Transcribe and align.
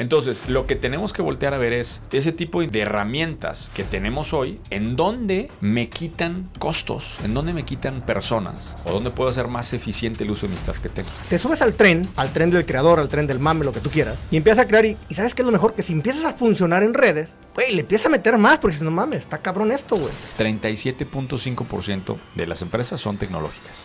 Entonces, 0.00 0.48
lo 0.48 0.68
que 0.68 0.76
tenemos 0.76 1.12
que 1.12 1.22
voltear 1.22 1.54
a 1.54 1.58
ver 1.58 1.72
es 1.72 2.02
ese 2.12 2.30
tipo 2.30 2.62
de 2.62 2.78
herramientas 2.78 3.72
que 3.74 3.82
tenemos 3.82 4.32
hoy, 4.32 4.60
en 4.70 4.94
dónde 4.94 5.50
me 5.60 5.88
quitan 5.88 6.48
costos, 6.60 7.16
en 7.24 7.34
dónde 7.34 7.52
me 7.52 7.64
quitan 7.64 8.02
personas, 8.02 8.76
o 8.84 8.92
dónde 8.92 9.10
puedo 9.10 9.28
hacer 9.28 9.48
más 9.48 9.72
eficiente 9.72 10.22
el 10.22 10.30
uso 10.30 10.46
de 10.46 10.52
mi 10.52 10.56
staff 10.56 10.78
que 10.78 10.88
tengo. 10.88 11.08
Te 11.28 11.36
subes 11.36 11.62
al 11.62 11.74
tren, 11.74 12.08
al 12.14 12.32
tren 12.32 12.52
del 12.52 12.64
creador, 12.64 13.00
al 13.00 13.08
tren 13.08 13.26
del 13.26 13.40
mame, 13.40 13.64
lo 13.64 13.72
que 13.72 13.80
tú 13.80 13.90
quieras, 13.90 14.16
y 14.30 14.36
empiezas 14.36 14.66
a 14.66 14.68
crear. 14.68 14.86
Y, 14.86 14.96
y 15.08 15.16
¿sabes 15.16 15.34
qué 15.34 15.42
es 15.42 15.46
lo 15.46 15.50
mejor? 15.50 15.74
Que 15.74 15.82
si 15.82 15.94
empiezas 15.94 16.24
a 16.26 16.32
funcionar 16.32 16.84
en 16.84 16.94
redes, 16.94 17.30
güey, 17.58 17.74
le 17.74 17.80
empiezas 17.80 18.06
a 18.06 18.10
meter 18.10 18.38
más, 18.38 18.60
porque 18.60 18.76
si 18.76 18.84
no 18.84 18.92
mames, 18.92 19.22
está 19.22 19.38
cabrón 19.38 19.72
esto, 19.72 19.96
güey. 19.96 20.12
37.5% 20.38 22.16
de 22.36 22.46
las 22.46 22.62
empresas 22.62 23.00
son 23.00 23.18
tecnológicas. 23.18 23.82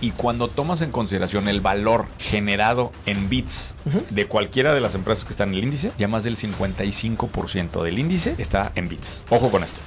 Y 0.00 0.12
cuando 0.12 0.46
tomas 0.46 0.80
en 0.80 0.92
consideración 0.92 1.48
el 1.48 1.60
valor 1.60 2.06
generado 2.20 2.92
en 3.04 3.28
bits 3.28 3.74
de 4.10 4.28
cualquiera 4.28 4.74
de 4.74 4.80
las 4.80 4.94
empresas 4.94 5.24
que 5.24 5.32
están 5.32 5.48
en 5.48 5.56
el 5.56 5.64
índice, 5.64 5.90
ya 5.98 6.06
más 6.06 6.22
del 6.22 6.36
55% 6.36 7.82
del 7.82 7.98
índice 7.98 8.36
está 8.38 8.70
en 8.76 8.88
bits. 8.88 9.24
Ojo 9.28 9.50
con 9.50 9.64
esto. 9.64 9.80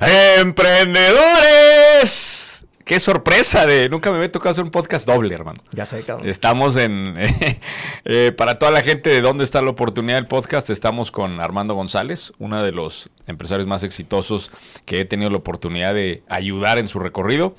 ¡Emprendedores! 0.00 2.47
Qué 2.88 3.00
sorpresa 3.00 3.66
de 3.66 3.90
nunca 3.90 4.10
me 4.10 4.16
había 4.16 4.32
tocado 4.32 4.52
hacer 4.52 4.64
un 4.64 4.70
podcast 4.70 5.06
doble, 5.06 5.34
hermano. 5.34 5.60
Ya 5.72 5.84
sé, 5.84 6.02
cabrón. 6.04 6.26
Estamos 6.26 6.74
en 6.76 7.12
eh, 8.06 8.32
para 8.34 8.58
toda 8.58 8.72
la 8.72 8.80
gente 8.80 9.10
de 9.10 9.20
dónde 9.20 9.44
está 9.44 9.60
la 9.60 9.68
oportunidad 9.68 10.16
del 10.16 10.26
podcast, 10.26 10.70
estamos 10.70 11.10
con 11.10 11.38
Armando 11.38 11.74
González, 11.74 12.32
uno 12.38 12.62
de 12.62 12.72
los 12.72 13.10
empresarios 13.26 13.68
más 13.68 13.82
exitosos 13.82 14.50
que 14.86 15.00
he 15.00 15.04
tenido 15.04 15.30
la 15.30 15.36
oportunidad 15.36 15.92
de 15.92 16.22
ayudar 16.30 16.78
en 16.78 16.88
su 16.88 16.98
recorrido, 16.98 17.54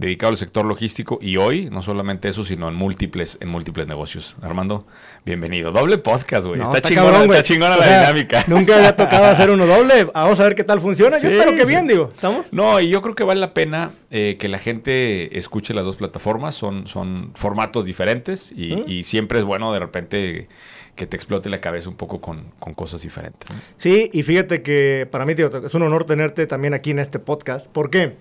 dedicado 0.00 0.30
al 0.30 0.38
sector 0.38 0.64
logístico 0.64 1.18
y 1.20 1.36
hoy 1.36 1.68
no 1.70 1.82
solamente 1.82 2.28
eso, 2.28 2.42
sino 2.42 2.68
en 2.68 2.74
múltiples 2.74 3.36
en 3.40 3.50
múltiples 3.50 3.86
negocios. 3.86 4.34
Armando, 4.40 4.86
bienvenido. 5.26 5.72
Doble 5.72 5.98
podcast, 5.98 6.46
güey. 6.46 6.58
No, 6.58 6.64
está, 6.64 6.78
está 6.78 6.88
chingona, 6.88 7.10
cabrón, 7.12 7.30
está 7.30 7.42
chingona 7.42 7.76
la 7.76 7.84
sea, 7.84 8.00
dinámica. 8.00 8.44
Nunca 8.48 8.76
había 8.76 8.96
tocado 8.96 9.26
hacer 9.26 9.50
uno 9.50 9.66
doble. 9.66 10.04
Vamos 10.04 10.40
a 10.40 10.44
ver 10.44 10.54
qué 10.54 10.64
tal 10.64 10.80
funciona. 10.80 11.18
Yo 11.18 11.28
Sí, 11.28 11.34
espero 11.34 11.52
que 11.54 11.66
sí. 11.66 11.68
bien, 11.68 11.86
digo. 11.86 12.08
¿Estamos? 12.08 12.46
No, 12.50 12.80
y 12.80 12.88
yo 12.88 13.02
creo 13.02 13.14
que 13.14 13.24
vale 13.24 13.40
la 13.40 13.52
pena 13.52 13.92
eh, 14.10 14.38
que 14.40 14.48
la 14.48 14.58
gente 14.58 15.36
escuche 15.36 15.74
las 15.74 15.84
dos 15.84 15.96
plataformas. 15.96 16.54
Son, 16.54 16.86
son 16.86 17.32
formatos 17.34 17.84
diferentes 17.84 18.52
y, 18.56 18.74
¿Mm? 18.76 18.84
y 18.86 19.04
siempre 19.04 19.38
es 19.38 19.44
bueno 19.44 19.70
de 19.70 19.80
repente 19.80 20.48
que 20.96 21.06
te 21.06 21.16
explote 21.16 21.50
la 21.50 21.60
cabeza 21.60 21.90
un 21.90 21.96
poco 21.96 22.22
con, 22.22 22.52
con 22.58 22.72
cosas 22.72 23.02
diferentes. 23.02 23.48
Sí, 23.76 24.08
y 24.14 24.22
fíjate 24.22 24.62
que 24.62 25.06
para 25.10 25.26
mí 25.26 25.34
tío, 25.34 25.50
es 25.66 25.74
un 25.74 25.82
honor 25.82 26.04
tenerte 26.04 26.46
también 26.46 26.72
aquí 26.72 26.90
en 26.90 26.98
este 27.00 27.18
podcast. 27.18 27.66
¿Por 27.68 27.90
qué? 27.90 28.16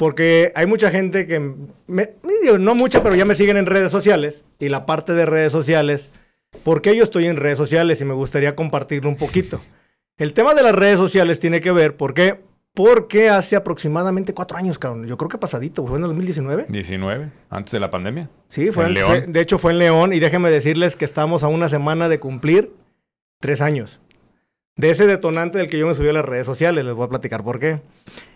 Porque 0.00 0.50
hay 0.54 0.64
mucha 0.64 0.90
gente 0.90 1.26
que, 1.26 1.38
me, 1.86 2.08
digo, 2.42 2.56
no 2.56 2.74
mucha, 2.74 3.02
pero 3.02 3.14
ya 3.14 3.26
me 3.26 3.34
siguen 3.34 3.58
en 3.58 3.66
redes 3.66 3.92
sociales. 3.92 4.46
Y 4.58 4.70
la 4.70 4.86
parte 4.86 5.12
de 5.12 5.26
redes 5.26 5.52
sociales, 5.52 6.08
¿por 6.64 6.80
qué 6.80 6.96
yo 6.96 7.04
estoy 7.04 7.26
en 7.26 7.36
redes 7.36 7.58
sociales? 7.58 8.00
Y 8.00 8.06
me 8.06 8.14
gustaría 8.14 8.56
compartirlo 8.56 9.10
un 9.10 9.16
poquito. 9.16 9.60
El 10.16 10.32
tema 10.32 10.54
de 10.54 10.62
las 10.62 10.74
redes 10.74 10.96
sociales 10.96 11.38
tiene 11.38 11.60
que 11.60 11.70
ver, 11.70 11.98
¿por 11.98 12.14
qué? 12.14 12.40
Porque 12.72 13.28
hace 13.28 13.56
aproximadamente 13.56 14.32
cuatro 14.32 14.56
años, 14.56 14.78
cabrón. 14.78 15.06
Yo 15.06 15.18
creo 15.18 15.28
que 15.28 15.36
pasadito, 15.36 15.86
fue 15.86 15.98
en 15.98 16.04
el 16.04 16.08
2019. 16.08 16.64
19, 16.70 17.28
antes 17.50 17.72
de 17.72 17.80
la 17.80 17.90
pandemia. 17.90 18.30
Sí, 18.48 18.70
fue 18.72 18.84
En 18.84 18.88
en- 18.88 18.94
León. 18.94 19.08
fue- 19.10 19.20
de 19.26 19.40
hecho 19.42 19.58
fue 19.58 19.72
en 19.72 19.80
León 19.80 20.14
y 20.14 20.18
déjenme 20.18 20.50
decirles 20.50 20.96
que 20.96 21.04
estamos 21.04 21.42
a 21.42 21.48
una 21.48 21.68
semana 21.68 22.08
de 22.08 22.18
cumplir 22.18 22.72
tres 23.38 23.60
años. 23.60 24.00
De 24.80 24.88
ese 24.88 25.06
detonante 25.06 25.58
del 25.58 25.68
que 25.68 25.76
yo 25.76 25.86
me 25.86 25.94
subí 25.94 26.08
a 26.08 26.14
las 26.14 26.24
redes 26.24 26.46
sociales, 26.46 26.86
les 26.86 26.94
voy 26.94 27.04
a 27.04 27.10
platicar 27.10 27.44
por 27.44 27.60
qué. 27.60 27.82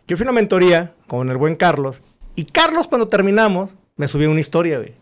Yo 0.06 0.18
fui 0.18 0.24
a 0.24 0.28
una 0.28 0.38
mentoría 0.38 0.92
con 1.06 1.30
el 1.30 1.38
buen 1.38 1.56
Carlos 1.56 2.02
y 2.34 2.44
Carlos 2.44 2.86
cuando 2.86 3.08
terminamos 3.08 3.70
me 3.96 4.08
subió 4.08 4.30
una 4.30 4.40
historia, 4.40 4.76
güey. 4.76 4.92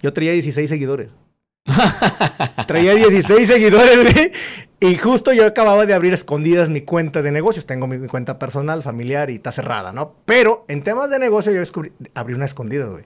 Yo 0.00 0.12
traía 0.12 0.30
16 0.30 0.70
seguidores. 0.70 1.08
traía 2.68 2.94
16 2.94 3.48
seguidores, 3.48 4.14
güey. 4.14 4.30
Y 4.78 4.94
justo 4.94 5.32
yo 5.32 5.44
acababa 5.44 5.86
de 5.86 5.94
abrir 5.94 6.12
escondidas 6.12 6.68
mi 6.68 6.82
cuenta 6.82 7.20
de 7.20 7.32
negocios. 7.32 7.66
Tengo 7.66 7.88
mi, 7.88 7.98
mi 7.98 8.06
cuenta 8.06 8.38
personal, 8.38 8.84
familiar 8.84 9.28
y 9.28 9.34
está 9.34 9.50
cerrada, 9.50 9.92
¿no? 9.92 10.14
Pero 10.24 10.64
en 10.68 10.84
temas 10.84 11.10
de 11.10 11.18
negocio 11.18 11.50
yo 11.50 11.58
descubrí, 11.58 11.90
abrí 12.14 12.34
una 12.34 12.44
escondida, 12.44 12.86
güey. 12.86 13.02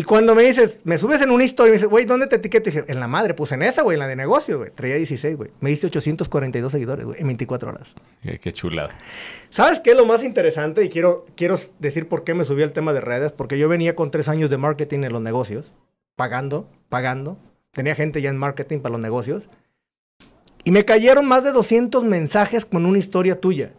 Y 0.00 0.02
cuando 0.02 0.34
me 0.34 0.44
dices, 0.44 0.80
me 0.84 0.96
subes 0.96 1.20
en 1.20 1.30
una 1.30 1.44
historia 1.44 1.72
me 1.72 1.74
dices, 1.74 1.90
güey, 1.90 2.06
¿dónde 2.06 2.26
te 2.26 2.36
etiqueto? 2.36 2.70
Y 2.70 2.72
dije, 2.72 2.86
en 2.88 3.00
la 3.00 3.06
madre, 3.06 3.34
pues 3.34 3.52
en 3.52 3.60
esa, 3.60 3.82
güey, 3.82 3.96
en 3.96 3.98
la 3.98 4.06
de 4.06 4.16
negocio, 4.16 4.56
güey. 4.56 4.70
Traía 4.70 4.94
16, 4.94 5.36
güey. 5.36 5.50
Me 5.60 5.68
diste 5.68 5.88
842 5.88 6.72
seguidores, 6.72 7.04
güey, 7.04 7.20
en 7.20 7.26
24 7.26 7.68
horas. 7.68 7.94
Qué, 8.22 8.38
qué 8.38 8.50
chulada. 8.50 8.96
¿Sabes 9.50 9.78
qué 9.80 9.90
es 9.90 9.98
lo 9.98 10.06
más 10.06 10.24
interesante? 10.24 10.82
Y 10.82 10.88
quiero, 10.88 11.26
quiero 11.36 11.58
decir 11.80 12.08
por 12.08 12.24
qué 12.24 12.32
me 12.32 12.46
subí 12.46 12.62
al 12.62 12.72
tema 12.72 12.94
de 12.94 13.02
redes. 13.02 13.32
Porque 13.32 13.58
yo 13.58 13.68
venía 13.68 13.94
con 13.94 14.10
tres 14.10 14.28
años 14.28 14.48
de 14.48 14.56
marketing 14.56 15.00
en 15.00 15.12
los 15.12 15.20
negocios, 15.20 15.70
pagando, 16.16 16.66
pagando. 16.88 17.36
Tenía 17.70 17.94
gente 17.94 18.22
ya 18.22 18.30
en 18.30 18.38
marketing 18.38 18.78
para 18.78 18.92
los 18.92 19.02
negocios. 19.02 19.50
Y 20.64 20.70
me 20.70 20.86
cayeron 20.86 21.26
más 21.26 21.44
de 21.44 21.52
200 21.52 22.04
mensajes 22.04 22.64
con 22.64 22.86
una 22.86 22.98
historia 22.98 23.38
tuya. 23.38 23.74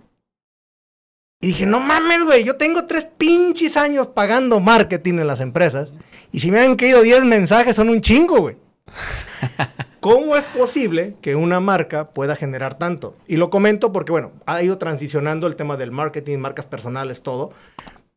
Y 1.44 1.48
dije, 1.48 1.66
no 1.66 1.80
mames, 1.80 2.24
güey, 2.24 2.44
yo 2.44 2.56
tengo 2.56 2.86
tres 2.86 3.08
pinches 3.18 3.76
años 3.76 4.06
pagando 4.08 4.60
marketing 4.60 5.16
en 5.16 5.28
las 5.28 5.42
empresas. 5.42 5.92
Y 6.32 6.40
si 6.40 6.52
me 6.52 6.60
han 6.60 6.76
caído 6.76 7.02
10 7.02 7.26
mensajes, 7.26 7.76
son 7.76 7.90
un 7.90 8.00
chingo, 8.00 8.38
güey. 8.42 8.58
¿Cómo 10.00 10.36
es 10.36 10.44
posible 10.44 11.16
que 11.20 11.36
una 11.36 11.60
marca 11.60 12.10
pueda 12.12 12.36
generar 12.36 12.78
tanto? 12.78 13.16
Y 13.28 13.38
lo 13.38 13.50
comento 13.50 13.92
porque, 13.92 14.12
bueno, 14.12 14.32
ha 14.46 14.62
ido 14.62 14.78
transicionando 14.78 15.48
el 15.48 15.56
tema 15.56 15.78
del 15.78 15.92
marketing, 15.92 16.38
marcas 16.38 16.68
personales, 16.68 17.24
todo. 17.24 17.52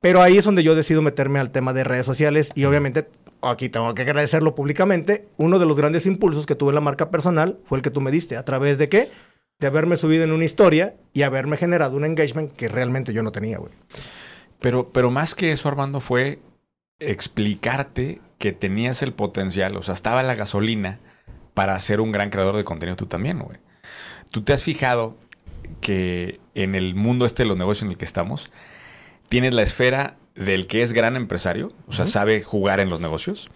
Pero 0.01 0.21
ahí 0.21 0.37
es 0.37 0.45
donde 0.45 0.63
yo 0.63 0.75
decido 0.75 1.01
meterme 1.01 1.41
al 1.41 1.51
tema 1.51 1.73
de 1.73 1.83
redes 1.83 2.05
sociales 2.05 2.51
y 2.55 2.67
obviamente 2.67 3.09
aquí 3.41 3.71
tengo 3.71 3.95
que 3.95 4.03
agradecerlo 4.03 4.55
públicamente. 4.55 5.29
Uno 5.39 5.59
de 5.59 5.65
los 5.65 5.79
grandes 5.79 6.05
impulsos 6.05 6.45
que 6.45 6.55
tuve 6.55 6.71
en 6.71 6.75
la 6.75 6.83
marca 6.83 7.11
personal 7.11 7.59
fue 7.65 7.79
el 7.79 7.83
que 7.83 7.91
tú 7.91 8.03
me 8.03 8.11
diste. 8.11 8.37
¿A 8.37 8.45
través 8.45 8.77
de 8.77 8.91
qué? 8.91 9.11
De 9.59 9.67
haberme 9.67 9.97
subido 9.97 10.25
en 10.25 10.33
una 10.33 10.45
historia 10.45 10.97
y 11.13 11.23
haberme 11.23 11.57
generado 11.57 11.97
un 11.97 12.05
engagement 12.05 12.53
que 12.53 12.69
realmente 12.69 13.13
yo 13.13 13.23
no 13.23 13.33
tenía, 13.33 13.59
güey. 13.59 13.73
Pero, 14.61 14.91
pero 14.91 15.11
más 15.11 15.35
que 15.35 15.53
eso, 15.53 15.69
Armando, 15.69 16.01
fue 16.01 16.41
explicarte 16.99 18.21
que 18.39 18.53
tenías 18.53 19.03
el 19.03 19.13
potencial, 19.13 19.77
o 19.77 19.83
sea, 19.83 19.95
estaba 19.95 20.23
la 20.23 20.35
gasolina 20.35 21.01
para 21.55 21.79
ser 21.79 22.01
un 22.01 22.13
gran 22.13 22.31
creador 22.31 22.57
de 22.57 22.65
contenido 22.65 22.97
tú 22.97 23.07
también, 23.07 23.39
güey. 23.39 23.59
Tú 24.31 24.43
te 24.43 24.53
has 24.53 24.63
fijado 24.63 25.17
que 25.81 26.41
en 26.55 26.75
el 26.75 26.95
mundo 26.95 27.27
este 27.27 27.45
de 27.45 27.49
los 27.49 27.57
negocios 27.57 27.85
en 27.85 27.91
el 27.91 27.97
que 27.97 28.05
estamos, 28.05 28.51
tienes 29.29 29.55
la 29.55 29.63
esfera 29.63 30.17
del 30.35 30.67
que 30.67 30.83
es 30.83 30.93
gran 30.93 31.17
empresario, 31.17 31.73
o 31.87 31.93
sea, 31.93 32.07
sabe 32.07 32.43
jugar 32.43 32.81
en 32.81 32.91
los 32.91 33.01
negocios, 33.01 33.51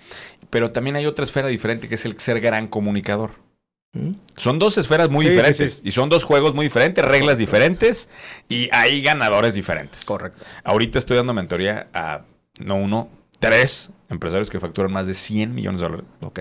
pero 0.51 0.71
también 0.71 0.97
hay 0.97 1.07
otra 1.07 1.25
esfera 1.25 1.49
diferente 1.49 1.89
que 1.89 1.97
es 1.97 2.05
el 2.05 2.19
ser 2.19 2.41
gran 2.41 2.69
comunicador. 2.69 3.33
Son 4.37 4.59
dos 4.59 4.79
esferas 4.79 5.09
muy 5.11 5.25
Sí, 5.25 5.31
diferentes 5.31 5.75
sí. 5.77 5.81
y 5.85 5.91
son 5.91 6.09
dos 6.09 6.23
juegos 6.25 6.55
muy 6.55 6.67
diferentes, 6.67 7.05
reglas 7.05 7.39
diferentes 7.39 8.09
y 8.49 8.69
hay 8.73 9.03
ganadores 9.03 9.55
diferentes. 9.55 10.05
Correcto. 10.05 10.45
Ahorita 10.63 10.99
estoy 10.99 11.17
dando 11.17 11.35
mentoría 11.35 11.89
a 11.93 12.23
no 12.61 12.77
uno, 12.77 13.09
tres 13.41 13.91
empresarios 14.11 14.51
que 14.51 14.61
facturan 14.61 14.93
más 14.93 15.07
de 15.07 15.15
100 15.15 15.55
millones 15.55 15.81
de 15.81 15.87
dólares. 15.89 16.07
Ok. 16.23 16.41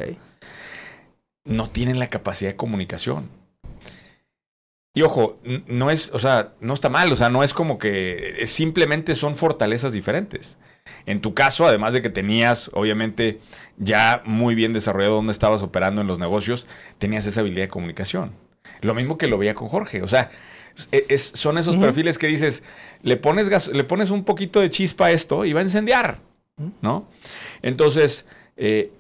No 1.46 1.69
tienen 1.69 2.00
la 2.00 2.09
capacidad 2.09 2.52
de 2.52 2.57
comunicación. 2.57 3.30
Y 4.94 5.03
ojo, 5.03 5.40
no 5.68 5.91
es, 5.91 6.12
o 6.12 6.19
sea, 6.19 6.53
no 6.59 6.74
está 6.74 6.90
mal, 6.90 7.12
o 7.12 7.16
sea, 7.16 7.30
no 7.30 7.44
es 7.44 7.53
como 7.53 7.78
que 7.78 8.41
simplemente 8.46 9.16
son 9.16 9.36
fortalezas 9.36 9.94
diferentes. 9.94 10.57
En 11.06 11.22
tu 11.22 11.34
caso, 11.34 11.66
además 11.68 11.94
de 11.94 12.02
que 12.02 12.09
tenías, 12.09 12.70
obviamente, 12.74 13.40
ya 13.78 14.22
muy 14.25 14.56
bien 14.56 14.74
desarrollado 14.74 15.16
donde 15.16 15.31
estabas 15.31 15.62
operando 15.64 16.02
en 16.02 16.08
los 16.08 16.20
negocios, 16.20 16.68
tenías 16.98 17.25
esa 17.25 17.42
habilidad 17.42 17.64
de 17.64 17.70
comunicación. 17.70 18.31
Lo 18.81 18.94
mismo 18.94 19.18
que 19.18 19.28
lo 19.28 19.38
veía 19.38 19.53
con 19.56 19.68
Jorge. 19.70 20.02
O 20.03 20.08
sea, 20.08 20.30
es- 20.75 20.90
es- 21.09 21.31
son 21.36 21.58
esos 21.58 21.75
perfiles 21.78 22.18
que 22.18 22.28
dices, 22.28 22.64
le 23.02 23.18
pones, 23.18 23.50
gas- 23.50 23.70
le 23.70 23.84
pones 23.84 24.09
un 24.12 24.24
poquito 24.24 24.59
de 24.59 24.70
chispa 24.70 25.08
a 25.08 25.12
esto 25.12 25.46
y 25.46 25.53
va 25.53 25.62
a 25.62 25.64
incendiar. 25.64 26.19
¿no? 26.81 27.07
Entonces, 27.62 28.28
eh, 28.56 28.92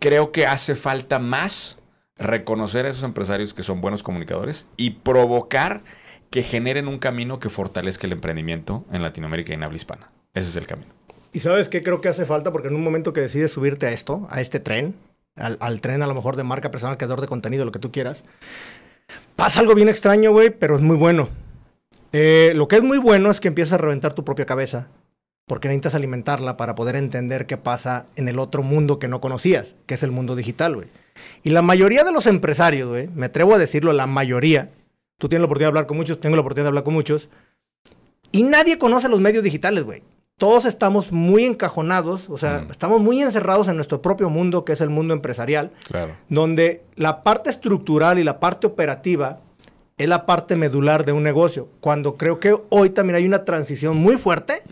creo 0.00 0.32
que 0.32 0.46
hace 0.46 0.74
falta 0.76 1.18
más 1.18 1.78
reconocer 2.16 2.86
a 2.86 2.90
esos 2.90 3.02
empresarios 3.02 3.52
que 3.52 3.62
son 3.62 3.80
buenos 3.80 4.02
comunicadores 4.02 4.66
y 4.76 4.90
provocar 4.90 5.82
que 6.30 6.42
generen 6.42 6.88
un 6.88 6.98
camino 6.98 7.38
que 7.38 7.50
fortalezca 7.50 8.06
el 8.06 8.12
emprendimiento 8.12 8.84
en 8.92 9.02
Latinoamérica 9.02 9.52
y 9.52 9.54
en 9.54 9.62
habla 9.64 9.76
hispana. 9.76 10.10
Ese 10.36 10.50
es 10.50 10.56
el 10.56 10.66
camino. 10.66 10.88
¿Y 11.32 11.40
sabes 11.40 11.68
qué 11.68 11.82
creo 11.82 12.00
que 12.00 12.08
hace 12.08 12.26
falta? 12.26 12.52
Porque 12.52 12.68
en 12.68 12.74
un 12.74 12.84
momento 12.84 13.12
que 13.12 13.22
decides 13.22 13.50
subirte 13.50 13.86
a 13.86 13.90
esto, 13.90 14.26
a 14.30 14.40
este 14.40 14.60
tren, 14.60 14.94
al, 15.34 15.80
tren 15.80 16.02
a 16.02 16.06
lo 16.06 16.14
mejor 16.14 16.36
de 16.36 16.44
marca 16.44 16.70
personal, 16.70 16.98
creador 16.98 17.22
de 17.22 17.26
contenido, 17.26 17.64
lo 17.64 17.72
que 17.72 17.78
tú 17.78 17.90
quieras, 17.90 18.22
pasa 19.34 19.60
algo 19.60 19.74
bien 19.74 19.88
extraño, 19.88 20.32
güey, 20.32 20.50
pero 20.50 20.76
es 20.76 20.82
muy 20.82 20.96
bueno. 20.96 21.30
Eh, 22.12 22.52
lo 22.54 22.68
que 22.68 22.76
es 22.76 22.82
muy 22.82 22.98
bueno 22.98 23.30
es 23.30 23.40
que 23.40 23.48
empiezas 23.48 23.74
a 23.74 23.78
reventar 23.78 24.12
tu 24.12 24.24
propia 24.24 24.44
cabeza, 24.44 24.88
porque 25.46 25.68
necesitas 25.68 25.94
alimentarla 25.94 26.58
para 26.58 26.74
poder 26.74 26.96
entender 26.96 27.46
qué 27.46 27.56
pasa 27.56 28.06
en 28.16 28.28
el 28.28 28.38
otro 28.38 28.62
mundo 28.62 28.98
que 28.98 29.08
no 29.08 29.22
conocías, 29.22 29.74
que 29.86 29.94
es 29.94 30.02
el 30.02 30.10
mundo 30.10 30.36
digital, 30.36 30.74
güey. 30.74 30.88
Y 31.42 31.50
la 31.50 31.62
mayoría 31.62 32.04
de 32.04 32.12
los 32.12 32.26
empresarios, 32.26 32.88
güey, 32.88 33.08
me 33.08 33.26
atrevo 33.26 33.54
a 33.54 33.58
decirlo, 33.58 33.94
la 33.94 34.06
mayoría, 34.06 34.70
tú 35.18 35.30
tienes 35.30 35.40
la 35.40 35.46
oportunidad 35.46 35.68
de 35.68 35.78
hablar 35.78 35.86
con 35.86 35.96
muchos, 35.96 36.20
tengo 36.20 36.36
la 36.36 36.40
oportunidad 36.42 36.64
de 36.64 36.68
hablar 36.68 36.84
con 36.84 36.94
muchos, 36.94 37.30
Y 38.32 38.42
nadie 38.42 38.76
conoce 38.76 39.08
los 39.08 39.20
medios 39.20 39.44
digitales, 39.44 39.84
güey. 39.84 40.02
Todos 40.38 40.66
estamos 40.66 41.12
muy 41.12 41.44
encajonados, 41.46 42.28
o 42.28 42.36
sea, 42.36 42.60
Mm. 42.60 42.70
estamos 42.70 43.00
muy 43.00 43.22
encerrados 43.22 43.68
en 43.68 43.76
nuestro 43.76 44.02
propio 44.02 44.28
mundo, 44.28 44.66
que 44.66 44.74
es 44.74 44.82
el 44.82 44.90
mundo 44.90 45.14
empresarial, 45.14 45.72
Claro. 45.88 46.14
donde 46.28 46.82
la 46.94 47.22
parte 47.22 47.48
estructural 47.48 48.18
y 48.18 48.24
la 48.24 48.38
parte 48.38 48.66
operativa 48.66 49.40
es 49.96 50.06
la 50.08 50.26
parte 50.26 50.54
medular 50.54 51.06
de 51.06 51.12
un 51.12 51.22
negocio. 51.22 51.68
Cuando 51.80 52.16
creo 52.18 52.38
que 52.38 52.54
hoy 52.68 52.90
también 52.90 53.16
hay 53.16 53.24
una 53.26 53.44
transición 53.46 53.96
muy 53.96 54.18
fuerte 54.18 54.62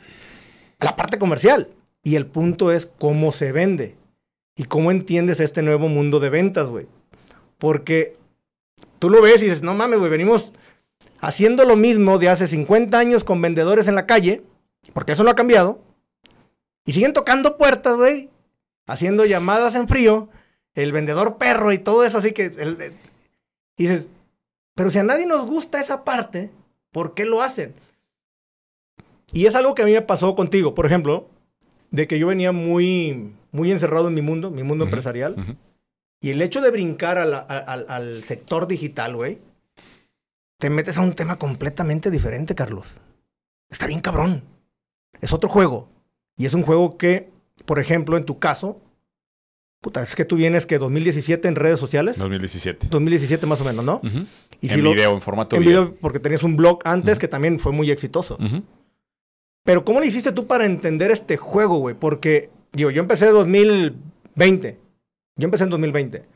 a 0.80 0.84
la 0.84 0.96
parte 0.96 1.18
comercial. 1.18 1.68
Y 2.02 2.16
el 2.16 2.26
punto 2.26 2.70
es 2.70 2.84
cómo 2.98 3.32
se 3.32 3.50
vende 3.50 3.96
y 4.56 4.64
cómo 4.64 4.90
entiendes 4.90 5.40
este 5.40 5.62
nuevo 5.62 5.88
mundo 5.88 6.20
de 6.20 6.28
ventas, 6.28 6.68
güey. 6.68 6.86
Porque 7.56 8.18
tú 8.98 9.08
lo 9.08 9.22
ves 9.22 9.40
y 9.40 9.46
dices, 9.46 9.62
no 9.62 9.72
mames, 9.72 9.98
güey, 9.98 10.10
venimos 10.10 10.52
haciendo 11.22 11.64
lo 11.64 11.76
mismo 11.76 12.18
de 12.18 12.28
hace 12.28 12.46
50 12.48 12.98
años 12.98 13.24
con 13.24 13.40
vendedores 13.40 13.88
en 13.88 13.94
la 13.94 14.04
calle, 14.04 14.42
porque 14.92 15.12
eso 15.12 15.24
no 15.24 15.30
ha 15.30 15.34
cambiado. 15.34 15.80
Y 16.84 16.92
siguen 16.92 17.12
tocando 17.12 17.56
puertas, 17.56 17.96
güey, 17.96 18.28
haciendo 18.86 19.24
llamadas 19.24 19.74
en 19.74 19.88
frío, 19.88 20.28
el 20.74 20.92
vendedor 20.92 21.38
perro 21.38 21.72
y 21.72 21.78
todo 21.78 22.04
eso, 22.04 22.18
así 22.18 22.32
que... 22.32 22.46
el- 22.46 22.80
el- 22.80 22.92
y 23.76 23.86
dices, 23.88 24.06
pero 24.76 24.90
si 24.90 24.98
a 24.98 25.02
nadie 25.02 25.26
nos 25.26 25.46
gusta 25.46 25.80
esa 25.80 26.04
parte, 26.04 26.50
¿por 26.92 27.14
qué 27.14 27.24
lo 27.24 27.42
hacen? 27.42 27.74
Y 29.32 29.46
es 29.46 29.54
algo 29.54 29.74
que 29.74 29.82
a 29.82 29.84
mí 29.86 29.92
me 29.92 30.02
pasó 30.02 30.36
contigo, 30.36 30.74
por 30.74 30.86
ejemplo, 30.86 31.28
de 31.90 32.06
que 32.06 32.18
yo 32.18 32.26
venía 32.28 32.52
muy, 32.52 33.32
muy 33.50 33.70
encerrado 33.72 34.08
en 34.08 34.14
mi 34.14 34.22
mundo, 34.22 34.50
mi 34.50 34.62
mundo 34.62 34.84
empresarial, 34.84 35.56
y 36.20 36.30
el 36.30 36.40
hecho 36.42 36.60
de 36.60 36.70
brincar 36.70 37.18
a 37.18 37.24
la- 37.24 37.38
a- 37.48 37.58
al, 37.58 37.86
al 37.88 38.24
sector 38.24 38.66
digital, 38.68 39.16
güey, 39.16 39.38
te 40.58 40.70
metes 40.70 40.96
a 40.98 41.00
un 41.02 41.14
tema 41.14 41.36
completamente 41.36 42.10
diferente, 42.10 42.54
Carlos. 42.54 42.94
Está 43.70 43.86
bien 43.86 44.00
cabrón. 44.00 44.42
Es 45.20 45.32
otro 45.32 45.48
juego. 45.48 45.88
Y 46.36 46.46
es 46.46 46.54
un 46.54 46.62
juego 46.62 46.96
que, 46.98 47.30
por 47.66 47.78
ejemplo, 47.78 48.16
en 48.16 48.24
tu 48.24 48.38
caso, 48.38 48.80
puta, 49.80 50.02
es 50.02 50.16
que 50.16 50.24
tú 50.24 50.36
vienes 50.36 50.66
que 50.66 50.78
2017 50.78 51.46
en 51.48 51.56
redes 51.56 51.78
sociales. 51.78 52.18
2017. 52.18 52.88
2017 52.90 53.46
más 53.46 53.60
o 53.60 53.64
menos, 53.64 53.84
¿no? 53.84 54.00
Y 54.60 54.68
en 54.68 54.74
si 54.74 54.80
lo- 54.80 54.90
video, 54.92 55.12
en 55.12 55.20
formato 55.20 55.56
en 55.56 55.62
video. 55.62 55.84
video, 55.86 55.96
porque 56.00 56.18
tenías 56.20 56.42
un 56.42 56.56
blog 56.56 56.78
antes 56.84 57.18
que 57.18 57.28
también 57.28 57.58
fue 57.60 57.72
muy 57.72 57.90
exitoso. 57.90 58.38
Pero 59.64 59.84
¿cómo 59.84 60.00
le 60.00 60.06
hiciste 60.06 60.32
tú 60.32 60.46
para 60.46 60.66
entender 60.66 61.10
este 61.10 61.36
juego, 61.36 61.78
güey? 61.78 61.94
Porque, 61.94 62.50
digo, 62.72 62.90
yo 62.90 63.00
empecé 63.00 63.28
en 63.28 63.32
2020. 63.32 64.78
Yo 65.36 65.44
empecé 65.44 65.64
en 65.64 65.70
2020. 65.70 66.26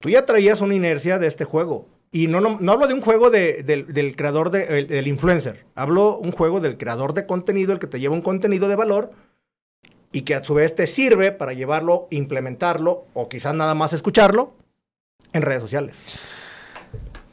Tú 0.00 0.08
ya 0.10 0.24
traías 0.26 0.60
una 0.60 0.74
inercia 0.74 1.18
de 1.18 1.26
este 1.26 1.44
juego. 1.44 1.86
Y 2.12 2.26
no, 2.26 2.40
no, 2.40 2.58
no 2.60 2.72
hablo 2.72 2.88
de 2.88 2.94
un 2.94 3.00
juego 3.00 3.30
de- 3.30 3.62
del, 3.62 3.86
del 3.92 4.16
creador, 4.16 4.50
de, 4.50 4.78
el- 4.80 4.86
del 4.88 5.06
influencer. 5.06 5.64
Hablo 5.76 6.18
un 6.18 6.32
juego 6.32 6.60
del 6.60 6.76
creador 6.76 7.14
de 7.14 7.24
contenido, 7.26 7.72
el 7.72 7.78
que 7.78 7.86
te 7.86 8.00
lleva 8.00 8.14
un 8.14 8.22
contenido 8.22 8.68
de 8.68 8.76
valor 8.76 9.12
y 10.12 10.22
que 10.22 10.34
a 10.34 10.42
su 10.42 10.54
vez 10.54 10.74
te 10.74 10.88
sirve 10.88 11.30
para 11.30 11.52
llevarlo, 11.52 12.08
implementarlo 12.10 13.04
o 13.14 13.28
quizás 13.28 13.54
nada 13.54 13.74
más 13.76 13.92
escucharlo 13.92 14.54
en 15.32 15.42
redes 15.42 15.62
sociales. 15.62 15.94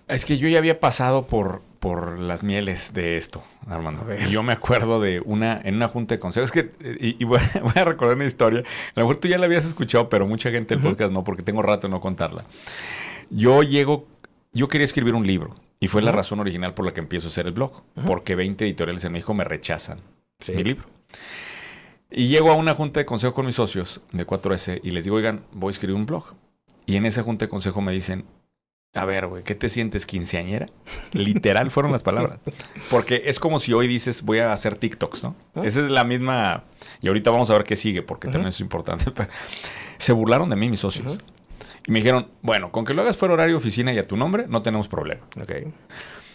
Es 0.07 0.25
que 0.25 0.37
yo 0.37 0.47
ya 0.47 0.59
había 0.59 0.79
pasado 0.79 1.25
por, 1.25 1.61
por 1.79 2.19
las 2.19 2.43
mieles 2.43 2.93
de 2.93 3.17
esto, 3.17 3.43
Armando. 3.67 4.05
Y 4.25 4.29
yo 4.31 4.41
me 4.43 4.53
acuerdo 4.53 5.01
de 5.01 5.21
una, 5.25 5.59
en 5.63 5.75
una 5.75 5.87
junta 5.89 6.15
de 6.15 6.19
consejos. 6.19 6.51
Es 6.51 6.53
que, 6.53 6.71
y, 7.03 7.21
y 7.21 7.25
voy, 7.25 7.39
a, 7.55 7.59
voy 7.61 7.73
a 7.75 7.83
recordar 7.83 8.15
una 8.15 8.25
historia. 8.25 8.59
A 8.59 8.99
lo 8.99 9.07
mejor 9.07 9.17
tú 9.19 9.27
ya 9.27 9.37
la 9.39 9.47
habías 9.47 9.65
escuchado, 9.65 10.07
pero 10.07 10.27
mucha 10.27 10.49
gente 10.51 10.75
del 10.75 10.83
Ujú. 10.85 10.91
podcast 10.93 11.11
no, 11.11 11.23
porque 11.23 11.41
tengo 11.41 11.61
rato 11.61 11.87
de 11.87 11.91
no 11.91 11.99
contarla. 11.99 12.45
Yo 13.29 13.63
llego, 13.63 14.05
yo 14.57 14.67
quería 14.67 14.85
escribir 14.85 15.13
un 15.15 15.25
libro. 15.25 15.55
Y 15.79 15.87
fue 15.87 16.01
la 16.01 16.11
razón 16.11 16.39
original 16.39 16.73
por 16.73 16.85
la 16.85 16.93
que 16.93 16.99
empiezo 16.99 17.27
a 17.27 17.29
hacer 17.29 17.45
el 17.45 17.53
blog. 17.53 17.83
Porque 18.05 18.35
20 18.35 18.65
editoriales 18.65 19.05
en 19.05 19.11
México 19.13 19.33
me 19.33 19.43
rechazan 19.43 19.99
Sí. 20.39 20.51
mi 20.53 20.63
libro. 20.63 20.85
Y 22.09 22.27
llego 22.27 22.51
a 22.51 22.55
una 22.55 22.73
junta 22.73 22.99
de 22.99 23.05
consejo 23.05 23.33
con 23.33 23.45
mis 23.45 23.55
socios 23.55 24.01
de 24.11 24.25
4S 24.25 24.79
y 24.83 24.91
les 24.91 25.03
digo, 25.03 25.17
oigan, 25.17 25.43
voy 25.51 25.69
a 25.69 25.71
escribir 25.71 25.95
un 25.95 26.05
blog. 26.05 26.35
Y 26.85 26.95
en 26.95 27.05
esa 27.05 27.21
junta 27.23 27.45
de 27.45 27.49
consejo 27.49 27.81
me 27.81 27.91
dicen, 27.91 28.25
a 28.93 29.03
ver, 29.05 29.27
güey, 29.27 29.43
¿qué 29.43 29.55
te 29.55 29.67
sientes 29.69 30.05
quinceañera? 30.05 30.67
Literal 31.11 31.69
fueron 31.69 31.91
las 31.91 32.03
palabras. 32.03 32.39
Porque 32.89 33.23
es 33.25 33.39
como 33.39 33.59
si 33.59 33.73
hoy 33.73 33.87
dices, 33.87 34.23
voy 34.23 34.39
a 34.39 34.53
hacer 34.53 34.77
TikToks, 34.77 35.23
¿no? 35.23 35.35
Ah. 35.55 35.61
Esa 35.65 35.81
es 35.83 35.91
la 35.91 36.03
misma... 36.03 36.63
Y 37.01 37.07
ahorita 37.09 37.29
vamos 37.29 37.49
a 37.49 37.53
ver 37.53 37.63
qué 37.65 37.75
sigue, 37.75 38.01
porque 38.01 38.27
Ujú. 38.27 38.33
también 38.33 38.49
es 38.49 38.59
importante. 38.61 39.11
Pero 39.15 39.29
Se 39.97 40.13
burlaron 40.13 40.49
de 40.49 40.55
mí 40.55 40.69
mis 40.69 40.79
socios. 40.79 41.19
Y 41.87 41.91
me 41.91 41.99
dijeron, 41.99 42.29
bueno, 42.41 42.71
con 42.71 42.83
que 42.83 42.93
lo 42.93 43.01
hagas 43.01 43.15
fuera 43.15 43.33
horario 43.33 43.57
oficina 43.57 43.93
y 43.93 43.97
a 43.97 44.05
tu 44.05 44.17
nombre, 44.17 44.45
no 44.47 44.61
tenemos 44.61 44.89
problema. 44.89 45.25
Ok. 45.41 45.51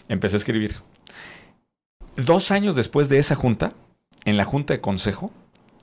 Empecé 0.09 0.35
a 0.35 0.39
escribir. 0.39 0.73
Dos 2.15 2.49
años 2.49 2.75
después 2.75 3.07
de 3.07 3.19
esa 3.19 3.35
junta, 3.35 3.73
en 4.25 4.35
la 4.35 4.45
junta 4.45 4.73
de 4.73 4.81
consejo, 4.81 5.31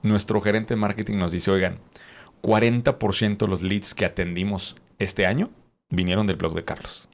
nuestro 0.03 0.41
gerente 0.41 0.73
de 0.73 0.79
marketing 0.79 1.17
nos 1.17 1.31
dice, 1.31 1.51
oigan, 1.51 1.79
40% 2.41 3.37
de 3.37 3.47
los 3.47 3.61
leads 3.61 3.95
que 3.95 4.03
atendimos 4.03 4.75
este 4.99 5.25
año 5.25 5.49
vinieron 5.89 6.27
del 6.27 6.35
blog 6.35 6.53
de 6.53 6.65
Carlos. 6.65 7.07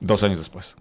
Dos 0.00 0.22
años 0.22 0.38
después. 0.38 0.76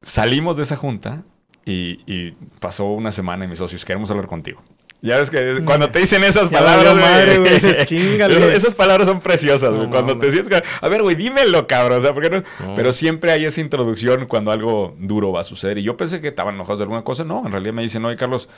Salimos 0.00 0.56
de 0.56 0.62
esa 0.62 0.76
junta 0.76 1.24
y, 1.66 2.00
y 2.06 2.30
pasó 2.60 2.86
una 2.86 3.10
semana 3.10 3.44
y 3.44 3.48
mis 3.48 3.58
socios, 3.58 3.84
queremos 3.84 4.10
hablar 4.10 4.26
contigo. 4.26 4.62
Ya 5.02 5.16
ves 5.16 5.30
que 5.30 5.62
cuando 5.64 5.88
te 5.88 5.98
dicen 6.00 6.22
esas 6.24 6.50
Ya 6.50 6.58
palabras, 6.58 6.94
madre, 6.94 7.38
güey, 7.38 7.54
dices, 7.54 7.84
"Chíngale". 7.88 8.54
esas- 8.54 8.74
palabras 8.74 9.08
son 9.08 9.20
preciosas, 9.20 9.70
No 9.72 9.76
güey. 9.78 9.88
Cuando 9.90 10.18
te 10.18 10.30
sientes, 10.30 10.62
a 10.80 10.88
ver, 10.88 11.02
güey, 11.02 11.16
dímelo, 11.16 11.66
cabrón. 11.66 11.98
O 11.98 12.00
sea, 12.02 12.12
¿por 12.12 12.22
qué 12.22 12.28
no? 12.30 12.42
No. 12.66 12.74
Pero 12.74 12.92
siempre 12.92 13.32
hay 13.32 13.46
esa 13.46 13.60
introducción 13.62 14.26
cuando 14.26 14.50
algo 14.52 14.94
duro 14.98 15.32
va 15.32 15.40
a 15.40 15.44
suceder. 15.44 15.78
Y 15.78 15.82
yo 15.84 15.96
pensé 15.96 16.20
que 16.20 16.28
estaban 16.28 16.54
enojados 16.54 16.80
de 16.80 16.82
alguna 16.84 17.02
cosa. 17.02 17.24
No, 17.24 17.42
en 17.46 17.50
realidad 17.52 17.72
me 17.72 17.82
dicen, 17.82 18.04
oye, 18.04 18.16
Carlos, 18.16 18.48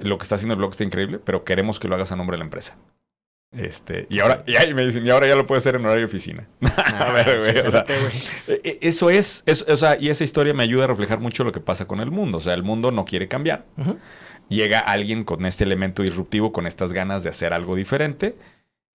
lo 0.00 0.18
que 0.18 0.22
está 0.24 0.34
haciendo 0.34 0.54
el 0.54 0.58
blog 0.58 0.72
está 0.72 0.82
increíble, 0.82 1.20
pero 1.24 1.44
queremos 1.44 1.78
que 1.78 1.86
lo 1.86 1.94
hagas 1.94 2.10
a 2.10 2.16
nombre 2.16 2.34
de 2.34 2.38
la 2.38 2.44
empresa. 2.44 2.76
Este, 3.56 4.06
y 4.08 4.18
ahora, 4.20 4.42
y 4.46 4.56
ahí 4.56 4.72
me 4.72 4.82
dicen, 4.82 5.04
y 5.06 5.10
ahora 5.10 5.26
ya 5.28 5.34
lo 5.36 5.46
puedes 5.46 5.62
hacer 5.62 5.76
en 5.76 5.84
horario 5.84 6.00
de 6.00 6.06
oficina. 6.06 6.48
a 6.76 7.12
ver, 7.12 7.38
güey, 7.38 7.66
o 7.66 7.70
sea, 7.70 7.84
e- 8.48 8.60
e- 8.64 8.78
eso 8.80 9.10
es, 9.10 9.42
es- 9.44 9.66
o 9.68 9.76
sea, 9.76 9.98
y 10.00 10.08
esa 10.08 10.24
historia 10.24 10.54
me 10.54 10.62
ayuda 10.62 10.84
a 10.84 10.86
reflejar 10.86 11.20
mucho 11.20 11.44
lo 11.44 11.52
que 11.52 11.60
pasa 11.60 11.86
con 11.86 12.00
el 12.00 12.10
mundo. 12.10 12.38
O 12.38 12.40
sea, 12.40 12.54
el 12.54 12.62
mundo 12.62 12.90
no 12.90 13.04
quiere 13.04 13.28
cambiar. 13.28 13.66
Ujú. 13.76 13.98
Llega 14.48 14.80
alguien 14.80 15.24
con 15.24 15.46
este 15.46 15.64
elemento 15.64 16.02
disruptivo, 16.02 16.52
con 16.52 16.66
estas 16.66 16.92
ganas 16.92 17.22
de 17.22 17.30
hacer 17.30 17.52
algo 17.52 17.74
diferente. 17.74 18.36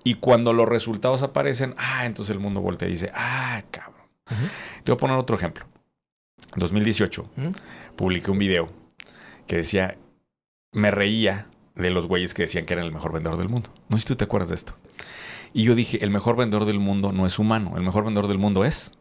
Y 0.03 0.15
cuando 0.15 0.53
los 0.53 0.69
resultados 0.69 1.23
aparecen, 1.23 1.73
ah, 1.77 2.05
entonces 2.05 2.33
el 2.35 2.39
mundo 2.39 2.61
voltea 2.61 2.87
y 2.87 2.91
dice, 2.91 3.11
ah, 3.13 3.63
cabrón. 3.71 3.95
Te 4.83 4.91
voy 4.91 4.95
a 4.95 4.97
poner 4.97 5.17
otro 5.17 5.35
ejemplo. 5.35 5.65
En 6.53 6.59
2018 6.59 7.21
Ujú. 7.37 7.51
publiqué 7.95 8.29
un 8.31 8.37
video 8.37 8.69
que 9.47 9.57
decía, 9.57 9.97
me 10.71 10.91
reía 10.91 11.47
de 11.75 11.89
los 11.89 12.07
güeyes 12.07 12.33
que 12.33 12.43
decían 12.43 12.65
que 12.65 12.73
eran 12.73 12.85
el 12.85 12.91
mejor 12.91 13.11
vendedor 13.13 13.37
del 13.37 13.49
mundo. 13.49 13.69
No 13.89 13.97
sé 13.97 14.01
si 14.03 14.07
tú 14.09 14.15
te 14.15 14.25
acuerdas 14.25 14.49
de 14.49 14.55
esto. 14.55 14.75
Y 15.53 15.63
yo 15.63 15.75
dije, 15.75 16.03
el 16.03 16.11
mejor 16.11 16.35
vendedor 16.35 16.65
del 16.65 16.79
mundo 16.79 17.11
no 17.11 17.25
es 17.25 17.39
humano, 17.39 17.73
el 17.77 17.83
mejor 17.83 18.03
vendedor 18.03 18.27
del 18.27 18.37
mundo 18.37 18.63
es... 18.65 18.91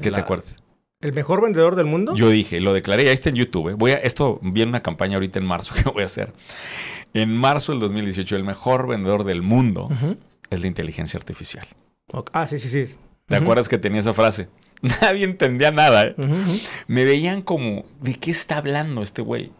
¿Qué 0.00 0.10
La- 0.10 0.16
te 0.18 0.22
acuerdas? 0.22 0.56
¿El 1.04 1.12
mejor 1.12 1.42
vendedor 1.42 1.76
del 1.76 1.84
mundo? 1.84 2.14
Yo 2.14 2.30
dije, 2.30 2.60
lo 2.60 2.72
declaré, 2.72 3.02
ahí 3.08 3.14
está 3.14 3.28
en 3.28 3.34
YouTube. 3.36 3.68
¿eh? 3.68 3.74
Voy 3.74 3.90
a, 3.90 3.96
esto 3.96 4.38
viene 4.42 4.70
una 4.70 4.82
campaña 4.82 5.16
ahorita 5.16 5.38
en 5.38 5.44
marzo 5.44 5.74
que 5.82 5.82
voy 5.90 6.02
a 6.02 6.06
hacer. 6.06 6.32
En 7.12 7.36
marzo 7.36 7.72
del 7.72 7.80
2018, 7.82 8.34
el 8.36 8.44
mejor 8.44 8.86
vendedor 8.88 9.24
del 9.24 9.42
mundo 9.42 9.90
es 10.48 10.60
la 10.62 10.66
inteligencia 10.66 11.18
artificial. 11.18 11.66
Ah, 12.32 12.46
sí, 12.46 12.58
sí, 12.58 12.68
sí. 12.70 12.94
¿Te 13.26 13.36
acuerdas 13.36 13.68
que 13.68 13.76
tenía 13.76 14.00
esa 14.00 14.14
frase? 14.14 14.48
Nadie 15.02 15.24
entendía 15.24 15.70
nada. 15.70 16.06
¿eh? 16.06 16.14
Me 16.86 17.04
veían 17.04 17.42
como, 17.42 17.84
¿de 18.00 18.14
qué 18.14 18.30
está 18.30 18.56
hablando 18.56 19.02
este 19.02 19.20
güey? 19.20 19.52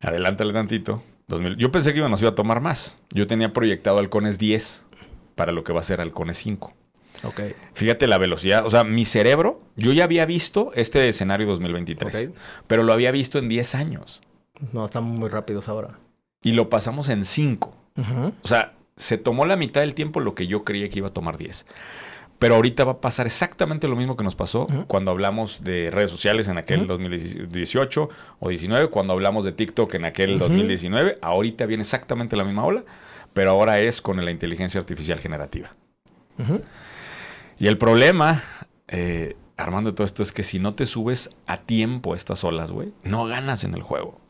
Adelántale 0.00 0.52
tantito. 0.52 1.02
2000. 1.28 1.56
Yo 1.56 1.70
pensé 1.70 1.92
que 1.92 2.00
iba- 2.00 2.08
nos 2.08 2.20
iba 2.20 2.32
a 2.32 2.34
tomar 2.34 2.60
más. 2.60 2.98
Yo 3.10 3.26
tenía 3.28 3.52
proyectado 3.52 3.98
halcones 3.98 4.36
10 4.38 4.84
para 5.36 5.52
lo 5.52 5.64
que 5.64 5.72
va 5.72 5.78
a 5.80 5.84
ser 5.84 6.00
halcones 6.00 6.36
5. 6.38 6.74
Ok. 7.22 7.40
Fíjate 7.74 8.06
la 8.06 8.18
velocidad. 8.18 8.66
O 8.66 8.70
sea, 8.70 8.84
mi 8.84 9.04
cerebro, 9.04 9.62
yo 9.76 9.92
ya 9.92 10.04
había 10.04 10.26
visto 10.26 10.72
este 10.74 11.08
escenario 11.08 11.46
2023, 11.46 12.28
Ok. 12.28 12.34
pero 12.66 12.82
lo 12.82 12.92
había 12.92 13.10
visto 13.12 13.38
en 13.38 13.48
10 13.48 13.74
años. 13.74 14.20
No, 14.72 14.84
están 14.84 15.04
muy 15.04 15.28
rápidos 15.28 15.68
ahora. 15.68 15.98
Y 16.42 16.52
lo 16.52 16.68
pasamos 16.68 17.08
en 17.08 17.24
5. 17.24 17.74
Ujú. 17.96 18.32
O 18.42 18.46
sea, 18.48 18.74
se 18.96 19.16
tomó 19.18 19.46
la 19.46 19.56
mitad 19.56 19.80
del 19.80 19.94
tiempo 19.94 20.20
lo 20.20 20.34
que 20.34 20.46
yo 20.46 20.64
creía 20.64 20.88
que 20.88 20.98
iba 20.98 21.08
a 21.08 21.12
tomar 21.12 21.38
10. 21.38 21.66
Pero 22.38 22.56
ahorita 22.56 22.84
va 22.84 22.92
a 22.92 23.00
pasar 23.00 23.26
exactamente 23.26 23.88
lo 23.88 23.96
mismo 23.96 24.16
que 24.16 24.24
nos 24.24 24.34
pasó 24.34 24.66
cuando 24.88 25.10
hablamos 25.12 25.62
de 25.64 25.88
redes 25.90 26.10
sociales 26.10 26.48
en 26.48 26.58
aquel 26.58 26.80
Ujú. 26.80 26.88
2018 26.88 28.08
o 28.40 28.48
19, 28.48 28.88
cuando 28.88 29.12
hablamos 29.14 29.44
de 29.44 29.52
TikTok 29.52 29.94
en 29.94 30.04
aquel 30.04 30.30
Ujú. 30.32 30.40
2019. 30.40 31.18
Ahorita 31.22 31.64
viene 31.66 31.82
exactamente 31.82 32.36
la 32.36 32.44
misma 32.44 32.64
ola, 32.64 32.84
pero 33.32 33.50
ahora 33.50 33.78
es 33.80 34.02
con 34.02 34.22
la 34.22 34.30
inteligencia 34.30 34.80
artificial 34.80 35.20
generativa. 35.20 35.70
Y 37.58 37.66
el 37.66 37.78
problema, 37.78 38.42
eh, 38.88 39.36
Armando, 39.56 39.90
de 39.90 39.96
todo 39.96 40.04
esto 40.04 40.22
es 40.22 40.32
que 40.32 40.42
si 40.42 40.58
no 40.58 40.74
te 40.74 40.86
subes 40.86 41.30
a 41.46 41.62
tiempo 41.62 42.12
a 42.12 42.16
estas 42.16 42.44
olas, 42.44 42.72
güey, 42.72 42.92
no 43.02 43.24
ganas 43.26 43.64
en 43.64 43.74
el 43.74 43.82
juego. 43.82 44.20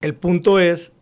El 0.00 0.14
punto 0.14 0.58
es 0.58 0.92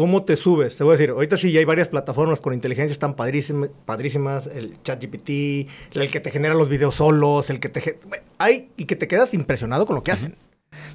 ¿Cómo 0.00 0.24
te 0.24 0.34
subes? 0.34 0.76
Te 0.76 0.82
voy 0.82 0.92
a 0.92 0.96
decir, 0.96 1.10
ahorita 1.10 1.36
sí 1.36 1.52
ya 1.52 1.58
hay 1.58 1.66
varias 1.66 1.88
plataformas 1.88 2.40
con 2.40 2.54
inteligencia, 2.54 2.90
están 2.90 3.16
padrísimas, 3.16 3.68
padrísimas 3.84 4.46
el 4.46 4.82
ChatGPT, 4.82 5.68
el 5.92 6.10
que 6.10 6.20
te 6.20 6.30
genera 6.30 6.54
los 6.54 6.70
videos 6.70 6.94
solos, 6.94 7.50
el 7.50 7.60
que 7.60 7.68
te... 7.68 7.98
Hay, 8.38 8.70
y 8.78 8.86
que 8.86 8.96
te 8.96 9.06
quedas 9.06 9.34
impresionado 9.34 9.84
con 9.84 9.96
lo 9.96 10.02
que 10.02 10.12
hacen. 10.12 10.36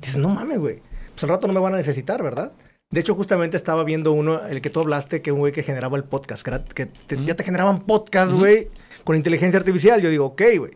Dices, 0.01 0.17
no 0.17 0.29
mames, 0.29 0.57
güey. 0.57 0.81
Pues 1.11 1.23
al 1.23 1.29
rato 1.29 1.45
no 1.45 1.53
me 1.53 1.59
van 1.59 1.75
a 1.75 1.77
necesitar, 1.77 2.23
¿verdad? 2.23 2.53
De 2.95 3.01
hecho, 3.01 3.13
justamente 3.13 3.57
estaba 3.57 3.83
viendo 3.83 4.13
uno, 4.13 4.45
el 4.45 4.61
que 4.61 4.69
tú 4.69 4.79
hablaste, 4.79 5.21
que 5.21 5.33
un 5.33 5.39
güey 5.39 5.51
que 5.51 5.63
generaba 5.63 5.97
el 5.97 6.05
podcast, 6.05 6.47
que, 6.47 6.89
ya 7.25 7.35
te 7.35 7.43
generaban 7.43 7.81
podcast, 7.81 8.31
güey, 8.31 8.69
con 9.03 9.17
inteligencia 9.17 9.59
artificial. 9.59 9.99
Yo 9.99 10.09
digo, 10.09 10.27
ok, 10.27 10.41
güey, 10.59 10.71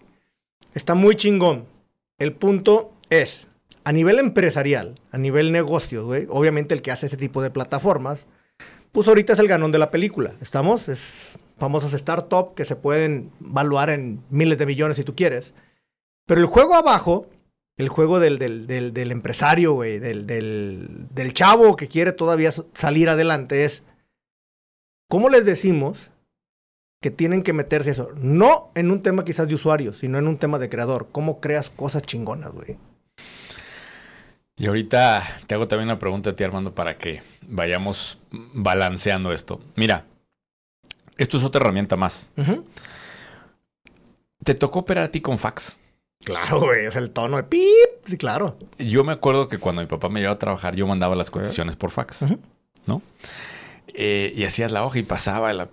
está 0.73 0.95
muy 0.95 1.15
chingón. 1.15 1.63
El 2.17 2.33
punto 2.33 2.91
es, 3.09 3.47
a 3.85 3.93
nivel 3.93 4.19
empresarial, 4.19 4.95
a 5.13 5.17
nivel 5.17 5.53
negocios, 5.53 6.03
güey, 6.03 6.27
obviamente 6.29 6.75
el 6.75 6.81
que 6.81 6.91
hace 6.91 7.05
ese 7.05 7.15
tipo 7.15 7.41
de 7.41 7.51
plataformas, 7.51 8.27
pues 8.91 9.07
ahorita 9.07 9.31
es 9.31 9.39
el 9.39 9.47
ganón 9.47 9.71
de 9.71 9.79
la 9.79 9.89
película. 9.89 10.33
¿Estamos? 10.41 10.89
Es 10.89 11.39
famosas 11.57 11.93
startups 11.93 12.51
que 12.53 12.65
se 12.65 12.75
pueden 12.75 13.31
valuar 13.39 13.89
en 13.91 14.25
miles 14.29 14.57
de 14.57 14.65
millones 14.65 14.97
si 14.97 15.05
tú 15.05 15.15
quieres. 15.15 15.53
Pero 16.25 16.41
el 16.41 16.47
juego 16.47 16.75
abajo, 16.75 17.27
el 17.79 17.87
juego 17.87 18.19
del, 18.19 18.37
del, 18.37 19.11
empresario, 19.11 19.71
güey, 19.71 19.99
del, 19.99 20.27
del, 20.27 21.33
chavo 21.33 21.77
que 21.77 21.87
quiere 21.87 22.11
todavía 22.11 22.51
salir 22.73 23.07
adelante 23.07 23.63
es, 23.63 23.83
¿cómo 25.07 25.29
les 25.29 25.45
decimos 25.45 26.11
que 27.01 27.09
tienen 27.09 27.41
que 27.41 27.53
meterse 27.53 27.91
eso? 27.91 28.11
No 28.17 28.69
en 28.75 28.91
un 28.91 29.01
tema 29.01 29.23
quizás 29.23 29.47
de 29.47 29.55
usuarios, 29.55 29.99
sino 29.99 30.17
en 30.17 30.27
un 30.27 30.37
tema 30.37 30.59
de 30.59 30.67
creador. 30.67 31.07
¿Cómo 31.13 31.39
creas 31.39 31.69
cosas 31.69 32.03
chingonas, 32.03 32.51
güey? 32.51 32.77
Y 34.57 34.67
ahorita 34.67 35.23
te 35.47 35.55
hago 35.55 35.69
también 35.69 35.87
una 35.87 35.99
pregunta 35.99 36.31
a 36.31 36.35
ti, 36.35 36.43
Armando, 36.43 36.75
para 36.75 36.97
que 36.97 37.21
vayamos 37.43 38.17
balanceando 38.29 39.31
esto. 39.31 39.61
Mira, 39.77 40.03
esto 41.15 41.37
es 41.37 41.45
otra 41.45 41.61
herramienta 41.61 41.95
más. 41.95 42.29
¿Te 44.43 44.53
tocó 44.53 44.79
operar 44.79 45.05
a 45.05 45.11
ti 45.11 45.21
con 45.21 45.37
fax? 45.37 45.79
Claro, 46.23 46.59
güey, 46.59 46.85
es 46.85 46.95
el 46.95 47.11
tono 47.11 47.37
de 47.37 47.43
pip, 47.43 47.89
sí, 48.05 48.17
claro. 48.17 48.57
Yo 48.77 49.03
me 49.03 49.13
acuerdo 49.13 49.47
que 49.47 49.57
cuando 49.57 49.81
mi 49.81 49.87
papá 49.87 50.09
me 50.09 50.19
llevaba 50.19 50.35
a 50.35 50.39
trabajar, 50.39 50.75
yo 50.75 50.85
mandaba 50.85 51.15
las 51.15 51.31
cotizaciones 51.31 51.75
por 51.75 51.91
fax, 51.91 52.25
¿no? 52.85 53.01
Eh, 53.87 54.33
y 54.35 54.43
hacías 54.43 54.71
la 54.71 54.83
hoja 54.83 54.99
y 54.99 55.03
pasaba 55.03 55.51
la, 55.53 55.69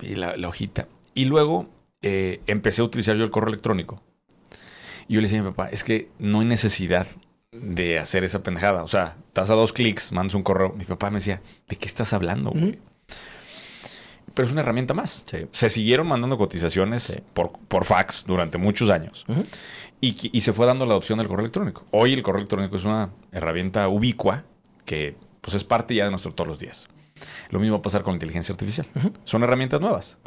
hojita. 0.49 0.89
Y 1.15 1.25
luego 1.27 1.69
eh, 2.03 2.41
empecé 2.47 2.83
a 2.83 2.85
utilizar 2.85 3.17
yo 3.17 3.25
el 3.25 3.31
correo 3.31 3.49
electrónico. 3.49 4.03
Y 5.09 5.15
yo 5.15 5.21
le 5.21 5.27
decía 5.27 5.41
a 5.41 5.43
mi 5.43 5.51
papá, 5.51 5.69
es 5.71 5.85
que 5.85 6.09
no 6.19 6.41
hay 6.41 6.47
necesidad 6.47 7.07
de 7.53 7.99
hacer 7.99 8.25
esa 8.25 8.43
pendejada. 8.43 8.83
O 8.83 8.89
sea, 8.89 9.17
estás 9.29 9.51
a 9.51 9.55
dos 9.55 9.73
clics, 9.73 10.13
mandas 10.13 10.35
un 10.35 10.43
correo. 10.43 10.75
Mi 10.77 10.85
papá 10.85 11.11
me 11.11 11.19
decía, 11.19 11.43
¿de 11.69 11.77
qué 11.77 11.87
estás 11.87 12.13
hablando, 12.13 12.51
güey? 12.51 12.79
Pero 14.35 14.47
es 14.47 14.53
una 14.53 14.61
herramienta 14.61 14.93
más. 14.93 15.25
Se 15.51 15.69
siguieron 15.69 16.07
mandando 16.07 16.37
cotizaciones 16.37 17.23
por, 17.33 17.53
por, 17.69 17.85
fax 17.85 18.25
durante 18.27 18.59
muchos 18.59 18.91
años. 18.91 19.25
Y, 20.01 20.41
se 20.41 20.53
fue 20.53 20.67
dando 20.67 20.87
la 20.87 20.93
adopción 20.93 21.19
del 21.19 21.29
correo 21.29 21.45
electrónico. 21.45 21.85
Hoy 21.91 22.13
el 22.13 22.23
correo 22.23 22.39
electrónico 22.39 22.77
es 22.77 22.85
una 22.85 23.11
herramienta 23.33 23.89
ubicua 23.89 24.45
que 24.85 25.17
pues, 25.41 25.55
es 25.55 25.65
parte 25.65 25.95
ya 25.95 26.05
de 26.05 26.11
nuestro 26.11 26.33
todos 26.33 26.49
los 26.49 26.59
días. 26.59 26.89
Lo 27.51 27.59
mismo 27.59 27.77
va 27.77 27.81
a 27.81 27.83
pasar 27.83 28.03
con 28.03 28.13
la 28.13 28.17
inteligencia 28.17 28.53
artificial. 28.53 28.87
Son 29.25 29.43
herramientas 29.43 29.81
nuevas. 29.81 30.19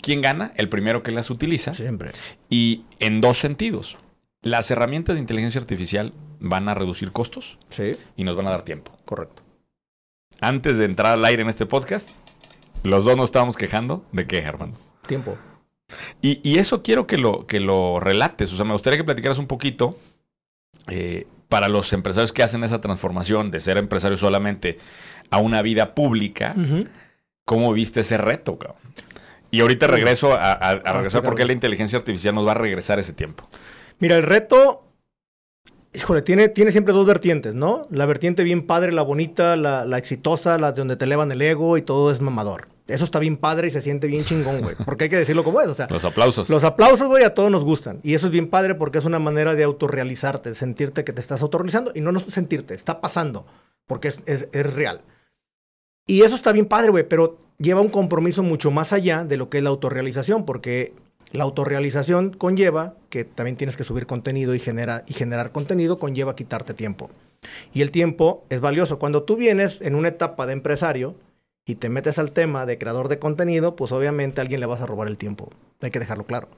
¿Quién 0.00 0.22
gana? 0.22 0.52
El 0.56 0.68
primero 0.68 1.02
que 1.02 1.10
las 1.10 1.30
utiliza. 1.30 1.74
Siempre. 1.74 2.12
Y 2.48 2.84
en 3.00 3.20
dos 3.20 3.38
sentidos. 3.38 3.98
Las 4.40 4.70
herramientas 4.70 5.16
de 5.16 5.20
inteligencia 5.20 5.60
artificial 5.60 6.14
van 6.40 6.68
a 6.68 6.74
reducir 6.74 7.12
costos 7.12 7.58
sí. 7.70 7.92
y 8.16 8.24
nos 8.24 8.36
van 8.36 8.46
a 8.46 8.50
dar 8.50 8.62
tiempo. 8.62 8.92
Correcto. 9.04 9.42
Antes 10.40 10.78
de 10.78 10.86
entrar 10.86 11.12
al 11.12 11.24
aire 11.24 11.42
en 11.42 11.48
este 11.48 11.66
podcast, 11.66 12.10
los 12.82 13.04
dos 13.04 13.16
nos 13.16 13.26
estábamos 13.26 13.56
quejando 13.56 14.04
de 14.10 14.26
qué, 14.26 14.44
Armando. 14.44 14.78
Tiempo. 15.06 15.36
Y, 16.24 16.58
eso 16.58 16.82
quiero 16.84 17.06
que 17.08 17.18
lo, 17.18 17.46
que 17.48 17.58
lo 17.58 17.98
relates. 17.98 18.52
O 18.52 18.56
sea, 18.56 18.64
me 18.64 18.72
gustaría 18.72 18.96
que 18.96 19.04
platicaras 19.04 19.38
un 19.38 19.48
poquito 19.48 19.98
eh, 20.86 21.26
para 21.48 21.68
los 21.68 21.92
empresarios 21.92 22.32
que 22.32 22.44
hacen 22.44 22.62
esa 22.62 22.80
transformación 22.80 23.50
de 23.50 23.58
ser 23.58 23.76
empresario 23.76 24.16
solamente 24.16 24.78
a 25.30 25.38
una 25.38 25.62
vida 25.62 25.96
pública. 25.96 26.54
¿Cómo 27.44 27.72
viste 27.72 28.00
ese 28.00 28.18
reto, 28.18 28.56
cabrón? 28.56 28.80
Y 29.50 29.60
ahorita 29.60 29.88
regreso 29.88 30.32
a, 30.32 30.52
a, 30.52 30.70
a 30.70 30.92
regresar 30.92 31.22
porque 31.22 31.44
la 31.44 31.52
inteligencia 31.52 31.98
artificial 31.98 32.36
nos 32.36 32.46
va 32.46 32.52
a 32.52 32.54
regresar 32.54 33.00
ese 33.00 33.12
tiempo. 33.12 33.48
Mira, 33.98 34.16
el 34.16 34.22
reto 34.22 34.92
Híjole, 35.94 36.22
tiene, 36.22 36.48
tiene 36.48 36.72
siempre 36.72 36.94
dos 36.94 37.06
vertientes, 37.06 37.54
¿no? 37.54 37.82
La 37.90 38.06
vertiente 38.06 38.44
bien 38.44 38.66
padre, 38.66 38.92
la 38.92 39.02
bonita, 39.02 39.56
la, 39.56 39.84
la 39.84 39.98
exitosa, 39.98 40.56
la 40.56 40.72
de 40.72 40.78
donde 40.78 40.96
te 40.96 41.04
elevan 41.04 41.30
el 41.32 41.42
ego 41.42 41.76
y 41.76 41.82
todo 41.82 42.10
es 42.10 42.22
mamador. 42.22 42.68
Eso 42.88 43.04
está 43.04 43.18
bien 43.18 43.36
padre 43.36 43.68
y 43.68 43.70
se 43.70 43.80
siente 43.80 44.06
bien 44.06 44.24
chingón, 44.24 44.60
güey. 44.60 44.74
Porque 44.84 45.04
hay 45.04 45.10
que 45.10 45.16
decirlo 45.16 45.44
como 45.44 45.60
es, 45.60 45.68
o 45.68 45.74
sea. 45.74 45.86
Los 45.88 46.04
aplausos. 46.04 46.50
Los 46.50 46.64
aplausos, 46.64 47.08
güey, 47.08 47.24
a 47.24 47.34
todos 47.34 47.50
nos 47.50 47.64
gustan. 47.64 48.00
Y 48.02 48.14
eso 48.14 48.26
es 48.26 48.32
bien 48.32 48.48
padre 48.48 48.74
porque 48.74 48.98
es 48.98 49.04
una 49.04 49.18
manera 49.18 49.54
de 49.54 49.62
autorrealizarte, 49.64 50.54
sentirte 50.54 51.04
que 51.04 51.12
te 51.12 51.20
estás 51.20 51.42
autorrealizando 51.42 51.92
y 51.94 52.00
no, 52.00 52.12
no 52.12 52.20
sentirte, 52.20 52.74
está 52.74 53.00
pasando, 53.00 53.46
porque 53.86 54.08
es, 54.08 54.20
es, 54.26 54.48
es 54.52 54.72
real. 54.72 55.02
Y 56.06 56.22
eso 56.22 56.34
está 56.34 56.50
bien 56.52 56.66
padre, 56.66 56.90
güey, 56.90 57.08
pero 57.08 57.38
lleva 57.58 57.80
un 57.80 57.88
compromiso 57.88 58.42
mucho 58.42 58.70
más 58.70 58.92
allá 58.92 59.24
de 59.24 59.36
lo 59.36 59.48
que 59.48 59.58
es 59.58 59.64
la 59.64 59.70
autorrealización, 59.70 60.44
porque 60.44 60.94
la 61.30 61.44
autorrealización 61.44 62.30
conlleva 62.30 62.94
que 63.08 63.24
también 63.24 63.56
tienes 63.56 63.76
que 63.76 63.84
subir 63.84 64.06
contenido 64.06 64.54
y, 64.54 64.60
genera, 64.60 65.04
y 65.06 65.14
generar 65.14 65.52
contenido 65.52 65.98
conlleva 65.98 66.34
quitarte 66.34 66.74
tiempo. 66.74 67.10
Y 67.72 67.82
el 67.82 67.90
tiempo 67.90 68.44
es 68.50 68.60
valioso. 68.60 68.98
Cuando 68.98 69.22
tú 69.22 69.36
vienes 69.36 69.80
en 69.80 69.94
una 69.94 70.08
etapa 70.08 70.46
de 70.46 70.52
empresario 70.52 71.16
y 71.64 71.76
te 71.76 71.88
metes 71.88 72.18
al 72.18 72.32
tema 72.32 72.66
de 72.66 72.78
creador 72.78 73.08
de 73.08 73.18
contenido, 73.18 73.76
pues 73.76 73.92
obviamente 73.92 74.40
a 74.40 74.42
alguien 74.42 74.60
le 74.60 74.66
vas 74.66 74.80
a 74.80 74.86
robar 74.86 75.08
el 75.08 75.16
tiempo. 75.16 75.50
Hay 75.80 75.90
que 75.90 76.00
dejarlo 76.00 76.24
claro. 76.24 76.48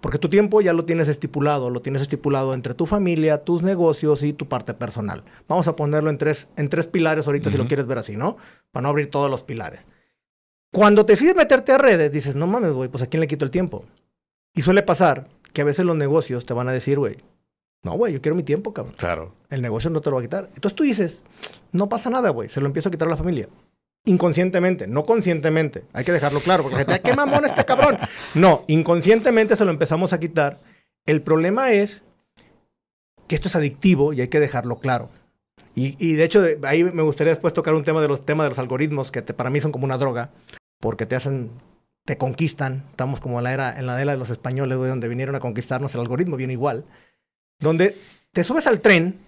Porque 0.00 0.18
tu 0.18 0.30
tiempo 0.30 0.62
ya 0.62 0.72
lo 0.72 0.86
tienes 0.86 1.08
estipulado, 1.08 1.68
lo 1.68 1.82
tienes 1.82 2.00
estipulado 2.00 2.54
entre 2.54 2.72
tu 2.72 2.86
familia, 2.86 3.44
tus 3.44 3.62
negocios 3.62 4.22
y 4.22 4.32
tu 4.32 4.48
parte 4.48 4.72
personal. 4.72 5.24
Vamos 5.46 5.68
a 5.68 5.76
ponerlo 5.76 6.08
en 6.08 6.16
tres, 6.16 6.48
en 6.56 6.70
tres 6.70 6.86
pilares 6.86 7.26
ahorita 7.26 7.50
si 7.50 7.58
lo 7.58 7.68
quieres 7.68 7.86
ver 7.86 7.98
así, 7.98 8.16
¿no? 8.16 8.38
Para 8.72 8.84
no 8.84 8.88
abrir 8.88 9.10
todos 9.10 9.30
los 9.30 9.44
pilares. 9.44 9.80
Cuando 10.72 11.04
te 11.04 11.12
decides 11.12 11.34
meterte 11.34 11.72
a 11.72 11.78
redes, 11.78 12.12
dices, 12.12 12.34
no 12.34 12.46
mames, 12.46 12.72
güey, 12.72 12.88
pues 12.88 13.02
a 13.02 13.08
quién 13.08 13.20
le 13.20 13.26
quito 13.26 13.44
el 13.44 13.50
tiempo. 13.50 13.84
Y 14.54 14.62
suele 14.62 14.82
pasar 14.82 15.28
que 15.52 15.60
a 15.62 15.64
veces 15.64 15.84
los 15.84 15.96
negocios 15.96 16.46
te 16.46 16.54
van 16.54 16.68
a 16.68 16.72
decir, 16.72 16.98
güey, 16.98 17.18
no, 17.82 17.92
güey, 17.92 18.12
yo 18.12 18.22
quiero 18.22 18.36
mi 18.36 18.42
tiempo, 18.42 18.72
cabrón. 18.72 18.94
Claro. 18.96 19.34
El 19.50 19.62
negocio 19.62 19.90
no 19.90 20.00
te 20.00 20.10
lo 20.10 20.16
va 20.16 20.20
a 20.20 20.24
quitar. 20.24 20.48
Entonces 20.54 20.76
tú 20.76 20.84
dices, 20.84 21.22
no 21.72 21.88
pasa 21.88 22.08
nada, 22.08 22.30
güey, 22.30 22.48
se 22.48 22.60
lo 22.60 22.66
empiezo 22.66 22.88
a 22.88 22.92
quitar 22.92 23.08
a 23.08 23.10
la 23.10 23.16
familia. 23.16 23.48
Inconscientemente, 24.04 24.86
no 24.86 25.04
conscientemente. 25.04 25.84
Hay 25.92 26.04
que 26.04 26.12
dejarlo 26.12 26.40
claro, 26.40 26.62
porque 26.62 26.76
la 26.76 26.84
gente, 26.84 27.00
¿qué 27.02 27.14
mamón 27.14 27.44
este 27.44 27.64
cabrón? 27.64 27.98
No, 28.34 28.64
inconscientemente 28.66 29.56
se 29.56 29.64
lo 29.64 29.70
empezamos 29.70 30.12
a 30.12 30.20
quitar. 30.20 30.58
El 31.06 31.22
problema 31.22 31.72
es 31.72 32.02
que 33.28 33.34
esto 33.34 33.48
es 33.48 33.56
adictivo 33.56 34.12
y 34.12 34.20
hay 34.22 34.28
que 34.28 34.40
dejarlo 34.40 34.78
claro. 34.78 35.10
Y, 35.74 36.14
de 36.14 36.24
hecho, 36.24 36.44
ahí 36.64 36.84
me 36.84 37.02
gustaría 37.02 37.32
después 37.32 37.54
tocar 37.54 37.74
un 37.74 37.84
tema 37.84 38.02
de 38.02 38.08
los 38.08 38.26
temas 38.26 38.44
de 38.44 38.48
los 38.50 38.58
algoritmos 38.58 39.10
que 39.10 39.22
para 39.22 39.48
mí 39.48 39.60
son 39.60 39.72
como 39.72 39.84
una 39.84 39.96
droga, 39.96 40.30
porque 40.78 41.06
te 41.06 41.16
hacen 41.16 41.50
te 42.04 42.18
conquistan. 42.18 42.84
Estamos 42.90 43.20
como 43.20 43.38
en 43.38 43.44
la 43.44 43.52
era, 43.52 43.78
en 43.78 43.86
la 43.86 44.00
era 44.00 44.12
de 44.12 44.18
los 44.18 44.30
españoles, 44.30 44.76
donde 44.76 45.08
vinieron 45.08 45.36
a 45.36 45.40
conquistarnos 45.40 45.94
el 45.94 46.00
algoritmo, 46.00 46.36
viene 46.36 46.54
igual. 46.54 46.84
Donde 47.60 47.96
te 48.32 48.42
subes 48.44 48.66
al 48.66 48.80
tren, 48.80 49.20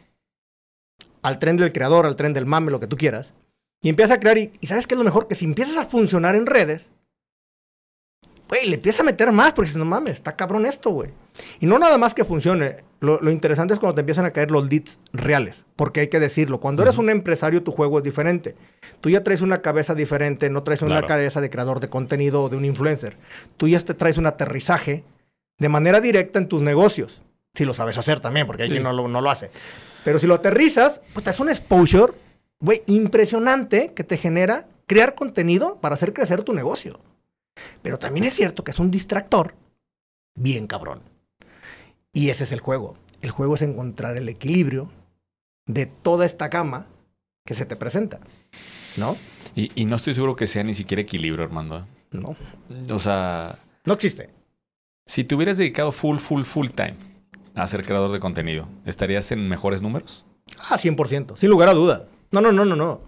al 1.23 1.39
tren 1.39 1.57
del 1.57 1.73
creador, 1.73 2.07
al 2.07 2.17
tren 2.17 2.33
del 2.33 2.47
mame, 2.47 2.71
lo 2.71 2.81
que 2.81 2.87
tú 2.87 2.97
quieras, 2.97 3.35
y 3.83 3.89
empiezas 3.89 4.17
a 4.17 4.21
crear. 4.21 4.39
Y, 4.39 4.53
y 4.61 4.67
sabes 4.67 4.87
qué 4.87 4.95
es 4.95 4.99
lo 4.99 5.05
mejor? 5.05 5.29
Que 5.29 5.35
si 5.35 5.45
empiezas 5.45 5.77
a 5.77 5.85
funcionar 5.85 6.35
en 6.35 6.47
redes, 6.47 6.89
güey, 8.49 8.69
le 8.69 8.77
empieza 8.77 9.03
a 9.03 9.07
meter 9.07 9.33
más, 9.33 9.53
porque 9.53 9.71
si 9.71 9.79
no 9.79 9.85
mames, 9.85 10.17
está 10.17 10.37
cabrón 10.37 10.67
esto, 10.67 10.91
güey. 10.91 11.11
Y 11.61 11.67
no 11.67 11.79
nada 11.79 11.99
más 11.99 12.15
que 12.15 12.25
funcione. 12.25 12.85
Lo, 13.01 13.19
interesante 13.31 13.75
es 13.75 13.81
cuando 13.81 13.97
te 13.97 14.03
empiezan 14.03 14.27
a 14.27 14.31
caer 14.31 14.53
los 14.53 14.69
leads 14.69 15.01
reales, 15.13 15.65
porque 15.75 16.01
hay 16.01 16.09
que 16.09 16.21
decirlo. 16.21 16.61
Cuando 16.61 16.83
eres 16.83 16.99
un 16.99 17.11
empresario, 17.11 17.65
tu 17.65 17.73
juego 17.73 17.99
es 17.99 18.05
diferente. 18.05 18.55
Tú 19.01 19.11
ya 19.11 19.25
traes 19.25 19.41
una 19.41 19.61
cabeza 19.61 19.95
diferente, 19.97 20.51
no 20.51 20.63
traes 20.63 20.83
una 20.83 21.03
cabeza 21.03 21.41
de 21.41 21.51
creador 21.51 21.81
de 21.81 21.89
contenido 21.89 22.43
o 22.43 22.49
de 22.49 22.57
un 22.57 22.65
influencer. 22.65 23.17
Tú 23.57 23.67
ya 23.67 23.81
te 23.81 23.95
traes 23.95 24.19
un 24.19 24.27
aterrizaje 24.27 25.03
de 25.59 25.69
manera 25.69 26.01
directa 26.01 26.39
en 26.39 26.47
tus 26.47 26.63
negocios. 26.63 27.23
Si 27.55 27.65
lo 27.65 27.75
sabes 27.75 27.99
hacer 27.99 28.21
también, 28.21 28.47
porque 28.47 28.63
hay 28.65 28.71
quien 28.71 28.83
no 28.83 28.93
lo, 28.93 29.09
no 29.09 29.21
lo 29.21 29.31
hace. 29.31 29.51
Pero 30.05 30.19
si 30.19 30.27
lo 30.27 30.35
aterrizas, 30.35 31.01
pues 31.13 31.27
es 31.27 31.41
un 31.41 31.49
exposure, 31.49 32.13
güey, 32.63 32.83
impresionante 32.87 33.93
que 33.93 34.05
te 34.05 34.17
genera 34.17 34.67
crear 34.87 35.15
contenido 35.15 35.79
para 35.81 35.97
hacer 35.97 36.15
crecer 36.15 36.43
tu 36.43 36.55
negocio. 36.55 37.01
Pero 37.83 37.99
también 37.99 38.25
es 38.25 38.35
cierto 38.35 38.65
que 38.65 38.71
es 38.71 38.79
un 38.79 38.91
distractor 38.91 39.55
bien 40.35 40.67
cabrón. 40.67 41.03
Y 42.15 42.31
ese 42.31 42.45
es 42.45 42.53
el 42.53 42.61
juego. 42.61 42.97
El 43.21 43.31
juego 43.31 43.57
es 43.57 43.63
encontrar 43.63 44.17
el 44.17 44.29
equilibrio 44.29 44.91
de 45.67 45.87
toda 45.87 46.25
esta 46.25 46.49
gama 46.49 46.87
que 47.45 47.55
se 47.55 47.67
te 47.67 47.77
presenta. 47.77 48.21
¿No? 48.97 49.17
Y, 49.55 49.85
no 49.85 49.97
estoy 49.97 50.15
seguro 50.15 50.37
que 50.37 50.47
sea 50.47 50.63
ni 50.63 50.75
siquiera 50.75 51.03
equilibrio, 51.03 51.45
Armando. 51.45 51.87
No. 52.11 52.37
O 52.91 52.99
sea. 52.99 53.59
No 53.85 53.95
existe. 53.95 54.31
Si 55.07 55.25
te 55.25 55.35
hubieras 55.35 55.59
dedicado 55.59 55.93
full, 55.93 56.19
full, 56.19 56.45
full 56.45 56.69
time 56.69 56.95
a 57.55 57.67
ser 57.67 57.85
creador 57.85 58.13
de 58.13 58.21
contenido, 58.21 58.69
¿estarías 58.87 59.31
en 59.33 59.49
mejores 59.49 59.83
números? 59.83 60.25
Ah, 60.71 60.79
100%. 60.79 61.37
Sin 61.37 61.51
lugar 61.51 61.69
a 61.69 61.75
dudas. 61.75 62.05
No, 62.33 62.41
no, 62.41 62.51
no, 62.51 62.65
no, 62.65 62.75
no. 62.75 63.01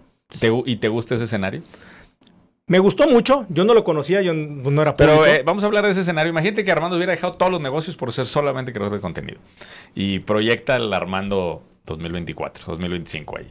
¿Y 0.66 0.76
te 0.76 0.88
gusta 0.88 1.14
ese 1.14 1.24
escenario? 1.24 1.62
Me 2.66 2.78
gustó 2.78 3.06
mucho, 3.06 3.44
yo 3.50 3.64
no 3.64 3.74
lo 3.74 3.84
conocía, 3.84 4.22
yo 4.22 4.32
no 4.32 4.80
era 4.80 4.96
Pero 4.96 5.26
eh, 5.26 5.42
vamos 5.44 5.64
a 5.64 5.66
hablar 5.66 5.84
de 5.84 5.90
ese 5.90 6.00
escenario. 6.00 6.30
Imagínate 6.30 6.64
que 6.64 6.72
Armando 6.72 6.96
hubiera 6.96 7.12
dejado 7.12 7.34
todos 7.34 7.52
los 7.52 7.60
negocios 7.60 7.94
por 7.96 8.10
ser 8.12 8.26
solamente 8.26 8.72
creador 8.72 8.94
de 8.94 9.00
contenido. 9.00 9.38
Y 9.94 10.20
proyecta 10.20 10.76
el 10.76 10.92
Armando 10.94 11.62
2024, 11.84 12.64
2025 12.68 13.38
ahí. 13.38 13.50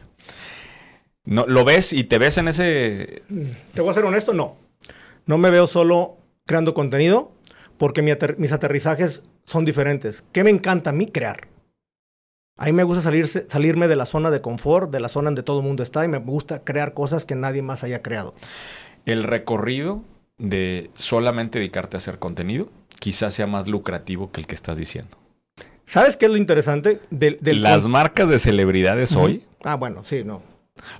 No, 1.25 1.45
¿Lo 1.45 1.63
ves 1.63 1.93
y 1.93 2.05
te 2.05 2.17
ves 2.17 2.39
en 2.39 2.47
ese...? 2.47 3.21
Te 3.73 3.81
voy 3.81 3.91
a 3.91 3.93
ser 3.93 4.03
honesto, 4.03 4.33
no. 4.33 4.57
No 5.27 5.37
me 5.37 5.51
veo 5.51 5.67
solo 5.67 6.17
creando 6.45 6.73
contenido 6.73 7.31
porque 7.77 8.01
mis 8.01 8.51
aterrizajes 8.51 9.21
son 9.45 9.63
diferentes. 9.63 10.23
¿Qué 10.31 10.43
me 10.43 10.49
encanta 10.49 10.89
a 10.89 10.93
mí? 10.93 11.07
Crear. 11.07 11.52
A 12.57 12.65
mí 12.65 12.73
me 12.73 12.83
gusta 12.83 13.01
salirse, 13.01 13.47
salirme 13.49 13.87
de 13.87 13.95
la 13.95 14.05
zona 14.05 14.29
de 14.29 14.41
confort, 14.41 14.91
de 14.91 14.99
la 14.99 15.09
zona 15.09 15.27
donde 15.27 15.43
todo 15.43 15.59
el 15.59 15.65
mundo 15.65 15.81
está 15.81 16.05
y 16.05 16.07
me 16.07 16.19
gusta 16.19 16.63
crear 16.63 16.93
cosas 16.93 17.25
que 17.25 17.35
nadie 17.35 17.61
más 17.61 17.83
haya 17.83 18.01
creado. 18.01 18.35
El 19.05 19.23
recorrido 19.23 20.03
de 20.37 20.91
solamente 20.93 21.59
dedicarte 21.59 21.97
a 21.97 21.99
hacer 21.99 22.19
contenido 22.19 22.69
quizás 22.99 23.33
sea 23.33 23.47
más 23.47 23.67
lucrativo 23.67 24.31
que 24.31 24.39
el 24.39 24.47
que 24.47 24.55
estás 24.55 24.77
diciendo. 24.77 25.17
¿Sabes 25.85 26.15
qué 26.15 26.25
es 26.25 26.31
lo 26.31 26.37
interesante? 26.37 27.01
Del, 27.09 27.39
Las 27.41 27.87
marcas 27.87 28.29
de 28.29 28.39
celebridades 28.39 29.15
hoy. 29.15 29.43
Ah, 29.63 29.75
bueno, 29.75 30.03
sí, 30.03 30.23
no. 30.23 30.41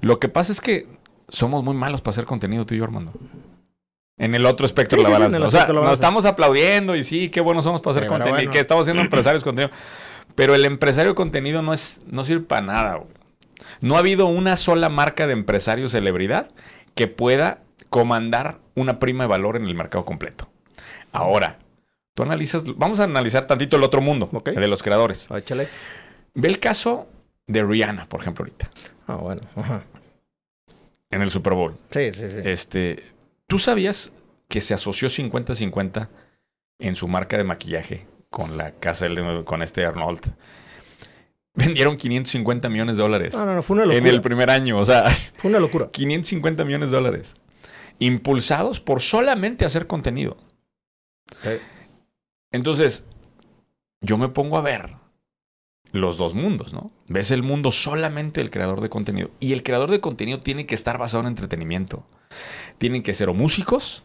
Lo 0.01 0.19
que 0.19 0.29
pasa 0.29 0.51
es 0.51 0.59
que 0.59 0.87
somos 1.29 1.63
muy 1.63 1.75
malos 1.75 2.01
para 2.01 2.11
hacer 2.11 2.25
contenido 2.25 2.65
tú 2.65 2.75
y 2.75 2.79
yo, 2.79 2.83
Armando. 2.83 3.13
En 4.17 4.35
el 4.35 4.45
otro 4.45 4.65
espectro 4.65 4.97
de 4.97 5.03
la 5.03 5.09
balanza. 5.09 5.41
o 5.45 5.51
sea, 5.51 5.67
nos 5.67 5.93
estamos 5.93 6.25
aplaudiendo 6.25 6.95
y 6.95 7.03
sí, 7.03 7.29
qué 7.29 7.41
buenos 7.41 7.63
somos 7.63 7.81
para 7.81 7.97
hacer 7.97 8.09
contenido. 8.09 8.41
Y 8.41 8.47
que 8.47 8.59
estamos 8.59 8.85
siendo 8.85 9.01
empresarios 9.01 9.43
contenido. 9.43 9.73
Pero 10.35 10.55
el 10.55 10.65
empresario 10.65 11.11
de 11.11 11.15
contenido 11.15 11.61
no, 11.61 11.73
es, 11.73 12.01
no 12.07 12.23
sirve 12.23 12.45
para 12.45 12.65
nada. 12.65 13.03
No 13.81 13.95
ha 13.95 13.99
habido 13.99 14.27
una 14.27 14.55
sola 14.55 14.89
marca 14.89 15.27
de 15.27 15.33
empresario 15.33 15.87
celebridad 15.87 16.49
que 16.95 17.07
pueda 17.07 17.61
comandar 17.89 18.59
una 18.75 18.99
prima 18.99 19.25
de 19.25 19.29
valor 19.29 19.55
en 19.55 19.65
el 19.65 19.75
mercado 19.75 20.05
completo. 20.05 20.49
Ahora, 21.11 21.57
tú 22.15 22.23
analizas, 22.23 22.63
vamos 22.75 22.99
a 22.99 23.03
analizar 23.03 23.45
tantito 23.45 23.77
el 23.77 23.83
otro 23.83 24.01
mundo 24.01 24.29
de 24.43 24.67
los 24.67 24.81
creadores. 24.81 25.27
Échale. 25.29 25.67
Ve 26.33 26.47
el 26.47 26.59
caso 26.59 27.07
de 27.45 27.63
Rihanna, 27.63 28.07
por 28.07 28.21
ejemplo, 28.21 28.43
ahorita. 28.43 28.69
Ah, 29.07 29.15
bueno. 29.15 29.41
En 31.11 31.21
el 31.21 31.29
Super 31.29 31.53
Bowl. 31.53 31.75
Sí, 31.91 32.11
sí, 32.13 32.21
sí. 32.21 32.37
Este, 32.43 33.03
¿Tú 33.45 33.59
sabías 33.59 34.13
que 34.47 34.61
se 34.61 34.73
asoció 34.73 35.09
50-50 35.09 36.07
en 36.79 36.95
su 36.95 37.07
marca 37.07 37.37
de 37.37 37.43
maquillaje 37.43 38.07
con 38.33 38.57
la 38.57 38.71
casa, 38.71 39.07
con 39.45 39.61
este 39.61 39.85
Arnold? 39.85 40.33
Vendieron 41.53 41.97
550 41.97 42.67
millones 42.67 42.97
de 42.97 43.03
dólares. 43.03 43.35
No, 43.35 43.45
no, 43.45 43.53
no, 43.53 43.61
fue 43.61 43.75
una 43.75 43.85
locura. 43.85 43.99
En 43.99 44.07
el 44.07 44.21
primer 44.21 44.49
año, 44.49 44.79
o 44.79 44.85
sea. 44.85 45.07
Fue 45.37 45.51
una 45.51 45.59
locura. 45.59 45.89
550 45.91 46.65
millones 46.65 46.89
de 46.89 46.97
dólares. 46.97 47.35
Impulsados 47.99 48.79
por 48.79 49.01
solamente 49.01 49.63
hacer 49.63 49.85
contenido. 49.85 50.37
Entonces, 52.51 53.05
yo 54.01 54.17
me 54.17 54.29
pongo 54.29 54.57
a 54.57 54.61
ver 54.61 54.95
los 55.91 56.17
dos 56.17 56.33
mundos, 56.33 56.73
¿no? 56.73 56.91
Ves 57.07 57.29
el 57.29 57.43
mundo 57.43 57.69
solamente 57.69 58.41
del 58.41 58.49
creador 58.49 58.81
de 58.81 58.89
contenido. 58.89 59.29
Y 59.39 59.53
el 59.53 59.61
creador 59.61 59.91
de 59.91 59.99
contenido 59.99 60.39
tiene 60.39 60.65
que 60.65 60.73
estar 60.73 60.97
basado 60.97 61.21
en 61.21 61.27
entretenimiento. 61.27 62.03
Tienen 62.79 63.03
que 63.03 63.13
ser 63.13 63.29
o 63.29 63.35
músicos, 63.35 64.03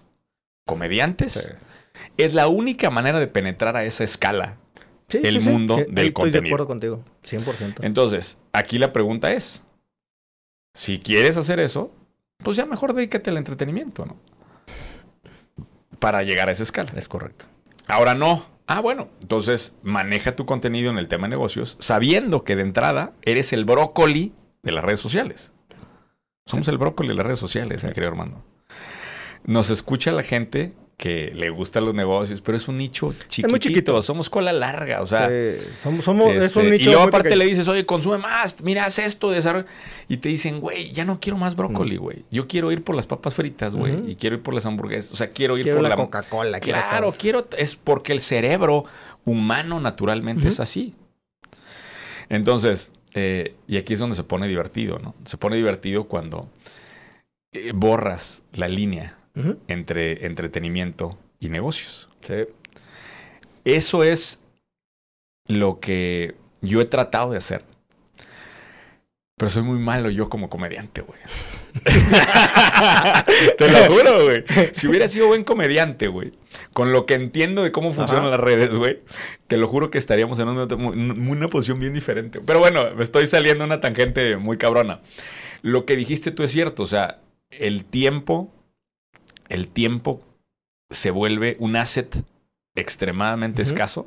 comediantes. 0.66 1.56
Es 2.16 2.34
la 2.34 2.48
única 2.48 2.90
manera 2.90 3.20
de 3.20 3.26
penetrar 3.26 3.76
a 3.76 3.84
esa 3.84 4.04
escala 4.04 4.56
el 5.08 5.40
mundo 5.40 5.76
del 5.88 6.12
contenido. 6.12 6.26
Estoy 6.26 6.30
de 6.30 6.48
acuerdo 6.48 6.66
contigo, 6.66 7.04
100%. 7.24 7.76
Entonces, 7.82 8.38
aquí 8.52 8.78
la 8.78 8.92
pregunta 8.92 9.32
es, 9.32 9.64
si 10.74 10.98
quieres 10.98 11.36
hacer 11.36 11.60
eso, 11.60 11.92
pues 12.38 12.56
ya 12.56 12.66
mejor 12.66 12.94
dedícate 12.94 13.30
al 13.30 13.36
entretenimiento, 13.36 14.06
¿no? 14.06 14.16
Para 15.98 16.22
llegar 16.22 16.48
a 16.48 16.52
esa 16.52 16.62
escala. 16.62 16.92
Es 16.96 17.08
correcto. 17.08 17.46
Ahora 17.86 18.14
no. 18.14 18.46
Ah, 18.66 18.80
bueno, 18.80 19.08
entonces 19.22 19.74
maneja 19.82 20.36
tu 20.36 20.44
contenido 20.44 20.90
en 20.90 20.98
el 20.98 21.08
tema 21.08 21.26
de 21.26 21.30
negocios 21.30 21.76
sabiendo 21.80 22.44
que 22.44 22.54
de 22.54 22.62
entrada 22.62 23.12
eres 23.22 23.54
el 23.54 23.64
brócoli 23.64 24.34
de 24.62 24.72
las 24.72 24.84
redes 24.84 25.00
sociales. 25.00 25.52
Somos 26.44 26.68
el 26.68 26.78
brócoli 26.78 27.08
de 27.08 27.14
las 27.14 27.26
redes 27.26 27.38
sociales, 27.38 27.82
mi 27.82 27.90
querido 27.90 28.08
hermano. 28.08 28.44
Nos 29.44 29.70
escucha 29.70 30.12
la 30.12 30.22
gente 30.22 30.74
que 30.98 31.30
le 31.32 31.48
gustan 31.50 31.84
los 31.84 31.94
negocios, 31.94 32.40
pero 32.40 32.56
es 32.56 32.66
un 32.66 32.76
nicho 32.76 33.14
chiquitito. 33.28 33.48
muy 33.48 33.60
chiquito. 33.60 34.02
Somos 34.02 34.28
cola 34.28 34.52
larga, 34.52 35.00
o 35.00 35.06
sea. 35.06 35.30
somos, 35.80 36.04
somos 36.04 36.34
es 36.34 36.56
un 36.56 36.64
este, 36.64 36.70
nicho 36.72 36.90
Y 36.90 36.92
luego 36.92 37.02
aparte 37.04 37.36
le 37.36 37.44
dices, 37.44 37.68
oye, 37.68 37.86
consume 37.86 38.18
más, 38.18 38.60
mira, 38.62 38.84
haz 38.84 38.98
esto, 38.98 39.30
desarrolla. 39.30 39.66
Y 40.08 40.16
te 40.16 40.28
dicen, 40.28 40.58
güey, 40.58 40.90
ya 40.90 41.04
no 41.04 41.20
quiero 41.20 41.38
más 41.38 41.54
brócoli, 41.54 41.98
mm. 41.98 42.02
güey. 42.02 42.24
Yo 42.32 42.48
quiero 42.48 42.72
ir 42.72 42.82
por 42.82 42.96
las 42.96 43.06
papas 43.06 43.32
fritas, 43.34 43.76
güey. 43.76 44.10
Y 44.10 44.16
quiero 44.16 44.34
ir 44.34 44.42
por 44.42 44.54
las 44.54 44.66
hamburguesas. 44.66 45.12
O 45.12 45.16
sea, 45.16 45.30
quiero 45.30 45.56
ir 45.56 45.70
por 45.70 45.82
la, 45.82 45.94
Coca-Cola. 45.94 46.58
Claro, 46.58 47.14
quiero. 47.16 47.46
Es 47.56 47.76
porque 47.76 48.12
el 48.12 48.20
cerebro 48.20 48.84
humano 49.24 49.78
naturalmente 49.78 50.48
es 50.48 50.58
así. 50.58 50.96
Entonces, 52.28 52.90
eh, 53.14 53.54
y 53.68 53.76
aquí 53.76 53.92
es 53.92 54.00
donde 54.00 54.16
se 54.16 54.24
pone 54.24 54.48
divertido, 54.48 54.98
¿no? 54.98 55.14
Se 55.24 55.36
pone 55.36 55.54
divertido 55.54 56.08
cuando 56.08 56.48
eh, 57.52 57.70
borras 57.72 58.42
la 58.52 58.66
línea 58.66 59.17
entre 59.68 60.26
entretenimiento 60.26 61.18
y 61.40 61.48
negocios. 61.48 62.08
Sí. 62.20 62.40
Eso 63.64 64.02
es 64.02 64.40
lo 65.46 65.80
que 65.80 66.34
yo 66.60 66.80
he 66.80 66.84
tratado 66.84 67.32
de 67.32 67.38
hacer. 67.38 67.62
Pero 69.36 69.50
soy 69.50 69.62
muy 69.62 69.78
malo 69.78 70.10
yo 70.10 70.28
como 70.28 70.50
comediante, 70.50 71.00
güey. 71.00 71.20
Te 73.58 73.70
lo 73.70 73.78
juro, 73.84 74.24
güey. 74.24 74.44
Si 74.72 74.88
hubiera 74.88 75.06
sido 75.06 75.28
buen 75.28 75.44
comediante, 75.44 76.08
güey, 76.08 76.32
con 76.72 76.92
lo 76.92 77.06
que 77.06 77.14
entiendo 77.14 77.62
de 77.62 77.70
cómo 77.70 77.92
funcionan 77.92 78.32
las 78.32 78.40
redes, 78.40 78.74
güey, 78.74 79.00
te 79.46 79.56
lo 79.56 79.68
juro 79.68 79.90
que 79.90 79.98
estaríamos 79.98 80.40
en 80.40 80.48
una, 80.48 80.64
una, 80.74 81.48
posición 81.48 81.78
bien 81.78 81.94
diferente. 81.94 82.40
Pero 82.44 82.58
bueno, 82.58 82.92
me 82.96 83.04
estoy 83.04 83.26
saliendo 83.26 83.64
una 83.64 83.80
tangente 83.80 84.36
muy 84.36 84.58
cabrona. 84.58 85.00
Lo 85.62 85.84
que 85.84 85.94
dijiste 85.94 86.32
tú 86.32 86.42
es 86.42 86.50
cierto, 86.50 86.82
o 86.82 86.86
sea, 86.86 87.20
el 87.50 87.84
tiempo 87.84 88.52
el 89.48 89.68
tiempo 89.68 90.20
se 90.90 91.10
vuelve 91.10 91.56
un 91.60 91.76
asset 91.76 92.24
extremadamente 92.74 93.62
escaso 93.62 94.06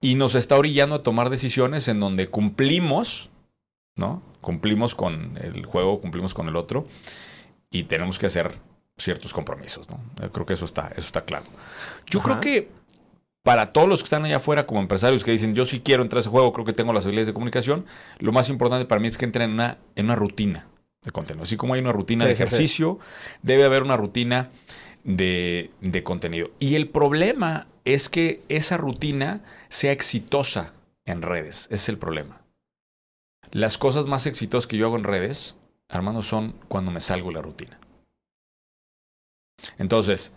y 0.00 0.14
nos 0.14 0.34
está 0.34 0.56
orillando 0.56 0.96
a 0.96 1.02
tomar 1.02 1.30
decisiones 1.30 1.88
en 1.88 2.00
donde 2.00 2.28
cumplimos, 2.28 3.30
¿no? 3.96 4.22
Cumplimos 4.40 4.94
con 4.94 5.38
el 5.40 5.66
juego, 5.66 6.00
cumplimos 6.00 6.34
con 6.34 6.48
el 6.48 6.56
otro 6.56 6.86
y 7.70 7.84
tenemos 7.84 8.18
que 8.18 8.26
hacer 8.26 8.58
ciertos 8.96 9.32
compromisos, 9.32 9.88
¿no? 9.88 10.00
Creo 10.30 10.46
que 10.46 10.54
eso 10.54 10.64
está, 10.64 10.88
eso 10.88 11.06
está 11.06 11.22
claro. 11.22 11.44
Yo 12.06 12.20
creo 12.20 12.40
que 12.40 12.68
para 13.42 13.72
todos 13.72 13.88
los 13.88 14.00
que 14.00 14.04
están 14.04 14.24
allá 14.24 14.36
afuera 14.36 14.66
como 14.66 14.80
empresarios 14.80 15.24
que 15.24 15.30
dicen, 15.30 15.54
yo 15.54 15.64
sí 15.64 15.80
quiero 15.80 16.02
entrar 16.02 16.18
a 16.18 16.20
ese 16.20 16.30
juego, 16.30 16.52
creo 16.52 16.64
que 16.64 16.72
tengo 16.72 16.92
las 16.92 17.04
habilidades 17.04 17.28
de 17.28 17.34
comunicación, 17.34 17.86
lo 18.18 18.32
más 18.32 18.48
importante 18.48 18.86
para 18.86 19.00
mí 19.00 19.08
es 19.08 19.16
que 19.16 19.24
entren 19.24 19.50
en 19.50 19.54
una, 19.54 19.78
en 19.94 20.06
una 20.06 20.16
rutina 20.16 20.66
de 21.02 21.10
contenido. 21.10 21.44
Así 21.44 21.56
como 21.56 21.74
hay 21.74 21.80
una 21.80 21.92
rutina 21.92 22.24
de 22.24 22.32
ejercicio, 22.32 22.98
debe 23.42 23.64
haber 23.64 23.82
una 23.82 23.96
rutina 23.96 24.50
de, 25.04 25.70
de, 25.80 26.02
contenido. 26.02 26.50
Y 26.58 26.74
el 26.74 26.88
problema 26.88 27.66
es 27.84 28.08
que 28.08 28.42
esa 28.48 28.76
rutina 28.76 29.42
sea 29.68 29.92
exitosa 29.92 30.74
en 31.06 31.22
redes. 31.22 31.66
Ese 31.66 31.74
es 31.74 31.88
el 31.88 31.98
problema. 31.98 32.42
Las 33.50 33.78
cosas 33.78 34.06
más 34.06 34.26
exitosas 34.26 34.66
que 34.66 34.76
yo 34.76 34.86
hago 34.86 34.96
en 34.96 35.04
redes, 35.04 35.56
Armando, 35.88 36.22
son 36.22 36.54
cuando 36.68 36.90
me 36.90 37.00
salgo 37.00 37.28
de 37.28 37.34
la 37.34 37.42
rutina. 37.42 37.80
Entonces, 39.78 40.32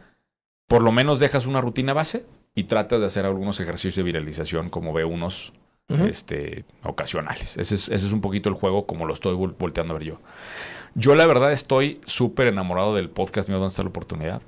por 0.67 0.81
lo 0.81 0.91
menos 0.91 1.19
dejas 1.19 1.45
una 1.45 1.61
rutina 1.61 1.93
base 1.93 2.25
y 2.55 2.65
tratas 2.65 2.99
de 2.99 3.05
hacer 3.05 3.25
algunos 3.25 3.59
ejercicios 3.59 3.95
de 3.95 4.03
viralización 4.03 4.69
como 4.69 4.93
ve 4.93 5.03
unos 5.03 5.53
este, 5.89 6.65
ocasionales. 6.83 7.57
Ese 7.57 7.75
es, 7.75 7.89
ese 7.89 8.07
es, 8.07 8.11
un 8.13 8.21
poquito 8.21 8.49
el 8.49 8.55
juego 8.55 8.85
como 8.85 9.05
lo 9.05 9.13
estoy 9.13 9.35
volteando 9.35 9.93
a 9.93 9.97
ver 9.97 10.07
yo. 10.07 10.19
Yo 10.95 11.15
la 11.15 11.25
verdad 11.25 11.51
estoy 11.51 11.99
súper 12.05 12.47
enamorado 12.47 12.95
del 12.95 13.09
podcast 13.09 13.49
mío, 13.49 13.57
¿Dónde 13.57 13.71
está 13.71 13.83
la 13.83 13.89
oportunidad? 13.89 14.41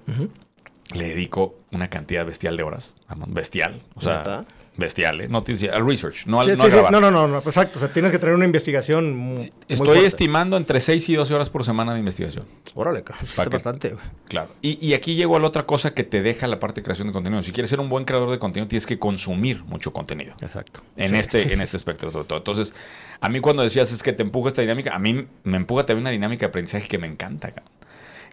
Le 0.93 1.09
dedico 1.09 1.55
una 1.71 1.89
cantidad 1.89 2.25
bestial 2.25 2.57
de 2.57 2.63
horas. 2.63 2.95
Bestial. 3.27 3.81
O 3.95 4.01
sea, 4.01 4.45
bestial, 4.77 5.21
¿eh? 5.21 5.27
No 5.27 5.39
al 5.39 5.85
research, 5.85 6.25
no 6.25 6.41
al 6.41 6.57
no, 6.57 6.91
no, 6.91 7.11
no, 7.11 7.27
no, 7.27 7.37
exacto. 7.37 7.77
O 7.77 7.79
sea, 7.79 7.89
tienes 7.91 8.11
que 8.11 8.19
traer 8.19 8.35
una 8.35 8.45
investigación 8.45 9.15
muy, 9.15 9.51
Estoy 9.67 9.99
estimando 9.99 10.57
entre 10.57 10.79
6 10.79 11.09
y 11.09 11.15
12 11.15 11.33
horas 11.33 11.49
por 11.49 11.63
semana 11.63 11.93
de 11.93 11.99
investigación. 11.99 12.45
Órale, 12.73 13.03
es 13.21 13.49
bastante. 13.49 13.95
Claro. 14.27 14.49
Y, 14.61 14.85
y, 14.85 14.93
aquí 14.93 15.15
llego 15.15 15.37
a 15.37 15.39
la 15.39 15.47
otra 15.47 15.65
cosa 15.65 15.93
que 15.93 16.03
te 16.03 16.21
deja 16.21 16.47
la 16.47 16.59
parte 16.59 16.81
de 16.81 16.85
creación 16.85 17.07
de 17.07 17.13
contenido. 17.13 17.41
Si 17.41 17.51
quieres 17.51 17.69
ser 17.69 17.79
un 17.79 17.89
buen 17.89 18.05
creador 18.05 18.29
de 18.31 18.39
contenido, 18.39 18.67
tienes 18.67 18.85
que 18.85 18.99
consumir 18.99 19.63
mucho 19.63 19.93
contenido. 19.93 20.33
Exacto. 20.41 20.81
En 20.97 21.15
este, 21.15 21.53
en 21.53 21.61
este 21.61 21.77
espectro 21.77 22.11
todo. 22.11 22.37
Entonces, 22.37 22.73
a 23.21 23.29
mí 23.29 23.39
cuando 23.39 23.63
decías 23.63 23.91
es 23.91 24.03
que 24.03 24.13
te 24.13 24.23
empuja 24.23 24.49
esta 24.49 24.61
dinámica, 24.61 24.93
a 24.93 24.99
mí 24.99 25.25
me 25.43 25.57
empuja 25.57 25.85
también 25.85 26.03
una 26.03 26.11
dinámica 26.11 26.41
de 26.41 26.49
aprendizaje 26.49 26.87
que 26.87 26.97
me 26.97 27.07
encanta, 27.07 27.53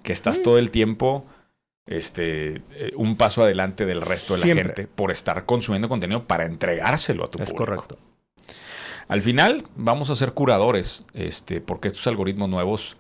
Que 0.03 0.13
estás 0.13 0.41
mm. 0.41 0.43
todo 0.43 0.59
el 0.59 0.71
tiempo 0.71 1.27
este, 1.87 2.63
eh, 2.73 2.93
un 2.97 3.17
paso 3.17 3.43
adelante 3.43 3.87
del 3.87 4.03
resto 4.03 4.35
de 4.35 4.41
la 4.41 4.55
gente 4.55 4.87
por 4.87 5.11
estar 5.11 5.45
consumiendo 5.45 5.89
contenido 5.89 6.25
para 6.25 6.45
entregárselo 6.45 7.25
a 7.25 7.27
tu 7.27 7.43
es 7.43 7.53
correcto. 7.53 7.99
Al 9.09 9.21
final 9.21 9.65
vamos 9.77 10.11
a 10.11 10.15
ser 10.15 10.33
curadores, 10.33 11.05
este, 11.13 11.61
porque 11.61 11.89
estos 11.89 12.07
algoritmos 12.07 12.49
nuevos 12.49 12.97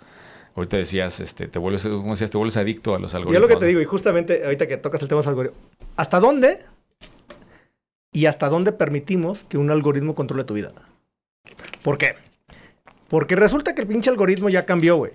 Ahorita 0.54 0.76
decías, 0.76 1.18
este, 1.20 1.48
te 1.48 1.58
vuelves, 1.58 1.86
¿cómo 1.86 2.10
decías? 2.10 2.30
Te 2.30 2.36
vuelves 2.36 2.56
adicto 2.58 2.94
a 2.94 2.98
los 2.98 3.14
Y 3.14 3.16
algoritmos. 3.16 3.36
es 3.36 3.40
lo 3.40 3.48
que 3.48 3.60
te 3.60 3.66
digo, 3.66 3.80
y 3.80 3.84
justamente 3.86 4.44
ahorita 4.44 4.68
que 4.68 4.76
tocas 4.76 5.00
el 5.00 5.08
tema 5.08 5.20
de 5.20 5.24
los 5.24 5.28
algoritmos, 5.28 5.58
¿hasta 5.96 6.20
dónde 6.20 6.58
y 8.12 8.26
hasta 8.26 8.50
dónde 8.50 8.72
permitimos 8.72 9.44
que 9.44 9.56
un 9.56 9.70
algoritmo 9.70 10.14
controle 10.14 10.44
tu 10.44 10.52
vida? 10.52 10.72
¿Por 11.82 11.96
qué? 11.96 12.16
Porque 13.08 13.34
resulta 13.34 13.74
que 13.74 13.80
el 13.80 13.88
pinche 13.88 14.10
algoritmo 14.10 14.50
ya 14.50 14.66
cambió, 14.66 14.96
güey. 14.96 15.12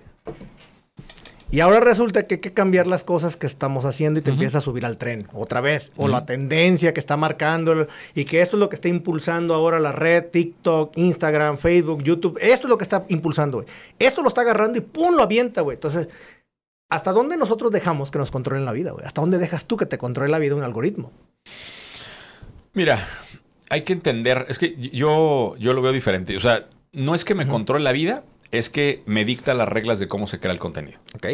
Y 1.50 1.60
ahora 1.60 1.80
resulta 1.80 2.26
que 2.26 2.34
hay 2.34 2.40
que 2.42 2.52
cambiar 2.52 2.86
las 2.86 3.04
cosas 3.04 3.36
que 3.36 3.46
estamos 3.46 3.86
haciendo 3.86 4.20
y 4.20 4.22
te 4.22 4.30
Ujú. 4.30 4.34
empiezas 4.36 4.62
a 4.62 4.64
subir 4.64 4.84
al 4.84 4.98
tren 4.98 5.28
otra 5.32 5.62
vez. 5.62 5.92
O 5.96 6.06
la 6.06 6.26
tendencia 6.26 6.92
que 6.92 7.00
está 7.00 7.16
marcando 7.16 7.86
y 8.14 8.24
que 8.26 8.42
esto 8.42 8.56
es 8.56 8.60
lo 8.60 8.68
que 8.68 8.74
está 8.74 8.88
impulsando 8.88 9.54
ahora 9.54 9.80
la 9.80 9.92
red, 9.92 10.24
TikTok, 10.26 10.92
Instagram, 10.98 11.56
Facebook, 11.56 12.02
YouTube. 12.02 12.38
Esto 12.42 12.66
es 12.66 12.68
lo 12.68 12.76
que 12.76 12.84
está 12.84 13.06
impulsando, 13.08 13.58
güey. 13.58 13.68
Esto 13.98 14.22
lo 14.22 14.28
está 14.28 14.42
agarrando 14.42 14.76
y 14.78 14.82
¡pum! 14.82 15.14
lo 15.14 15.22
avienta, 15.22 15.62
güey. 15.62 15.76
Entonces, 15.76 16.08
¿hasta 16.90 17.12
dónde 17.12 17.38
nosotros 17.38 17.72
dejamos 17.72 18.10
que 18.10 18.18
nos 18.18 18.30
controlen 18.30 18.66
la 18.66 18.72
vida, 18.72 18.90
güey? 18.90 19.06
¿Hasta 19.06 19.22
dónde 19.22 19.38
dejas 19.38 19.64
tú 19.64 19.78
que 19.78 19.86
te 19.86 19.96
controle 19.96 20.30
la 20.30 20.38
vida 20.38 20.54
un 20.54 20.64
algoritmo? 20.64 21.12
Mira, 22.74 22.98
hay 23.70 23.82
que 23.84 23.94
entender, 23.94 24.44
es 24.48 24.58
que 24.58 24.76
yo, 24.92 25.56
yo 25.56 25.72
lo 25.72 25.80
veo 25.80 25.92
diferente. 25.92 26.36
O 26.36 26.40
sea, 26.40 26.66
no 26.92 27.14
es 27.14 27.24
que 27.24 27.34
me 27.34 27.48
controle 27.48 27.82
la 27.84 27.92
vida, 27.92 28.22
es 28.50 28.70
que 28.70 29.02
me 29.06 29.24
dicta 29.24 29.54
las 29.54 29.68
reglas 29.68 29.98
de 29.98 30.08
cómo 30.08 30.26
se 30.26 30.40
crea 30.40 30.52
el 30.52 30.58
contenido. 30.58 30.98
¿Ok? 31.14 31.26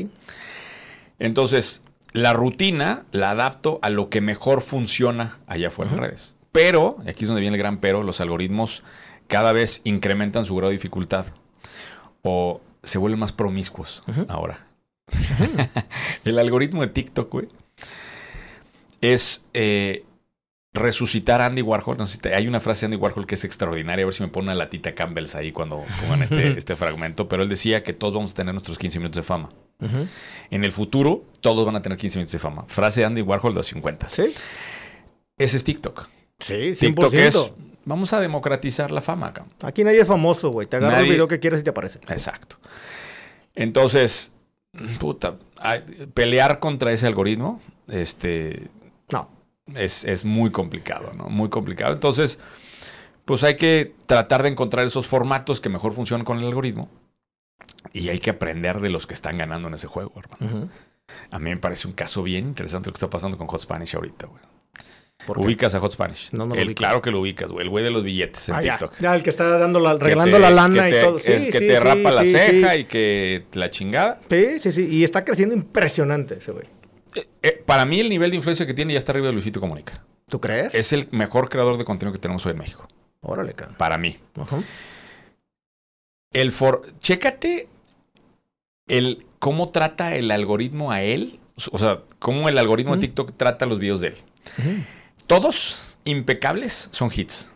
Entonces, 1.18 1.82
la 2.12 2.32
rutina 2.32 3.04
la 3.12 3.30
adapto 3.30 3.78
a 3.82 3.90
lo 3.90 4.08
que 4.08 4.20
mejor 4.20 4.62
funciona 4.62 5.38
allá 5.46 5.68
afuera 5.68 5.92
en 5.92 5.98
redes. 5.98 6.36
Pero, 6.52 6.98
y 7.04 7.10
aquí 7.10 7.24
es 7.24 7.28
donde 7.28 7.40
viene 7.40 7.56
el 7.56 7.62
gran 7.62 7.78
pero, 7.78 8.02
los 8.02 8.20
algoritmos 8.20 8.82
cada 9.26 9.52
vez 9.52 9.80
incrementan 9.84 10.44
su 10.44 10.54
grado 10.54 10.70
de 10.70 10.76
dificultad 10.76 11.26
o 12.22 12.60
se 12.82 12.98
vuelven 12.98 13.18
más 13.18 13.32
promiscuos 13.32 14.02
ahora. 14.28 14.66
el 16.24 16.38
algoritmo 16.38 16.82
de 16.82 16.88
TikTok, 16.88 17.32
güey, 17.32 17.48
es 19.00 19.42
eh, 19.52 20.04
resucitar 20.74 21.40
a 21.40 21.46
Andy 21.46 21.62
Warhol. 21.62 21.96
No 21.96 22.04
sé 22.06 22.14
si 22.14 22.18
te- 22.18 22.34
hay 22.34 22.46
una 22.48 22.60
frase 22.60 22.80
de 22.80 22.86
Andy 22.94 22.96
Warhol 23.02 23.26
que 23.26 23.36
es 23.36 23.44
extraordinaria. 23.44 24.02
A 24.02 24.06
ver 24.06 24.14
si 24.14 24.22
me 24.22 24.28
pone 24.28 24.46
una 24.46 24.54
latita 24.54 24.94
Campbell's 24.94 25.34
ahí 25.34 25.52
cuando 25.52 25.84
pongan 26.02 26.22
este, 26.22 26.58
este 26.58 26.76
fragmento. 26.76 27.28
Pero 27.28 27.42
él 27.44 27.48
decía 27.48 27.82
que 27.82 27.92
todos 27.92 28.12
vamos 28.14 28.32
a 28.32 28.34
tener 28.34 28.52
nuestros 28.54 28.76
15 28.78 28.98
minutos 28.98 29.16
de 29.16 29.22
fama. 29.22 29.48
En 30.50 30.64
el 30.64 30.72
futuro, 30.72 31.24
todos 31.40 31.64
van 31.66 31.76
a 31.76 31.82
tener 31.82 31.96
15 31.98 32.18
minutos 32.18 32.32
de 32.32 32.38
fama. 32.38 32.64
Frase 32.68 33.00
de 33.00 33.06
Andy 33.06 33.22
Warhol 33.22 33.52
de 33.52 33.58
los 33.58 33.66
50. 33.66 34.08
¿Sí? 34.08 34.34
Ese 35.38 35.56
es 35.56 35.64
TikTok. 35.64 36.08
Sí, 36.40 36.74
100%. 36.74 36.78
TikTok 36.78 37.14
es, 37.14 37.52
vamos 37.84 38.12
a 38.12 38.20
democratizar 38.20 38.90
la 38.90 39.00
fama 39.02 39.28
acá. 39.28 39.46
Aquí 39.62 39.84
nadie 39.84 40.00
es 40.00 40.08
famoso, 40.08 40.50
güey. 40.50 40.66
Te 40.66 40.76
agarra 40.76 40.96
Nadie- 40.98 41.04
el 41.06 41.10
video 41.12 41.28
que 41.28 41.38
quieres 41.38 41.60
y 41.60 41.64
te 41.64 41.70
aparece. 41.70 41.98
Exacto. 42.08 42.56
Entonces, 43.54 44.32
puta, 44.98 45.36
pelear 46.14 46.58
contra 46.58 46.92
ese 46.92 47.06
algoritmo, 47.06 47.60
este, 47.88 48.68
No. 49.12 49.28
Es, 49.74 50.04
es 50.04 50.24
muy 50.24 50.50
complicado, 50.50 51.12
¿no? 51.16 51.24
Muy 51.28 51.48
complicado. 51.48 51.92
Entonces, 51.94 52.38
pues 53.24 53.42
hay 53.44 53.56
que 53.56 53.94
tratar 54.06 54.42
de 54.42 54.50
encontrar 54.50 54.86
esos 54.86 55.06
formatos 55.06 55.60
que 55.60 55.68
mejor 55.68 55.94
funcionan 55.94 56.24
con 56.24 56.38
el 56.38 56.44
algoritmo. 56.44 56.90
Y 57.92 58.08
hay 58.08 58.18
que 58.18 58.30
aprender 58.30 58.80
de 58.80 58.90
los 58.90 59.06
que 59.06 59.14
están 59.14 59.38
ganando 59.38 59.68
en 59.68 59.74
ese 59.74 59.86
juego, 59.86 60.12
hermano. 60.16 60.70
A 61.30 61.38
mí 61.38 61.50
me 61.50 61.56
parece 61.58 61.86
un 61.86 61.94
caso 61.94 62.22
bien 62.22 62.46
interesante 62.46 62.88
lo 62.88 62.92
que 62.92 62.98
está 62.98 63.10
pasando 63.10 63.36
con 63.36 63.46
Hot 63.46 63.60
Spanish 63.60 63.94
ahorita, 63.94 64.26
güey. 64.26 64.40
¿Ubicas 65.26 65.74
a 65.74 65.80
Hot 65.80 65.92
Spanish? 65.92 66.30
No, 66.32 66.44
no 66.46 66.54
lo 66.54 66.60
El-. 66.60 66.74
Claro 66.74 67.00
que 67.00 67.10
lo 67.10 67.20
ubicas, 67.20 67.50
güey. 67.50 67.64
El 67.64 67.70
güey 67.70 67.82
de 67.84 67.90
los 67.90 68.02
billetes 68.02 68.48
en 68.50 68.56
Ah. 68.56 68.60
TikTok. 68.60 68.98
Ya, 69.00 69.14
el 69.14 69.22
que 69.22 69.30
está 69.30 69.58
dando 69.58 69.80
la, 69.80 69.94
regalando 69.94 70.36
te- 70.36 70.42
la 70.42 70.50
lana 70.50 70.88
y 70.88 70.92
todo. 71.00 71.18
es 71.18 71.44
Sí, 71.44 71.50
que 71.50 71.60
te 71.60 71.68
sí, 71.74 71.78
rapa 71.78 72.10
la 72.10 72.24
ceja 72.24 72.76
y 72.76 72.84
que 72.84 73.44
la 73.54 73.70
chingada. 73.70 74.20
Sí, 74.28 74.60
sí, 74.60 74.72
sí. 74.72 74.86
Y 74.90 75.04
está 75.04 75.24
creciendo 75.24 75.54
impresionante 75.54 76.34
ese 76.34 76.52
güey. 76.52 76.66
Eh, 77.14 77.28
eh, 77.42 77.62
para 77.64 77.84
mí 77.84 78.00
el 78.00 78.08
nivel 78.08 78.30
de 78.30 78.36
influencia 78.36 78.66
que 78.66 78.74
tiene 78.74 78.92
ya 78.92 78.98
está 78.98 79.12
arriba 79.12 79.28
de 79.28 79.32
Luisito 79.32 79.60
Comunica. 79.60 80.04
¿Tú 80.28 80.40
crees? 80.40 80.74
Es 80.74 80.92
el 80.92 81.08
mejor 81.10 81.48
creador 81.48 81.78
de 81.78 81.84
contenido 81.84 82.12
que 82.12 82.18
tenemos 82.18 82.44
hoy 82.46 82.52
en 82.52 82.58
México. 82.58 82.86
Órale, 83.20 83.52
cara. 83.54 83.76
Para 83.76 83.98
mí. 83.98 84.18
El 86.32 86.52
for... 86.52 86.82
Chécate 86.98 87.68
el 88.86 89.26
cómo 89.38 89.70
trata 89.70 90.14
el 90.14 90.30
algoritmo 90.30 90.90
a 90.90 91.02
él. 91.02 91.40
O 91.70 91.78
sea, 91.78 92.00
cómo 92.18 92.48
el 92.48 92.58
algoritmo 92.58 92.94
de. 92.94 93.00
TikTok 93.00 93.36
trata 93.36 93.66
los 93.66 93.78
videos 93.78 94.00
de 94.00 94.08
él. 94.08 94.14
Todos 95.26 95.96
impecables 96.04 96.88
son 96.90 97.10
hits. 97.14 97.50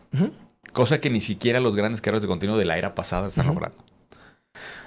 Cosa 0.73 0.99
que 0.99 1.09
ni 1.09 1.19
siquiera 1.19 1.59
los 1.59 1.75
grandes 1.75 2.01
creadores 2.01 2.21
de 2.21 2.27
contenido 2.27 2.57
de 2.57 2.65
la 2.65 2.77
era 2.77 2.95
pasada 2.95 3.27
están 3.27 3.47
logrando. 3.47 3.77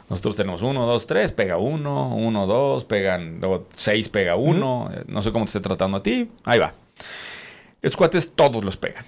Nosotros 0.09 0.37
tenemos 0.37 0.63
uno, 0.63 0.87
dos, 0.87 1.07
tres, 1.07 1.33
pega 1.33 1.57
uno, 1.57 2.15
uno, 2.15 2.47
dos, 2.47 2.85
pegan, 2.85 3.41
luego 3.41 3.67
seis, 3.75 4.09
pega 4.09 4.37
uno. 4.37 4.91
No 5.07 5.23
sé 5.23 5.33
cómo 5.33 5.45
te 5.45 5.51
esté 5.51 5.61
tratando 5.61 5.99
a 5.99 6.03
ti. 6.03 6.31
Ahí 6.45 6.59
va. 6.59 6.75
Estos 7.81 7.97
cuates 7.97 8.33
todos 8.33 8.65
los 8.65 8.77
pegan. 8.77 9.05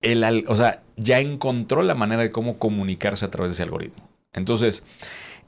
El 0.00 0.44
o 0.48 0.56
sea, 0.56 0.82
ya 0.96 1.20
encontró 1.20 1.82
la 1.82 1.94
manera 1.94 2.22
de 2.22 2.30
cómo 2.30 2.58
comunicarse 2.58 3.24
a 3.24 3.30
través 3.30 3.52
de 3.52 3.54
ese 3.54 3.62
algoritmo. 3.62 4.08
Entonces, 4.32 4.82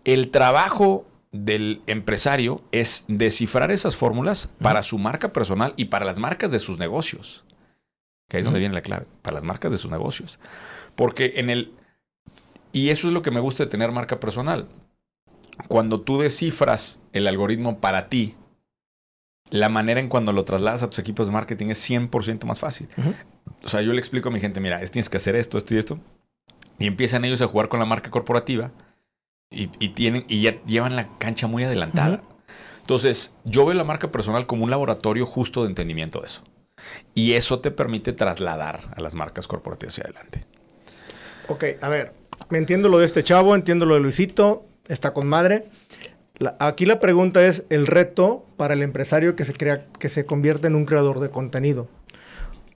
el 0.04 0.30
trabajo 0.30 1.04
del 1.32 1.82
empresario 1.86 2.62
es 2.72 3.04
descifrar 3.08 3.70
esas 3.70 3.96
fórmulas 3.96 4.50
para 4.60 4.82
su 4.82 4.98
marca 4.98 5.32
personal 5.32 5.74
y 5.76 5.86
para 5.86 6.04
las 6.06 6.18
marcas 6.18 6.50
de 6.50 6.58
sus 6.58 6.78
negocios. 6.78 7.44
Que 8.28 8.36
ahí 8.36 8.40
es 8.40 8.44
donde 8.44 8.60
viene 8.60 8.74
la 8.74 8.82
clave, 8.82 9.06
para 9.22 9.34
las 9.34 9.44
marcas 9.44 9.72
de 9.72 9.78
sus 9.78 9.90
negocios. 9.90 10.38
Porque 10.94 11.34
en 11.36 11.50
el... 11.50 11.72
Y 12.76 12.90
eso 12.90 13.08
es 13.08 13.14
lo 13.14 13.22
que 13.22 13.30
me 13.30 13.40
gusta 13.40 13.64
de 13.64 13.70
tener 13.70 13.90
marca 13.90 14.20
personal. 14.20 14.68
Cuando 15.68 16.02
tú 16.02 16.18
descifras 16.20 17.00
el 17.14 17.26
algoritmo 17.26 17.80
para 17.80 18.10
ti, 18.10 18.36
la 19.50 19.70
manera 19.70 19.98
en 19.98 20.08
cuando 20.10 20.32
lo 20.34 20.44
trasladas 20.44 20.82
a 20.82 20.90
tus 20.90 20.98
equipos 20.98 21.26
de 21.28 21.32
marketing 21.32 21.68
es 21.68 21.78
100% 21.90 22.44
más 22.44 22.58
fácil. 22.60 22.88
O 23.64 23.68
sea, 23.68 23.80
yo 23.80 23.92
le 23.94 23.98
explico 23.98 24.28
a 24.28 24.32
mi 24.32 24.40
gente, 24.40 24.60
mira, 24.60 24.82
es- 24.82 24.90
tienes 24.90 25.08
que 25.08 25.16
hacer 25.16 25.36
esto, 25.36 25.56
esto 25.56 25.74
y 25.74 25.78
esto. 25.78 25.98
Y 26.78 26.86
empiezan 26.86 27.24
ellos 27.24 27.40
a 27.40 27.46
jugar 27.46 27.68
con 27.70 27.80
la 27.80 27.86
marca 27.86 28.10
corporativa 28.10 28.72
y, 29.50 29.70
y 29.78 29.90
tienen, 29.90 30.26
y 30.28 30.42
ya 30.42 30.62
llevan 30.64 30.96
la 30.96 31.16
cancha 31.16 31.46
muy 31.46 31.64
adelantada. 31.64 32.22
Entonces, 32.80 33.34
yo 33.44 33.64
veo 33.64 33.74
la 33.74 33.84
marca 33.84 34.12
personal 34.12 34.46
como 34.46 34.64
un 34.64 34.70
laboratorio 34.70 35.24
justo 35.24 35.62
de 35.62 35.70
entendimiento 35.70 36.20
de 36.20 36.26
eso. 36.26 36.42
Y 37.14 37.32
eso 37.32 37.60
te 37.60 37.70
permite 37.70 38.12
trasladar 38.12 38.92
a 38.94 39.00
las 39.00 39.14
marcas 39.14 39.46
corporativas 39.48 39.94
hacia 39.94 40.04
adelante. 40.04 40.44
Ok, 41.48 41.64
a 41.80 41.88
ver. 41.88 42.25
Me 42.48 42.58
entiendo 42.58 42.88
lo 42.88 42.98
de 42.98 43.06
este 43.06 43.24
chavo, 43.24 43.54
entiendo 43.54 43.86
lo 43.86 43.94
de 43.94 44.00
Luisito. 44.00 44.64
Está 44.88 45.12
con 45.12 45.26
madre. 45.26 45.64
La- 46.38 46.54
aquí 46.60 46.86
la 46.86 47.00
pregunta 47.00 47.44
es 47.46 47.64
el 47.70 47.86
reto 47.86 48.44
para 48.56 48.74
el 48.74 48.82
empresario 48.82 49.34
que 49.36 49.44
se 49.44 49.52
crea, 49.52 49.86
que 49.98 50.08
se 50.08 50.26
convierte 50.26 50.66
en 50.68 50.74
un 50.76 50.84
creador 50.84 51.18
de 51.20 51.30
contenido. 51.30 51.88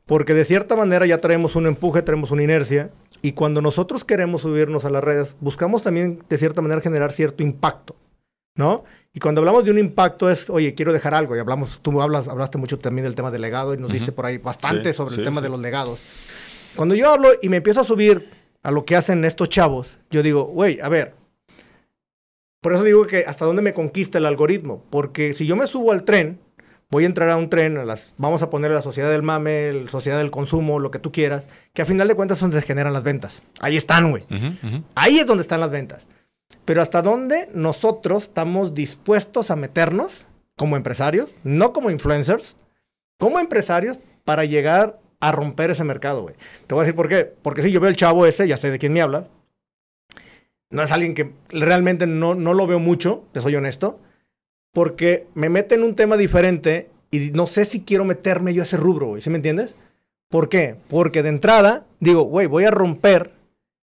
Porque 0.06 0.35
de 0.35 0.44
cierta 0.44 0.74
manera 0.74 1.06
ya 1.06 1.18
traemos 1.18 1.54
un 1.54 1.66
empuje, 1.66 2.02
traemos 2.02 2.30
una 2.33 2.42
inercia. 2.42 2.90
Y 3.22 3.33
cuando 3.33 3.61
nosotros 3.61 4.04
queremos 4.04 4.42
subirnos 4.42 4.85
a 4.85 4.90
las 4.90 5.04
redes, 5.04 5.37
buscamos 5.40 5.83
también 5.83 6.18
de 6.28 6.38
cierta 6.38 6.62
manera 6.62 6.80
generar 6.80 7.12
cierto 7.12 7.42
impacto. 7.42 7.94
¿No? 8.56 8.85
Y 9.14 9.20
cuando 9.20 9.40
hablamos 9.40 9.64
de 9.64 9.70
un 9.70 9.78
impacto 9.78 10.28
es, 10.28 10.50
oye, 10.50 10.74
quiero 10.74 10.92
dejar 10.92 11.14
algo. 11.14 11.37
Y 11.37 11.38
hablamos, 11.38 11.78
tú 11.80 12.02
hablas, 12.02 12.26
hablaste 12.26 12.59
mucho 12.59 12.78
también 12.78 13.04
del 13.04 13.14
tema 13.14 13.30
del 13.30 13.40
legado 13.42 13.72
y 13.72 13.76
nos 13.76 13.87
Ujú. 13.87 13.92
diste 13.94 14.12
por 14.12 14.26
ahí 14.26 14.38
bastante 14.38 14.92
Sí, 14.92 14.96
sobre 14.96 15.14
sí, 15.14 15.20
el 15.20 15.24
tema 15.26 15.40
sí. 15.40 15.44
de 15.44 15.50
los 15.50 15.61
legados. 15.61 16.00
Cuando 16.76 16.94
yo 16.96 17.11
hablo 17.11 17.28
y 17.40 17.48
me 17.48 17.59
empiezo 17.59 17.80
a 17.80 17.85
subir 17.85 18.28
a 18.62 18.70
lo 18.70 18.85
que 18.85 18.96
hacen 18.96 19.25
estos 19.25 19.49
chavos, 19.49 19.99
yo 20.11 20.23
digo, 20.23 20.44
güey, 20.44 20.81
a 20.81 20.88
ver. 20.88 21.14
Por 22.61 22.75
eso 22.75 22.85
digo 22.85 23.07
que 23.07 23.25
hasta 23.27 23.46
dónde 23.46 23.62
me 23.62 23.73
conquista 23.73 24.18
el 24.18 24.27
algoritmo. 24.27 24.85
Porque 24.90 25.33
si 25.33 25.46
yo 25.46 25.57
me 25.57 25.66
subo 25.66 25.92
al 25.92 26.05
tren, 26.05 26.38
voy 26.90 27.05
a 27.05 27.07
entrar 27.07 27.31
a 27.31 27.37
un 27.37 27.49
tren, 27.49 27.79
a 27.79 27.85
las, 27.85 28.12
vamos 28.18 28.42
a 28.42 28.51
poner 28.51 28.70
la 28.70 28.83
sociedad 28.83 29.11
del 29.11 29.23
mame, 29.23 29.73
la 29.73 29.90
sociedad 29.90 30.18
del 30.18 30.31
consumo, 30.31 30.79
lo 30.79 30.90
que 30.90 30.99
tú 30.99 31.11
quieras, 31.11 31.46
que 31.73 31.83
a 31.83 31.87
final 31.87 32.09
de 32.09 32.14
cuentas 32.14 32.38
es 32.38 32.42
donde 32.42 32.61
se 32.61 32.66
generan 32.66 32.92
las 32.92 33.05
ventas. 33.05 33.42
Ahí 33.61 33.77
están, 33.77 34.11
güey. 34.11 34.25
Ahí 34.94 35.18
es 35.18 35.27
donde 35.27 35.42
están 35.42 35.61
las 35.61 35.70
ventas. 35.70 36.07
Pero 36.66 36.83
hasta 36.83 37.01
dónde 37.01 37.49
nosotros 37.55 38.25
estamos 38.25 38.75
dispuestos 38.75 39.51
a 39.51 39.57
meternos 39.57 40.27
como 40.57 40.77
empresarios, 40.77 41.35
no 41.42 41.73
como 41.73 41.90
influencers, 41.90 42.57
como 43.18 43.38
empresarios 43.38 43.99
para 44.25 44.44
llegar 44.44 44.99
a 45.20 45.33
romper 45.33 45.70
ese 45.70 45.85
mercado, 45.85 46.22
güey. 46.22 46.35
Te 46.66 46.74
voy 46.74 46.83
a 46.83 46.85
decir 46.85 46.96
por 46.96 47.09
qué. 47.09 47.24
Porque 47.42 47.62
si 47.62 47.70
yo 47.70 47.80
veo 47.80 47.90
el 47.90 47.96
chavo 47.96 48.26
ese, 48.26 48.48
ya 48.48 48.56
sé 48.56 48.70
de 48.70 48.78
quién 48.78 48.92
me 48.92 49.02
habla. 49.02 49.28
No 50.70 50.83
es 50.83 50.92
alguien 50.92 51.14
que 51.14 51.33
realmente 51.50 52.06
no, 52.06 52.35
no 52.35 52.54
lo 52.54 52.66
veo 52.66 52.78
mucho, 52.78 53.24
te 53.33 53.40
soy 53.40 53.56
honesto. 53.56 53.98
Porque 54.72 55.26
me 55.35 55.48
mete 55.48 55.74
en 55.74 55.83
un 55.83 55.96
tema 55.96 56.16
diferente 56.16 56.90
y 57.11 57.33
no 57.33 57.46
sé 57.48 57.64
si 57.64 57.80
quiero 57.83 58.04
meterme 58.04 58.54
yo 58.54 58.62
a 58.62 58.64
ese 58.64 58.76
rubro, 58.76 59.09
güey. 59.09 59.22
¿Sí 59.22 59.30
me 59.30 59.37
entiendes? 59.37 59.74
¿Por 60.28 60.48
qué? 60.48 60.76
Porque 60.88 61.22
de 61.24 61.28
entrada 61.30 61.87
digo, 61.98 62.22
güey, 62.22 62.46
voy 62.46 62.64
a 62.64 62.70
romper 62.70 63.33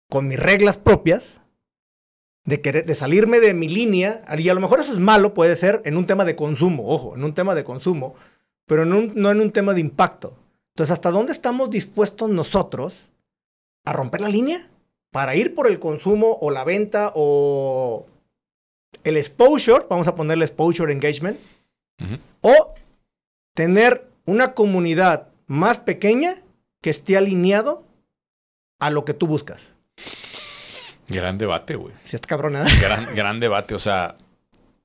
con 0.09 0.29
mis 0.29 0.41
reglas 0.41 0.79
propias 0.79 1.39
de, 2.47 2.61
querer, 2.63 2.87
de 2.87 2.95
salirme 2.95 3.39
de 3.39 3.53
mi 3.53 3.69
línea. 3.69 4.23
Y 4.39 4.49
a 4.49 4.55
lo 4.55 4.61
mejor 4.61 4.81
eso 4.81 4.93
es 4.93 4.99
malo, 4.99 5.35
puede 5.35 5.57
ser 5.57 5.83
en 5.85 5.99
un 5.99 6.07
tema 6.07 6.25
de 6.25 6.35
consumo, 6.37 6.89
ojo, 6.89 7.15
en 7.17 7.23
un 7.25 7.35
tema 7.35 7.55
de 7.55 7.65
consumo, 7.65 8.15
pero 8.67 8.85
en 8.85 8.95
un- 8.95 9.13
no 9.15 9.31
en 9.31 9.41
un 9.43 9.53
tema 9.53 9.75
de 9.75 9.81
impacto. 9.83 10.39
Entonces, 10.75 10.93
¿hasta 10.93 11.11
dónde 11.11 11.33
estamos 11.33 11.71
dispuestos 11.71 12.31
nosotros 12.31 13.05
a 13.85 13.93
romper 13.93 14.23
la 14.23 14.29
línea? 14.29 14.69
Para 15.11 15.35
ir 15.35 15.55
por 15.55 15.67
el 15.67 15.79
consumo 15.79 16.39
o 16.41 16.51
la 16.51 16.65
venta 16.65 17.13
o 17.15 18.07
el 19.05 19.17
exposure, 19.19 19.85
vamos 19.91 20.09
a 20.09 20.15
ponerle 20.15 20.45
exposure 20.45 20.93
engagement, 20.93 21.39
o 22.41 22.75
tener 23.55 24.09
una 24.25 24.55
comunidad 24.55 25.29
más 25.47 25.79
pequeña 25.79 26.37
que 26.81 26.91
esté 26.91 27.17
alineado 27.17 27.85
a 28.81 28.91
lo 28.91 29.05
que 29.05 29.13
tú 29.13 29.27
buscas. 29.27 29.69
Gran 31.09 31.37
debate, 31.37 31.77
güey. 31.77 31.95
Si 32.05 32.17
está 32.17 32.27
cabrona. 32.27 32.65
Gran, 32.81 33.15
gran 33.15 33.41
debate. 33.41 33.75
O 33.75 33.79
sea, 33.79 34.17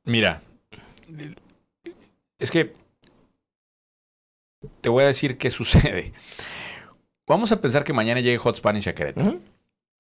mira, 0.04 0.42
es 2.38 2.52
que 2.52 2.76
te 4.82 4.90
voy 4.90 5.04
a 5.04 5.08
decir 5.08 5.38
qué 5.38 5.50
sucede. 5.50 6.14
Vamos 7.28 7.52
a 7.52 7.62
pensar 7.62 7.84
que 7.84 7.94
mañana 7.94 8.22
llegue 8.22 8.38
Hot 8.38 8.56
Spanish 8.56 8.88
a 8.88 8.96
Querétaro. 8.96 9.40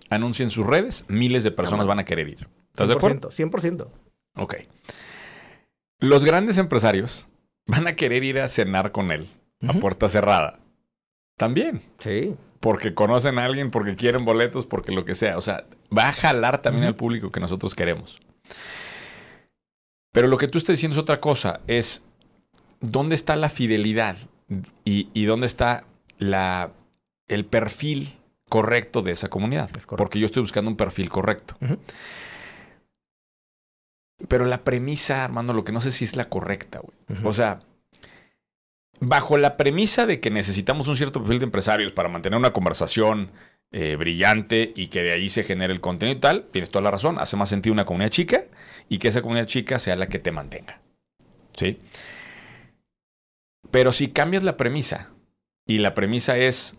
Anuncien 0.09 0.49
sus 0.49 0.65
redes, 0.65 1.05
miles 1.07 1.43
de 1.43 1.51
personas 1.51 1.85
van 1.85 1.99
a 1.99 2.05
querer 2.05 2.29
ir. 2.29 2.47
¿Estás 2.69 2.89
de 2.89 2.95
acuerdo? 2.95 3.29
100%, 3.29 3.51
100%. 3.51 3.87
Ok. 4.35 4.55
Los 5.99 6.23
grandes 6.23 6.57
empresarios 6.57 7.27
van 7.65 7.87
a 7.87 7.95
querer 7.95 8.23
ir 8.23 8.39
a 8.39 8.47
cenar 8.47 8.91
con 8.91 9.11
él 9.11 9.27
a 9.67 9.73
puerta 9.73 10.07
cerrada. 10.07 10.59
También. 11.35 11.81
Sí. 11.99 12.35
Porque 12.59 12.93
conocen 12.93 13.39
a 13.39 13.45
alguien, 13.45 13.71
porque 13.71 13.95
quieren 13.95 14.25
boletos, 14.25 14.65
porque 14.65 14.91
lo 14.91 15.05
que 15.05 15.15
sea. 15.15 15.37
O 15.37 15.41
sea, 15.41 15.65
va 15.95 16.09
a 16.09 16.13
jalar 16.13 16.61
también 16.61 16.85
al 16.85 16.95
público 16.95 17.31
que 17.31 17.39
nosotros 17.39 17.75
queremos. 17.75 18.19
Pero 20.11 20.27
lo 20.27 20.37
que 20.37 20.47
tú 20.47 20.57
estás 20.57 20.75
diciendo 20.75 20.95
es 20.95 21.01
otra 21.01 21.19
cosa. 21.19 21.61
Es 21.67 22.03
dónde 22.79 23.15
está 23.15 23.35
la 23.35 23.49
fidelidad 23.49 24.17
y, 24.85 25.09
y 25.13 25.25
dónde 25.25 25.47
está 25.47 25.85
la, 26.17 26.71
el 27.27 27.45
perfil 27.45 28.17
correcto 28.49 29.01
de 29.01 29.11
esa 29.11 29.29
comunidad. 29.29 29.69
Es. 29.77 29.85
Porque 29.85 30.19
yo 30.19 30.25
estoy 30.25 30.41
buscando 30.41 30.71
un 30.71 30.77
perfil 30.77 31.09
correcto. 31.09 31.57
Pero 34.27 34.45
la 34.45 34.63
premisa, 34.63 35.23
Armando, 35.23 35.53
lo 35.53 35.63
que 35.63 35.71
no 35.71 35.81
sé 35.81 35.91
si 35.91 36.05
es 36.05 36.15
la 36.15 36.29
correcta, 36.29 36.79
güey. 36.79 36.97
O 37.23 37.33
sea, 37.33 37.59
bajo 38.99 39.37
la 39.37 39.57
premisa 39.57 40.05
de 40.05 40.19
que 40.19 40.31
necesitamos 40.31 40.87
un 40.87 40.95
cierto 40.95 41.19
perfil 41.19 41.39
de 41.39 41.45
empresarios 41.45 41.91
para 41.91 42.09
mantener 42.09 42.37
una 42.37 42.53
conversación 42.53 43.31
eh, 43.71 43.95
brillante 43.95 44.73
y 44.75 44.87
que 44.87 45.03
de 45.03 45.11
ahí 45.11 45.29
se 45.29 45.43
genere 45.43 45.73
el 45.73 45.81
contenido 45.81 46.17
y 46.17 46.21
tal, 46.21 46.45
tienes 46.51 46.69
toda 46.69 46.83
la 46.83 46.91
razón. 46.91 47.19
Hace 47.19 47.37
más 47.37 47.49
sentido 47.49 47.73
una 47.73 47.85
comunidad 47.85 48.09
chica 48.09 48.45
y 48.89 48.97
que 48.97 49.09
esa 49.09 49.21
comunidad 49.21 49.45
chica 49.45 49.77
sea 49.77 49.95
la 49.95 50.07
que 50.07 50.19
te 50.19 50.31
mantenga. 50.31 50.81
¿Sí? 51.55 51.79
Pero 53.71 53.91
si 53.91 54.09
cambias 54.09 54.43
la 54.43 54.57
premisa 54.57 55.11
y 55.65 55.79
la 55.79 55.93
premisa 55.93 56.37
es 56.37 56.75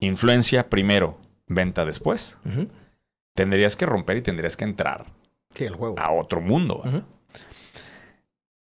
influencia 0.00 0.68
primero, 0.68 1.18
venta 1.46 1.84
después, 1.84 2.38
tendrías 3.34 3.76
que 3.76 3.86
romper 3.86 4.16
y 4.18 4.22
tendrías 4.22 4.56
que 4.56 4.64
entrar 4.64 5.06
Sí, 5.54 5.64
el 5.64 5.74
juego. 5.76 5.98
a 5.98 6.10
otro 6.12 6.40
mundo. 6.40 6.82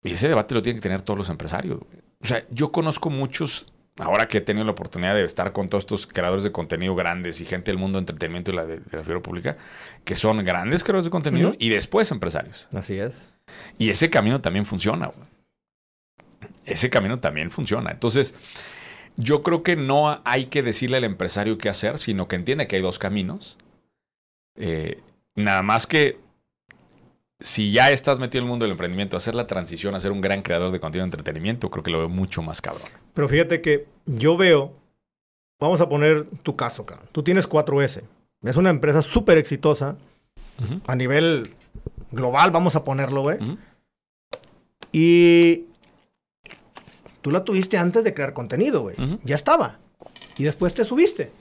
Y 0.03 0.13
ese 0.13 0.29
debate 0.29 0.55
lo 0.55 0.63
tienen 0.63 0.81
que 0.81 0.83
tener 0.89 1.03
todos 1.03 1.19
los 1.19 1.29
empresarios. 1.29 1.79
O 2.21 2.27
sea, 2.27 2.45
yo 2.51 2.73
conozco 2.73 3.09
muchos, 3.11 3.73
ahora 3.99 4.27
que 4.27 4.39
he 4.39 4.41
tenido 4.41 4.65
la 4.65 4.73
oportunidad 4.73 5.15
de 5.15 5.25
estar 5.25 5.53
con 5.53 5.69
todos 5.69 5.83
estos 5.85 6.07
creadores 6.07 6.43
de 6.43 6.51
contenido 6.53 6.95
grandes 6.97 7.41
y 7.41 7.45
gente 7.45 7.71
del 7.71 7.79
mundo 7.79 7.99
del 7.99 8.03
entretenimiento 8.03 8.51
y 8.51 8.55
la 8.57 8.65
de, 8.67 8.79
de 8.79 8.97
la 8.97 9.03
figura 9.05 9.21
pública, 9.23 9.57
que 10.05 10.17
son 10.17 10.45
grandes 10.45 10.83
creadores 10.83 11.05
de 11.05 11.11
contenido 11.11 11.55
y 11.59 11.69
después 11.69 12.11
empresarios. 12.11 12.69
Así 12.73 12.99
es. 12.99 13.13
Y 13.79 13.91
ese 13.91 14.11
camino 14.11 14.41
también 14.41 14.65
funciona. 14.65 15.07
güey. 15.07 15.29
Ese 16.65 16.91
camino 16.91 17.21
también 17.21 17.51
funciona. 17.51 17.91
Entonces, 17.91 18.35
yo 19.17 19.43
creo 19.43 19.63
que 19.63 19.77
no 19.77 20.21
hay 20.25 20.47
que 20.47 20.63
decirle 20.63 20.97
al 20.97 21.05
empresario 21.05 21.59
qué 21.59 21.69
hacer, 21.69 21.99
sino 21.99 22.29
que 22.29 22.37
entiende 22.37 22.67
que 22.67 22.77
hay 22.77 22.83
dos 22.83 22.99
caminos. 22.99 23.59
Eh, 24.57 25.01
nada 25.35 25.63
más 25.63 25.87
que 25.87 26.19
si 27.41 27.73
ya 27.73 27.91
estás 27.91 28.19
metido 28.19 28.41
en 28.41 28.45
el 28.45 28.51
mundo 28.51 28.65
del 28.65 28.73
emprendimiento, 28.73 29.17
hacer 29.17 29.35
la 29.35 29.47
transición 29.47 29.95
a 29.95 30.01
ser 30.01 30.13
un 30.13 30.21
gran 30.21 30.43
creador 30.43 30.71
de 30.71 30.81
contenido 30.81 31.05
de 31.05 31.09
entretenimiento, 31.09 31.71
creo 31.71 31.83
que 31.83 31.91
lo 31.91 31.99
veo 31.99 32.09
mucho 32.09 32.43
más 32.43 32.61
cabrón. 32.61 32.89
Pero 33.15 33.29
fíjate 33.29 33.61
que 33.61 33.87
yo 34.07 34.37
veo, 34.37 34.73
vamos 35.59 35.81
a 35.81 35.89
poner 35.89 36.27
tu 36.43 36.57
caso, 36.57 36.87
cabrón. 36.87 37.09
Tú 37.13 37.23
tienes 37.23 37.49
4S. 37.49 38.03
Es 38.43 38.57
una 38.57 38.71
empresa 38.71 39.03
súper 39.03 39.39
exitosa 39.39 39.97
a 40.87 40.95
nivel 40.95 41.51
global, 42.13 42.51
vamos 42.51 42.77
a 42.77 42.85
ponerlo, 42.85 43.23
güey. 43.23 43.39
Y 44.93 45.67
tú 47.23 47.31
la 47.31 47.45
tuviste 47.45 47.79
antes 47.79 48.05
de 48.05 48.13
crear 48.13 48.35
contenido, 48.35 48.83
güey. 48.83 48.97
Ya 49.25 49.35
estaba. 49.37 49.79
Y 50.37 50.45
después 50.45 50.75
te 50.75 50.85
subiste. 50.85 51.33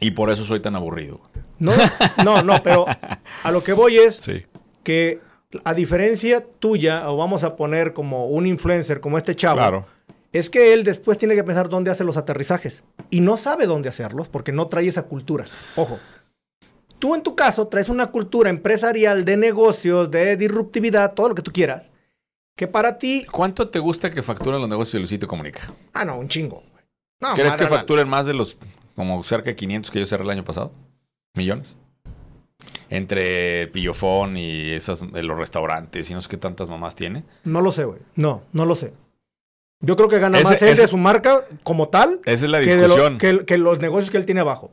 Y 0.00 0.10
por 0.12 0.30
eso 0.30 0.44
soy 0.44 0.60
tan 0.60 0.74
aburrido. 0.74 1.20
No, 1.58 1.72
no, 2.24 2.42
no, 2.42 2.60
pero 2.64 2.86
a 3.44 3.50
lo 3.52 3.62
que 3.62 3.72
voy 3.72 3.98
es 3.98 4.16
Sí. 4.16 4.42
que 4.82 5.20
a 5.64 5.74
diferencia 5.74 6.44
tuya, 6.58 7.08
o 7.10 7.16
vamos 7.16 7.44
a 7.44 7.54
poner 7.54 7.92
como 7.92 8.26
un 8.26 8.46
influencer 8.46 9.00
como 9.00 9.16
este 9.18 9.36
chavo, 9.36 9.58
Claro. 9.58 9.86
es 10.32 10.50
que 10.50 10.72
él 10.72 10.82
después 10.82 11.18
tiene 11.18 11.34
que 11.36 11.44
pensar 11.44 11.68
dónde 11.68 11.90
hace 11.92 12.02
los 12.02 12.16
aterrizajes. 12.16 12.82
Y 13.10 13.20
no 13.20 13.36
sabe 13.36 13.66
dónde 13.66 13.90
hacerlos 13.90 14.28
porque 14.28 14.50
no 14.50 14.66
trae 14.66 14.88
esa 14.88 15.02
cultura. 15.04 15.44
Ojo. 15.76 16.00
Tú 16.98 17.14
en 17.14 17.22
tu 17.22 17.36
caso 17.36 17.68
traes 17.68 17.88
una 17.88 18.08
cultura 18.10 18.48
empresarial 18.50 19.24
de 19.24 19.36
negocios, 19.36 20.10
de 20.10 20.36
disruptividad, 20.36 21.12
todo 21.14 21.28
lo 21.28 21.34
que 21.34 21.42
tú 21.42 21.52
quieras, 21.52 21.90
que 22.56 22.66
para 22.68 22.98
ti, 22.98 23.24
¿Cuánto 23.30 23.68
te 23.68 23.78
gusta 23.78 24.10
que 24.10 24.22
facturan 24.22 24.60
los 24.60 24.68
negocios 24.68 24.92
de 24.94 24.98
Luisito 25.00 25.26
Comunica? 25.26 25.72
ah, 25.94 26.04
no, 26.04 26.18
un 26.18 26.28
chingo. 26.28 26.62
No, 27.20 27.34
¿Crees 27.34 27.56
que 27.56 27.66
facturen 27.66 28.08
más 28.08 28.26
de 28.26 28.34
los 28.34 28.56
como 28.96 29.22
cerca 29.22 29.46
de 29.50 29.56
500 29.56 29.90
que 29.90 30.00
yo 30.00 30.06
cerré 30.06 30.24
el 30.24 30.30
año 30.30 30.44
pasado? 30.44 30.72
¿Millones? 31.34 31.76
Entre 32.90 33.68
Pillofón 33.68 34.36
y 34.36 34.70
esas, 34.72 35.00
los 35.00 35.38
restaurantes 35.38 36.10
y 36.10 36.14
no 36.14 36.20
sé 36.20 36.28
qué 36.28 36.36
tantas 36.36 36.68
mamás 36.68 36.94
tiene. 36.94 37.24
No 37.44 37.60
lo 37.60 37.72
sé, 37.72 37.84
güey. 37.84 38.00
No, 38.16 38.42
no 38.52 38.66
lo 38.66 38.76
sé. 38.76 38.92
Yo 39.80 39.96
creo 39.96 40.08
que 40.08 40.18
gana 40.18 40.38
Ese- 40.38 40.50
más 40.50 40.62
él 40.62 40.68
ese- 40.68 40.82
de 40.82 40.88
su 40.88 40.96
marca 40.98 41.46
como 41.62 41.88
tal 41.88 42.20
Esa 42.24 42.44
es 42.44 42.50
la 42.50 42.60
que, 42.60 42.66
de 42.76 42.82
lo- 42.82 42.82
discusión. 42.88 43.18
que- 43.18 43.44
que 43.46 43.58
los 43.58 43.80
negocios 43.80 44.10
que 44.10 44.18
él 44.18 44.26
tiene 44.26 44.40
abajo. 44.42 44.70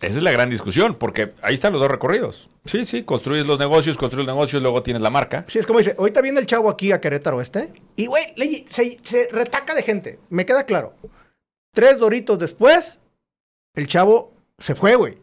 Esa 0.00 0.18
es 0.18 0.22
la 0.22 0.30
gran 0.30 0.48
discusión, 0.48 0.94
porque 0.94 1.32
ahí 1.42 1.54
están 1.54 1.72
los 1.72 1.80
dos 1.82 1.90
recorridos. 1.90 2.48
Sí, 2.66 2.84
sí, 2.84 3.02
construyes 3.02 3.46
los 3.46 3.58
negocios, 3.58 3.96
construyes 3.98 4.26
los 4.26 4.34
negocios, 4.36 4.62
luego 4.62 4.82
tienes 4.84 5.02
la 5.02 5.10
marca. 5.10 5.44
Sí, 5.48 5.58
es 5.58 5.66
como 5.66 5.80
dice, 5.80 5.96
ahorita 5.98 6.20
viene 6.22 6.38
el 6.38 6.46
chavo 6.46 6.70
aquí 6.70 6.92
a 6.92 7.00
Querétaro 7.00 7.40
este. 7.40 7.72
Y, 7.96 8.06
güey, 8.06 8.32
se, 8.70 8.98
se 9.02 9.28
retaca 9.32 9.74
de 9.74 9.82
gente. 9.82 10.20
Me 10.30 10.46
queda 10.46 10.64
claro. 10.64 10.94
Tres 11.74 11.98
doritos 11.98 12.38
después, 12.38 12.98
el 13.74 13.88
chavo 13.88 14.32
se 14.58 14.76
fue, 14.76 14.94
güey. 14.94 15.18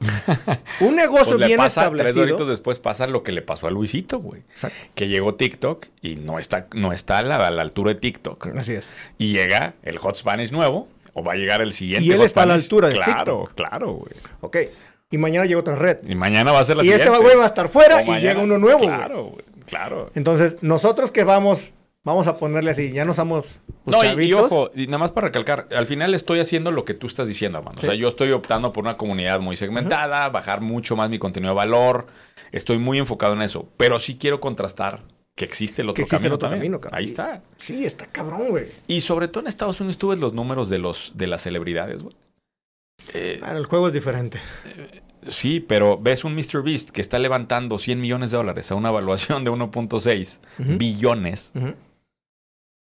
Un 0.80 0.96
negocio 0.96 1.26
Pues 1.32 1.40
le 1.40 1.46
bien 1.46 1.58
pasa, 1.58 1.82
tres 1.82 1.92
establecido. 1.92 2.24
doritos 2.26 2.48
después 2.48 2.78
pasa 2.78 3.06
lo 3.06 3.22
que 3.22 3.32
le 3.32 3.42
pasó 3.42 3.66
a 3.66 3.70
Luisito, 3.70 4.18
güey. 4.18 4.40
Exacto. 4.50 4.76
Que 4.94 5.08
llegó 5.08 5.34
TikTok 5.34 5.86
y 6.02 6.16
no 6.16 6.38
está, 6.38 6.66
no 6.74 6.92
está 6.92 7.18
a 7.18 7.22
la, 7.22 7.46
a 7.46 7.50
la 7.50 7.62
altura 7.62 7.94
de 7.94 8.00
TikTok. 8.00 8.48
Así 8.56 8.72
es. 8.72 8.94
Y 9.18 9.32
llega 9.32 9.74
el 9.82 9.98
Hot 9.98 10.16
Spanish 10.16 10.50
nuevo, 10.50 10.88
o 11.14 11.24
va 11.24 11.32
a 11.32 11.36
llegar 11.36 11.62
el 11.62 11.72
siguiente 11.72 12.04
Y 12.06 12.12
él 12.12 12.20
está 12.22 12.42
a 12.42 12.46
la 12.46 12.54
altura 12.54 12.88
de 12.88 12.94
Claro, 12.94 13.14
TikTok. 13.14 13.54
claro, 13.54 13.92
güey. 13.94 14.12
Ok. 14.40 14.56
Y 15.10 15.18
mañana 15.18 15.46
llega 15.46 15.60
otra 15.60 15.76
red. 15.76 15.98
Y 16.06 16.14
mañana 16.14 16.52
va 16.52 16.60
a 16.60 16.64
ser 16.64 16.76
la 16.76 16.82
y 16.82 16.86
siguiente. 16.86 17.04
este 17.10 17.22
güey 17.22 17.36
va 17.36 17.44
a 17.44 17.48
estar 17.48 17.68
fuera 17.68 17.96
O 17.96 18.00
y 18.00 18.04
mañana- 18.04 18.20
llega 18.20 18.42
uno 18.42 18.58
nuevo. 18.58 18.80
Claro, 18.80 19.24
güey. 19.24 19.44
Claro. 19.66 20.10
Entonces, 20.14 20.56
nosotros 20.60 21.10
que 21.12 21.24
vamos, 21.24 21.72
vamos 22.02 22.26
a 22.26 22.36
ponerle 22.36 22.72
así, 22.72 22.92
ya 22.92 23.04
no 23.04 23.14
somos 23.14 23.46
pues, 23.84 23.96
No, 23.96 24.20
y- 24.20 24.26
y, 24.26 24.32
ojo, 24.32 24.70
y 24.74 24.86
nada 24.86 24.98
más 24.98 25.12
para 25.12 25.28
recalcar, 25.28 25.68
al 25.76 25.86
final 25.86 26.14
estoy 26.14 26.40
haciendo 26.40 26.70
lo 26.70 26.84
que 26.84 26.94
tú 26.94 27.06
estás 27.06 27.28
diciendo, 27.28 27.58
hermano. 27.58 27.78
Sí. 27.80 27.86
O 27.86 27.90
sea, 27.90 27.98
yo 27.98 28.08
estoy 28.08 28.32
optando 28.32 28.72
por 28.72 28.82
una 28.84 28.96
comunidad 28.96 29.40
muy 29.40 29.56
segmentada, 29.56 30.28
bajar 30.30 30.60
mucho 30.60 30.96
más 30.96 31.08
mi 31.10 31.18
contenido 31.18 31.52
de 31.52 31.56
valor. 31.56 32.06
Estoy 32.52 32.78
muy 32.78 32.98
enfocado 32.98 33.34
en 33.34 33.42
eso. 33.42 33.68
Pero 33.76 33.98
sí 33.98 34.16
quiero 34.18 34.40
contrastar 34.40 35.00
que 35.36 35.44
existe 35.44 35.82
el 35.82 35.88
otro 35.88 35.96
Que 35.96 36.02
existe 36.02 36.16
camino 36.16 36.28
el 36.28 36.32
otro 36.34 36.48
también. 36.48 36.60
camino, 36.72 36.80
cabrón. 36.80 36.98
Ahí 36.98 37.04
está. 37.06 37.42
Sí, 37.58 37.84
está 37.84 38.06
cabrón, 38.06 38.48
güey. 38.50 38.66
Y 38.86 39.00
sobre 39.00 39.28
todo 39.28 39.40
en 39.42 39.48
Estados 39.48 39.80
Unidos 39.80 39.98
tú 39.98 40.08
ves 40.08 40.18
los 40.20 40.32
números 40.32 40.68
de 40.70 40.78
los 40.78 41.12
de 41.16 41.26
las 41.26 41.42
celebridades, 41.42 42.02
güey. 42.02 42.14
Eh, 43.12 43.36
Claro, 43.40 43.58
el 43.58 43.66
juego 43.66 43.88
es 43.88 43.92
diferente. 43.94 44.40
sí, 45.28 45.58
pero 45.60 45.98
ves 45.98 46.24
un 46.24 46.34
Mr. 46.36 46.62
Beast 46.62 46.90
que 46.90 47.00
está 47.00 47.18
levantando 47.18 47.78
100 47.78 48.00
millones 48.00 48.30
de 48.30 48.36
dólares 48.36 48.70
a 48.70 48.74
una 48.76 48.90
evaluación 48.90 49.42
de 49.44 49.50
1.6 49.50 50.40
Ujú. 50.60 50.76
billones. 50.78 51.52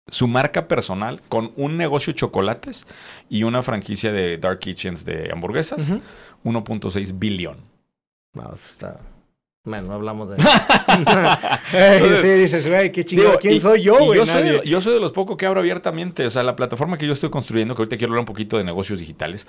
Su 0.08 0.28
marca 0.28 0.67
personal 0.67 1.21
con 1.30 1.52
un 1.56 1.78
negocio 1.78 2.13
de 2.13 2.17
chocolates 2.19 2.86
y 3.30 3.41
una 3.43 3.63
franquicia 3.63 4.12
de 4.12 4.38
Dark 4.38 4.60
Kitchens 4.60 5.04
de 5.04 5.32
hamburguesas, 5.32 5.89
Ujú. 5.89 6.02
1.6 6.43 7.17
billón. 7.17 7.58
No, 8.34 8.43
eso 8.54 8.69
está. 8.71 9.00
Bueno, 9.65 9.88
no 9.88 9.93
hablamos 9.95 10.30
de. 10.30 10.36
Ey, 11.73 12.01
sí, 12.21 12.28
dices, 12.30 12.69
güey, 12.69 12.91
qué 12.91 13.04
chingado. 13.04 13.30
Digo, 13.30 13.39
¿Quién 13.39 13.54
y- 13.56 13.60
soy 13.60 13.82
yo, 13.82 13.97
güey? 13.97 14.19
yo, 14.19 14.25
soy 14.25 14.43
de, 14.43 14.62
yo 14.65 14.80
soy 14.82 14.93
de 14.93 14.99
los 14.99 15.12
pocos 15.12 15.38
que 15.38 15.45
abro 15.45 15.60
abiertamente. 15.60 16.25
O 16.25 16.30
sea, 16.30 16.43
la 16.43 16.56
plataforma 16.56 16.97
que 16.97 17.08
yo 17.08 17.13
estoy 17.13 17.30
construyendo, 17.30 17.73
que 17.73 17.82
ahorita 17.82 17.97
quiero 17.97 18.12
hablar 18.12 18.21
un 18.21 18.25
poquito 18.28 18.58
de 18.58 18.63
negocios 18.63 18.99
digitales. 18.99 19.47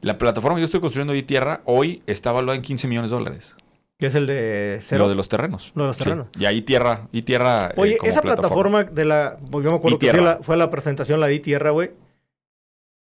La 0.00 0.16
plataforma 0.18 0.56
que 0.56 0.62
yo 0.62 0.64
estoy 0.66 0.80
construyendo 0.80 1.12
hoy 1.12 1.22
tierra, 1.22 1.60
hoy 1.64 2.02
está 2.06 2.32
valuada 2.32 2.56
en 2.56 2.62
15 2.62 2.88
millones 2.88 3.10
de 3.10 3.16
dólares. 3.16 3.56
Que 3.98 4.06
es 4.06 4.14
el 4.14 4.26
de 4.26 4.78
cero. 4.82 5.04
Lo 5.04 5.08
de 5.10 5.16
los 5.16 5.28
terrenos. 5.28 5.72
Lo 5.74 5.82
de 5.84 5.88
los 5.88 5.96
Sí. 5.96 6.04
terrenos. 6.04 6.28
Y 6.38 6.44
ahí 6.46 6.62
tierra, 6.62 7.08
y 7.12 7.22
tierra. 7.22 7.68
eh, 7.70 7.74
Oye, 7.76 7.96
como 7.98 8.10
esa 8.10 8.22
plataforma. 8.22 8.84
de 8.84 9.04
la. 9.04 9.38
Yo 9.52 9.58
me 9.70 9.74
acuerdo 9.74 9.98
que 9.98 10.10
fue 10.10 10.20
la, 10.22 10.38
fue 10.40 10.56
la 10.56 10.70
presentación, 10.70 11.18
la 11.20 11.26
de 11.26 11.38
tierra, 11.40 11.70
güey. 11.70 11.90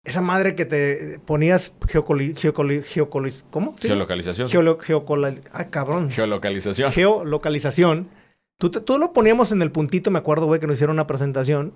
Esa 0.07 0.21
madre 0.23 0.55
que 0.55 0.65
te 0.65 1.19
ponías 1.27 1.73
geocoli, 1.89 2.35
geocoli, 2.35 2.81
geocoli- 2.81 3.43
¿Cómo? 3.51 3.75
Sí. 3.79 3.89
Geolocalización. 3.89 4.49
Geolo- 4.49 4.79
geocola- 4.79 5.35
Ay, 5.53 5.67
cabrón. 5.71 6.11
Geolocalización. 6.11 6.91
Geolocalización. 6.93 8.09
Tú, 8.59 8.71
te- 8.71 8.81
tú 8.81 8.99
lo 8.99 9.13
poníamos 9.13 9.53
en 9.53 9.61
el 9.63 9.71
puntito, 9.71 10.11
me 10.11 10.19
acuerdo, 10.19 10.47
güey, 10.47 10.61
que 10.61 10.67
nos 10.67 10.75
hicieron 10.77 10.95
una 10.97 11.07
presentación 11.07 11.75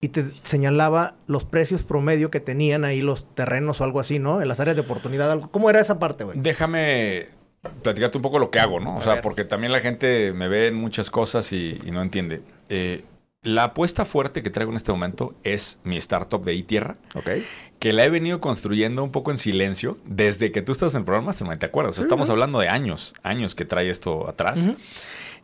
y 0.00 0.08
te 0.08 0.24
señalaba 0.42 1.16
los 1.26 1.44
precios 1.44 1.84
promedio 1.84 2.30
que 2.30 2.40
tenían 2.40 2.84
ahí 2.84 3.00
los 3.00 3.26
terrenos 3.34 3.80
o 3.80 3.84
algo 3.84 3.98
así, 4.00 4.18
¿no? 4.18 4.40
En 4.40 4.48
las 4.48 4.60
áreas 4.60 4.76
de 4.76 4.82
oportunidad. 4.82 5.30
algo. 5.30 5.50
¿Cómo 5.50 5.68
era 5.70 5.80
esa 5.80 5.98
parte, 5.98 6.24
güey? 6.24 6.38
Déjame 6.40 7.26
platicarte 7.82 8.16
un 8.18 8.22
poco 8.22 8.38
lo 8.38 8.50
que 8.50 8.60
hago, 8.60 8.78
¿no? 8.80 8.96
O 8.96 8.98
A 9.00 9.02
sea, 9.02 9.20
porque 9.20 9.44
también 9.44 9.72
la 9.72 9.80
gente 9.80 10.32
me 10.32 10.48
ve 10.48 10.68
en 10.68 10.74
muchas 10.76 11.10
cosas 11.10 11.52
y, 11.52 11.78
y 11.84 11.90
no 11.90 12.00
entiende. 12.02 12.42
Eh, 12.68 13.04
la 13.42 13.64
apuesta 13.64 14.04
fuerte 14.04 14.42
que 14.42 14.50
traigo 14.50 14.70
en 14.70 14.76
este 14.76 14.92
momento 14.92 15.34
es 15.44 15.80
mi 15.84 15.96
startup 15.96 16.44
de 16.44 16.54
iTierra, 16.54 16.96
Ok. 17.14 17.28
Que 17.80 17.94
la 17.94 18.04
he 18.04 18.10
venido 18.10 18.40
construyendo 18.40 19.02
un 19.02 19.10
poco 19.10 19.30
en 19.32 19.38
silencio 19.38 19.96
desde 20.04 20.52
que 20.52 20.60
tú 20.62 20.70
estás 20.70 20.92
en 20.94 21.00
el 21.00 21.04
programa, 21.06 21.32
se 21.32 21.44
me 21.44 21.56
te 21.56 21.66
acuerdas. 21.66 21.92
O 21.92 21.96
sea, 21.96 22.02
Sí, 22.02 22.06
estamos 22.06 22.28
hablando 22.30 22.60
de 22.60 22.68
años, 22.68 23.14
años 23.22 23.54
que 23.54 23.64
trae 23.64 23.90
esto 23.90 24.28
atrás. 24.28 24.70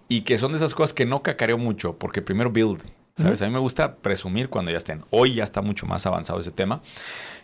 Y 0.08 0.20
que 0.20 0.36
son 0.36 0.52
de 0.52 0.58
esas 0.58 0.74
cosas 0.74 0.92
que 0.92 1.06
no 1.06 1.22
cacareo 1.22 1.58
mucho, 1.58 1.96
porque 1.98 2.22
primero 2.22 2.50
build, 2.50 2.80
¿sabes? 3.16 3.42
A 3.42 3.46
mí 3.46 3.52
me 3.52 3.58
gusta 3.58 3.96
presumir 3.96 4.50
cuando 4.50 4.70
ya 4.70 4.76
estén. 4.76 5.02
Hoy 5.10 5.34
ya 5.34 5.44
está 5.44 5.62
mucho 5.62 5.86
más 5.86 6.06
avanzado 6.06 6.38
ese 6.38 6.52
tema. 6.52 6.82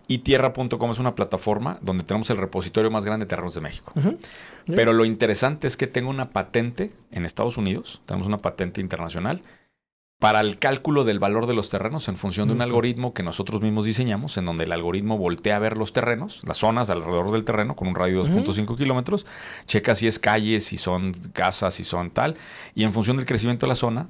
Y 0.09 0.19
tierra.com 0.19 0.91
es 0.91 0.99
una 0.99 1.15
plataforma 1.15 1.79
donde 1.81 2.05
tenemos 2.05 2.29
el 2.29 2.37
repositorio 2.37 2.91
más 2.91 3.05
grande 3.07 3.25
de 3.25 3.31
terrenos 3.31 3.55
de 3.55 3.63
México. 3.63 3.93
Pero 4.67 4.93
lo 4.93 5.07
interesante 5.07 5.67
es 5.67 5.79
que 5.79 5.87
tengo 5.87 6.11
una 6.11 6.31
patente 6.31 6.93
en 7.11 7.25
Estados 7.25 7.57
Unidos, 7.57 8.03
tenemos 8.05 8.29
una 8.29 8.39
patente 8.39 8.81
internacional, 8.83 9.43
para 10.23 10.41
el 10.41 10.59
cálculo 10.59 11.05
del 11.05 11.19
valor 11.19 11.47
de 11.47 11.53
los 11.53 11.69
terrenos 11.69 12.09
en 12.09 12.17
función 12.17 12.47
de 12.49 12.55
un 12.55 12.61
Sí. 12.61 12.65
algoritmo 12.65 13.13
que 13.13 13.23
nosotros 13.23 13.61
mismos 13.61 13.85
diseñamos, 13.85 14.39
en 14.39 14.47
donde 14.47 14.65
el 14.65 14.73
algoritmo 14.73 15.19
voltea 15.19 15.57
a 15.57 15.59
ver 15.59 15.77
los 15.77 15.93
terrenos, 15.93 16.41
las 16.47 16.57
zonas 16.59 16.89
alrededor 16.91 17.33
del 17.33 17.45
terreno 17.45 17.77
con 17.77 17.89
un 17.89 17.95
radio 17.97 18.23
de 18.23 18.31
2.5 18.31 18.77
kilómetros, 18.77 19.27
checa 19.67 19.95
si 19.95 20.07
es 20.07 20.19
calles, 20.19 20.65
si 20.65 20.79
son 20.79 21.13
casas, 21.33 21.75
si 21.75 21.85
son 21.85 22.11
tal, 22.11 22.37
y 22.75 22.85
en 22.85 22.93
función 22.93 23.17
del 23.19 23.27
crecimiento 23.27 23.67
de 23.67 23.71
la 23.71 23.75
zona, 23.75 24.09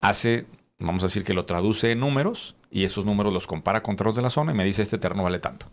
hace, 0.00 0.46
vamos 0.78 1.02
a 1.04 1.06
decir 1.06 1.24
que 1.24 1.34
lo 1.34 1.44
traduce 1.44 1.92
en 1.92 2.00
números, 2.00 2.56
y 2.70 2.84
esos 2.84 3.04
números 3.04 3.32
los 3.32 3.46
compara 3.46 3.82
con 3.82 3.96
terrenos 3.96 4.16
de 4.16 4.22
la 4.22 4.30
zona 4.30 4.52
y 4.52 4.54
me 4.54 4.64
dice 4.64 4.80
este 4.82 4.96
terreno 4.98 5.22
vale 5.24 5.40
tanto. 5.40 5.66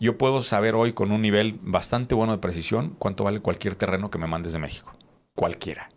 Yo 0.00 0.18
puedo 0.18 0.40
saber 0.42 0.74
hoy 0.74 0.92
con 0.92 1.12
un 1.12 1.22
nivel 1.22 1.58
bastante 1.62 2.16
bueno 2.16 2.32
de 2.32 2.38
precisión 2.38 2.96
cuánto 2.98 3.22
vale 3.22 3.38
cualquier 3.38 3.76
terreno 3.76 4.10
que 4.10 4.18
me 4.18 4.26
mandes 4.26 4.52
de 4.52 4.58
México. 4.58 4.92
Cualquiera. 5.36 5.88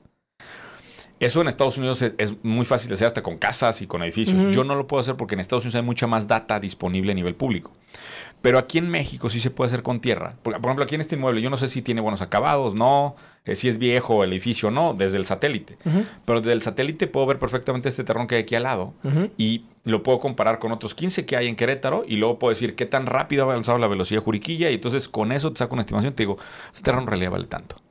Eso 1.19 1.41
en 1.41 1.47
Estados 1.47 1.77
Unidos 1.77 2.01
es, 2.01 2.13
es 2.17 2.33
muy 2.43 2.65
fácil 2.65 2.89
de 2.89 2.95
hacer 2.95 3.07
hasta 3.07 3.23
con 3.23 3.37
casas 3.37 3.81
y 3.81 3.87
con 3.87 4.03
edificios. 4.03 4.53
Yo 4.53 4.63
no 4.63 4.75
lo 4.75 4.87
puedo 4.87 5.01
hacer 5.01 5.15
porque 5.15 5.35
en 5.35 5.39
Estados 5.39 5.63
Unidos 5.63 5.75
hay 5.75 5.81
mucha 5.81 6.07
más 6.07 6.27
data 6.27 6.59
disponible 6.59 7.11
a 7.11 7.15
nivel 7.15 7.35
público. 7.35 7.71
Pero 8.41 8.59
aquí 8.59 8.77
en 8.77 8.89
México 8.89 9.29
sí 9.29 9.39
se 9.39 9.49
puede 9.49 9.69
hacer 9.69 9.81
con 9.81 10.01
tierra. 10.01 10.35
Por, 10.43 10.53
por 10.55 10.65
ejemplo, 10.65 10.83
aquí 10.83 10.95
en 10.95 11.01
este 11.01 11.15
inmueble, 11.15 11.41
yo 11.41 11.49
no 11.49 11.57
sé 11.57 11.67
si 11.67 11.81
tiene 11.81 12.01
buenos 12.01 12.21
acabados, 12.21 12.75
no, 12.75 13.15
eh, 13.45 13.55
si 13.55 13.69
es 13.69 13.77
viejo 13.77 14.23
el 14.23 14.33
edificio, 14.33 14.71
no, 14.71 14.93
desde 14.93 15.17
el 15.17 15.25
satélite. 15.25 15.77
Pero 16.25 16.41
desde 16.41 16.53
el 16.53 16.61
satélite 16.61 17.07
puedo 17.07 17.27
ver 17.27 17.39
perfectamente 17.39 17.89
este 17.89 18.03
terreno 18.03 18.27
que 18.27 18.35
hay 18.35 18.41
aquí 18.41 18.55
al 18.55 18.63
lado 18.63 18.93
y 19.37 19.65
lo 19.83 20.01
puedo 20.03 20.19
comparar 20.19 20.59
con 20.59 20.71
otros 20.71 20.95
15 20.95 21.25
que 21.25 21.37
hay 21.37 21.47
en 21.47 21.55
Querétaro 21.55 22.03
y 22.07 22.17
luego 22.17 22.39
puedo 22.39 22.49
decir 22.49 22.75
qué 22.75 22.87
tan 22.87 23.05
rápido 23.05 23.43
ha 23.43 23.51
avanzado 23.51 23.77
la 23.77 23.87
velocidad 23.87 24.19
de 24.19 24.25
Juriquilla 24.25 24.71
y 24.71 24.75
entonces 24.75 25.07
con 25.07 25.31
eso 25.31 25.51
te 25.53 25.59
saco 25.59 25.73
una 25.73 25.81
estimación 25.81 26.13
y 26.13 26.15
te 26.15 26.23
digo, 26.23 26.37
este 26.71 26.81
terreno 26.81 27.03
en 27.03 27.07
realidad 27.07 27.31
vale 27.31 27.45
tanto. 27.45 27.81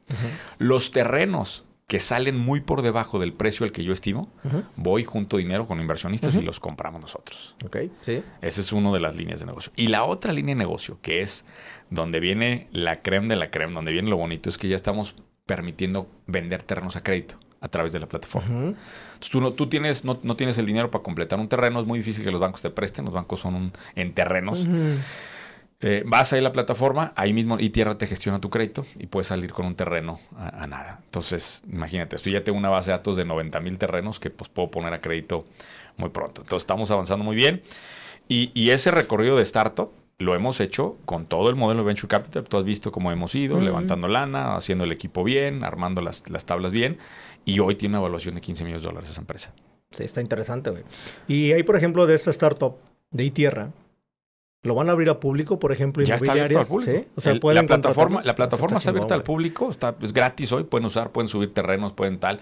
Los 0.58 0.90
terrenos 0.90 1.64
que 1.86 2.00
salen 2.00 2.38
muy 2.38 2.60
por 2.62 2.80
debajo 2.82 3.18
del 3.18 3.32
precio 3.34 3.64
al 3.64 3.72
que 3.72 3.84
yo 3.84 3.92
estimo, 3.92 4.32
voy 4.76 5.04
junto 5.04 5.36
dinero 5.36 5.66
con 5.66 5.80
inversionistas 5.80 6.34
y 6.34 6.42
los 6.46 6.58
compramos 6.58 7.00
nosotros. 7.00 7.56
Ok, 7.64 7.76
sí. 8.02 8.22
Esa 8.40 8.60
es 8.62 8.72
una 8.72 8.90
de 8.92 9.00
las 9.00 9.16
líneas 9.16 9.40
de 9.40 9.46
negocio. 9.46 9.70
Y 9.76 9.88
la 9.88 10.04
otra 10.04 10.32
línea 10.32 10.54
de 10.54 10.58
negocio, 10.58 10.98
que 11.02 11.20
es 11.20 11.44
donde 11.90 12.20
viene 12.20 12.68
la 12.72 13.02
creme 13.02 13.28
de 13.28 13.36
la 13.36 13.50
creme, 13.50 13.74
donde 13.74 13.92
viene 13.92 14.08
lo 14.08 14.16
bonito, 14.16 14.48
es 14.48 14.56
que 14.56 14.68
ya 14.68 14.76
estamos 14.76 15.14
permitiendo 15.44 16.08
vender 16.26 16.62
terrenos 16.62 16.96
a 16.96 17.02
crédito 17.02 17.36
a 17.60 17.68
través 17.68 17.92
de 17.92 18.00
la 18.00 18.06
plataforma. 18.08 18.48
Entonces, 18.48 19.30
tú, 19.30 19.40
no, 19.42 19.52
tú 19.52 19.66
tienes, 19.68 20.04
no, 20.04 20.18
no 20.22 20.36
tienes 20.36 20.56
el 20.58 20.66
dinero 20.66 20.90
para 20.90 21.02
completar 21.02 21.38
un 21.38 21.48
terreno, 21.48 21.80
es 21.80 21.86
muy 21.86 21.98
difícil 21.98 22.24
que 22.24 22.30
los 22.30 22.40
bancos 22.40 22.62
te 22.62 22.70
presten, 22.70 23.04
los 23.04 23.14
bancos 23.14 23.40
son 23.40 23.54
un- 23.54 23.72
en 23.94 24.12
terrenos. 24.14 24.66
Eh, 25.80 26.02
vas 26.06 26.32
ahí 26.32 26.38
a 26.38 26.42
la 26.42 26.52
plataforma, 26.52 27.12
ahí 27.16 27.32
mismo 27.32 27.58
y 27.58 27.70
Tierra 27.70 27.98
te 27.98 28.06
gestiona 28.06 28.40
tu 28.40 28.48
crédito 28.48 28.86
y 28.98 29.06
puedes 29.06 29.26
salir 29.26 29.52
con 29.52 29.66
un 29.66 29.74
terreno 29.74 30.18
a, 30.36 30.62
a 30.62 30.66
nada. 30.66 31.00
Entonces, 31.04 31.62
imagínate, 31.70 32.16
esto 32.16 32.30
ya 32.30 32.42
tengo 32.42 32.56
una 32.56 32.70
base 32.70 32.90
de 32.90 32.96
datos 32.96 33.16
de 33.16 33.24
90 33.24 33.60
mil 33.60 33.76
terrenos 33.76 34.18
que 34.18 34.30
pues 34.30 34.48
puedo 34.48 34.70
poner 34.70 34.94
a 34.94 35.00
crédito 35.00 35.44
muy 35.96 36.08
pronto. 36.08 36.40
Entonces, 36.40 36.62
estamos 36.62 36.90
avanzando 36.90 37.24
muy 37.24 37.36
bien. 37.36 37.62
Y, 38.28 38.50
y 38.54 38.70
ese 38.70 38.90
recorrido 38.90 39.36
de 39.36 39.42
startup 39.42 39.90
lo 40.18 40.34
hemos 40.34 40.60
hecho 40.60 40.96
con 41.04 41.26
todo 41.26 41.50
el 41.50 41.56
modelo 41.56 41.82
de 41.82 41.86
Venture 41.88 42.08
Capital. 42.08 42.44
Tú 42.44 42.56
has 42.56 42.64
visto 42.64 42.92
cómo 42.92 43.10
hemos 43.10 43.34
ido, 43.34 43.60
levantando 43.60 44.08
lana, 44.08 44.56
haciendo 44.56 44.84
el 44.84 44.92
equipo 44.92 45.24
bien, 45.24 45.64
armando 45.64 46.00
las, 46.00 46.28
las 46.30 46.46
tablas 46.46 46.72
bien. 46.72 46.98
Y 47.44 47.58
hoy 47.58 47.74
tiene 47.74 47.94
una 47.94 47.98
evaluación 47.98 48.34
de 48.34 48.40
15 48.40 48.64
millones 48.64 48.82
de 48.82 48.88
dólares 48.88 49.10
esa 49.10 49.20
empresa. 49.20 49.52
Sí, 49.90 50.04
está 50.04 50.20
interesante, 50.20 50.70
güey. 50.70 50.82
Y 51.28 51.52
ahí, 51.52 51.62
por 51.62 51.76
ejemplo, 51.76 52.06
de 52.06 52.14
esta 52.14 52.30
startup 52.30 52.76
de 53.10 53.24
iTierra, 53.24 53.70
¿lo 54.64 54.74
van 54.74 54.88
a 54.88 54.92
abrir 54.92 55.08
a 55.10 55.20
público, 55.20 55.58
por 55.60 55.70
ejemplo, 55.70 56.02
Ya 56.02 56.16
está 56.16 56.32
abierto 56.32 56.58
al 56.58 56.66
público. 56.66 56.90
¿Sí? 56.92 57.06
O 57.14 57.20
sea, 57.20 57.32
El- 57.32 57.40
pueden 57.40 57.56
la 57.62 57.66
plataforma, 57.66 58.22
la 58.24 58.34
plataforma 58.34 58.76
está, 58.78 58.90
abierta 58.90 59.14
al 59.14 59.22
público, 59.22 59.70
está, 59.70 59.94
es 60.02 60.12
gratis 60.12 60.50
hoy, 60.52 60.64
pueden 60.64 60.86
usar, 60.86 61.10
pueden 61.10 61.28
subir 61.28 61.54
terrenos, 61.54 61.92
pueden 61.92 62.18
tal. 62.18 62.40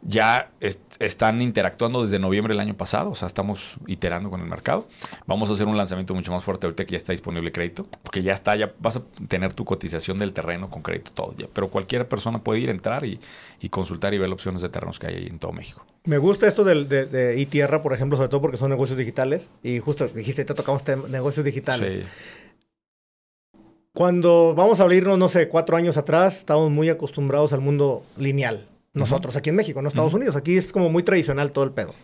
Ya 0.00 0.52
es- 0.60 0.80
están 1.00 1.42
interactuando 1.42 2.02
desde 2.02 2.20
noviembre 2.20 2.54
del 2.54 2.60
año 2.60 2.76
pasado, 2.76 3.10
o 3.10 3.14
sea, 3.16 3.26
estamos 3.26 3.78
iterando 3.88 4.30
con 4.30 4.40
el 4.40 4.46
mercado. 4.46 4.86
Vamos 5.26 5.50
a 5.50 5.54
hacer 5.54 5.66
un 5.66 5.76
lanzamiento 5.76 6.14
mucho 6.14 6.30
más 6.30 6.44
fuerte 6.44 6.66
ahorita 6.66 6.84
que 6.84 6.92
ya 6.92 6.96
está 6.98 7.12
disponible 7.12 7.50
crédito, 7.50 7.84
porque 8.04 8.22
ya 8.22 8.32
está, 8.32 8.54
ya 8.54 8.72
vas 8.78 8.96
a 8.98 9.02
tener 9.26 9.54
tu 9.54 9.64
cotización 9.64 10.16
del 10.18 10.32
terreno 10.32 10.70
con 10.70 10.82
crédito 10.82 11.10
todo 11.12 11.34
ya. 11.36 11.46
Pero 11.52 11.68
cualquier 11.68 12.06
persona 12.06 12.38
puede 12.44 12.60
ir, 12.60 12.70
entrar 12.70 13.04
y, 13.04 13.18
y 13.60 13.68
consultar 13.70 14.14
y 14.14 14.18
ver 14.18 14.30
opciones 14.32 14.62
de 14.62 14.68
terrenos 14.68 15.00
que 15.00 15.08
hay 15.08 15.14
ahí 15.16 15.26
en 15.26 15.40
todo 15.40 15.52
México. 15.52 15.84
Me 16.08 16.16
gusta 16.18 16.48
esto 16.48 16.64
del- 16.64 16.88
de, 16.88 17.04
de 17.06 17.38
iTierra, 17.38 17.82
por 17.82 17.92
ejemplo, 17.92 18.16
sobre 18.16 18.30
todo 18.30 18.40
porque 18.40 18.56
son 18.56 18.70
negocios 18.70 18.96
digitales. 18.98 19.50
Y 19.62 19.78
justo 19.78 20.08
dijiste, 20.08 20.44
te 20.44 20.54
tocamos 20.54 20.82
negocios 21.08 21.44
digitales. 21.44 22.04
Sí. 22.04 23.60
Cuando 23.92 24.54
vamos 24.54 24.80
a 24.80 24.84
abrirnos, 24.84 25.18
no 25.18 25.28
sé, 25.28 25.48
cuatro 25.48 25.76
años 25.76 25.96
atrás, 25.96 26.38
estábamos 26.38 26.70
muy 26.70 26.88
acostumbrados 26.88 27.52
al 27.52 27.60
mundo 27.60 28.04
lineal. 28.16 28.66
Nosotros, 28.94 29.36
aquí 29.36 29.50
en 29.50 29.56
México, 29.56 29.82
no 29.82 29.88
Estados. 29.88 30.14
Unidos. 30.14 30.34
Aquí 30.34 30.56
es 30.56 30.72
como 30.72 30.88
muy 30.90 31.02
tradicional 31.02 31.52
todo 31.52 31.64
el 31.64 31.72
pedo. 31.72 31.94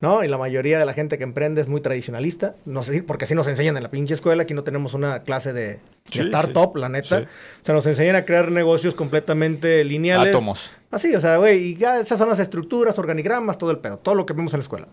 ¿No? 0.00 0.22
Y 0.22 0.28
la 0.28 0.38
mayoría 0.38 0.78
de 0.78 0.86
la 0.86 0.92
gente 0.92 1.18
que 1.18 1.24
emprende 1.24 1.60
es 1.60 1.66
muy 1.66 1.80
tradicionalista. 1.80 2.54
No 2.64 2.84
sé 2.84 3.02
porque 3.02 3.24
así 3.24 3.34
nos 3.34 3.48
enseñan 3.48 3.76
en 3.76 3.82
la 3.82 3.90
pinche 3.90 4.14
escuela. 4.14 4.44
Aquí 4.44 4.54
no 4.54 4.62
tenemos 4.62 4.94
una 4.94 5.24
clase 5.24 5.52
de, 5.52 5.80
startup, 6.06 6.72
sí. 6.74 6.80
la 6.80 6.88
neta. 6.88 7.18
Sí. 7.18 7.24
O 7.24 7.64
sea, 7.64 7.74
nos 7.74 7.86
enseñan 7.86 8.14
a 8.14 8.24
crear 8.24 8.52
negocios 8.52 8.94
completamente 8.94 9.82
lineales. 9.82 10.32
Átomos. 10.32 10.72
Así, 10.92 11.14
o 11.14 11.20
sea, 11.20 11.38
güey, 11.38 11.70
y 11.70 11.76
ya 11.76 11.98
esas 12.00 12.16
son 12.18 12.28
las 12.28 12.38
estructuras, 12.38 12.96
organigramas, 12.98 13.58
todo 13.58 13.72
el 13.72 13.78
pedo, 13.78 13.98
todo 13.98 14.14
lo 14.14 14.24
que 14.24 14.34
vemos 14.34 14.54
en 14.54 14.60
la 14.60 14.62
escuela. 14.62 14.88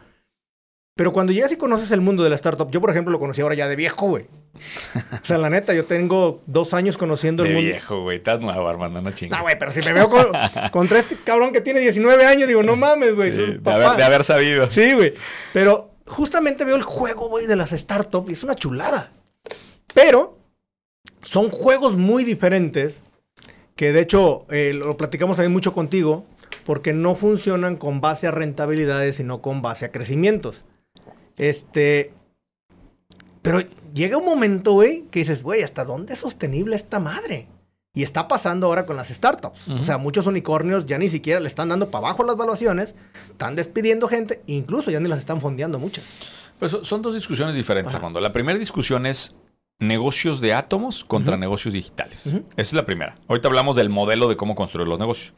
Pero 0.95 1.13
cuando 1.13 1.33
llegas 1.33 1.51
y 1.51 1.57
conoces 1.57 1.91
el 1.91 2.01
mundo 2.01 2.23
de 2.23 2.29
la 2.29 2.35
startup, 2.35 2.71
yo 2.71 2.81
por 2.81 2.89
ejemplo 2.89 3.11
lo 3.11 3.19
conocí 3.19 3.41
ahora 3.41 3.55
ya 3.55 3.67
de 3.67 3.75
viejo, 3.75 4.07
güey. 4.07 4.27
O 5.21 5.25
sea, 5.25 5.37
la 5.37 5.49
neta, 5.49 5.73
yo 5.73 5.85
tengo 5.85 6.41
dos 6.45 6.73
años 6.73 6.97
conociendo 6.97 7.43
De 7.43 7.49
el 7.49 7.55
mundo. 7.55 7.69
viejo, 7.71 8.01
güey. 8.03 8.17
Estás 8.17 8.39
nuevo, 8.39 8.67
Armando, 8.67 9.01
no 9.01 9.11
chingues. 9.11 9.37
No, 9.37 9.43
güey, 9.43 9.57
pero 9.59 9.71
si 9.71 9.81
me 9.81 9.93
veo 9.93 10.09
con- 10.09 10.31
contra 10.71 10.99
este 10.99 11.17
cabrón 11.23 11.51
que 11.53 11.61
tiene 11.61 11.79
19 11.81 12.25
años, 12.25 12.47
digo, 12.47 12.63
no 12.63 12.75
mames, 12.75 13.15
güey. 13.15 13.33
Sí, 13.33 13.59
haber, 13.65 13.97
de 13.97 14.03
haber 14.03 14.23
sabido. 14.23 14.71
Sí, 14.71 14.93
güey. 14.93 15.13
Pero 15.53 15.91
justamente 16.05 16.63
veo 16.65 16.75
el 16.75 16.83
juego, 16.83 17.27
güey, 17.29 17.47
de 17.47 17.55
las 17.55 17.71
startups 17.71 18.29
y 18.29 18.33
es 18.33 18.43
una 18.43 18.55
chulada. 18.55 19.11
Pero 19.93 20.37
son 21.23 21.49
juegos 21.49 21.95
muy 21.97 22.23
diferentes 22.23 23.01
que 23.75 23.91
de 23.91 24.01
hecho 24.01 24.45
eh, 24.49 24.73
lo 24.73 24.95
platicamos 24.95 25.35
también 25.37 25.51
mucho 25.51 25.73
contigo 25.73 26.25
porque 26.65 26.93
no 26.93 27.15
funcionan 27.15 27.75
con 27.75 27.99
base 28.01 28.25
a 28.27 28.31
rentabilidades, 28.31 29.17
sino 29.17 29.41
con 29.41 29.61
base 29.61 29.85
a 29.85 29.91
crecimientos. 29.91 30.63
Este... 31.37 32.13
Pero 33.41 33.61
llega 33.95 34.17
un 34.17 34.25
momento, 34.25 34.73
güey, 34.73 35.05
que 35.09 35.19
dices, 35.19 35.41
güey, 35.41 35.63
¿hasta 35.63 35.83
dónde 35.85 36.13
es 36.13 36.19
sostenible 36.19 36.75
esta 36.75 36.99
madre? 36.99 37.47
Y 37.95 38.03
está 38.03 38.27
pasando 38.27 38.67
ahora 38.67 38.85
con 38.85 38.97
las 38.97 39.07
startups. 39.07 39.69
O 39.69 39.81
sea, 39.83 39.97
muchos 39.97 40.27
unicornios 40.27 40.85
ya 40.85 40.97
ni 40.97 41.07
siquiera 41.09 41.39
le 41.39 41.47
están 41.47 41.69
dando 41.69 41.89
para 41.89 42.07
abajo 42.09 42.23
las 42.25 42.35
valuaciones, 42.35 42.93
están 43.31 43.55
despidiendo 43.55 44.07
gente, 44.09 44.41
incluso 44.47 44.91
ya 44.91 44.99
ni 44.99 45.07
las 45.07 45.19
están 45.19 45.39
fondeando 45.39 45.79
muchas. 45.79 46.03
Pues 46.59 46.71
son- 46.83 47.01
dos 47.01 47.13
discusiones 47.15 47.55
diferentes, 47.55 47.93
Ajá. 47.93 47.97
Armando. 47.99 48.19
La 48.19 48.33
primera 48.33 48.59
discusión 48.59 49.05
es 49.05 49.33
negocios 49.79 50.41
de 50.41 50.53
átomos 50.53 51.03
contra 51.05 51.37
negocios 51.37 51.73
digitales. 51.73 52.27
Esa 52.27 52.41
es 52.57 52.73
la 52.73 52.85
primera. 52.85 53.15
Ahorita 53.29 53.47
hablamos 53.47 53.75
del 53.77 53.89
modelo 53.89 54.27
de 54.27 54.35
cómo 54.35 54.55
construir 54.55 54.87
los 54.89 54.99
negocios. 54.99 55.33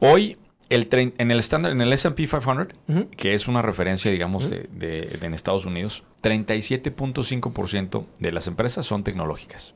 Hoy, 0.00 0.36
el 0.70 0.88
en 1.18 1.30
el 1.30 1.38
estándar, 1.38 1.72
en 1.72 1.80
el 1.80 1.92
S&P 1.92 2.26
500, 2.26 2.68
Ujú. 2.88 3.08
que 3.16 3.34
es 3.34 3.48
una 3.48 3.62
referencia, 3.62 4.10
digamos, 4.10 4.50
de, 4.50 4.68
de- 4.72 5.06
de 5.06 5.26
en 5.26 5.34
Estados 5.34 5.64
Unidos, 5.66 6.04
37.5% 6.22 8.06
de 8.18 8.32
las 8.32 8.46
empresas 8.46 8.86
son 8.86 9.04
tecnológicas. 9.04 9.74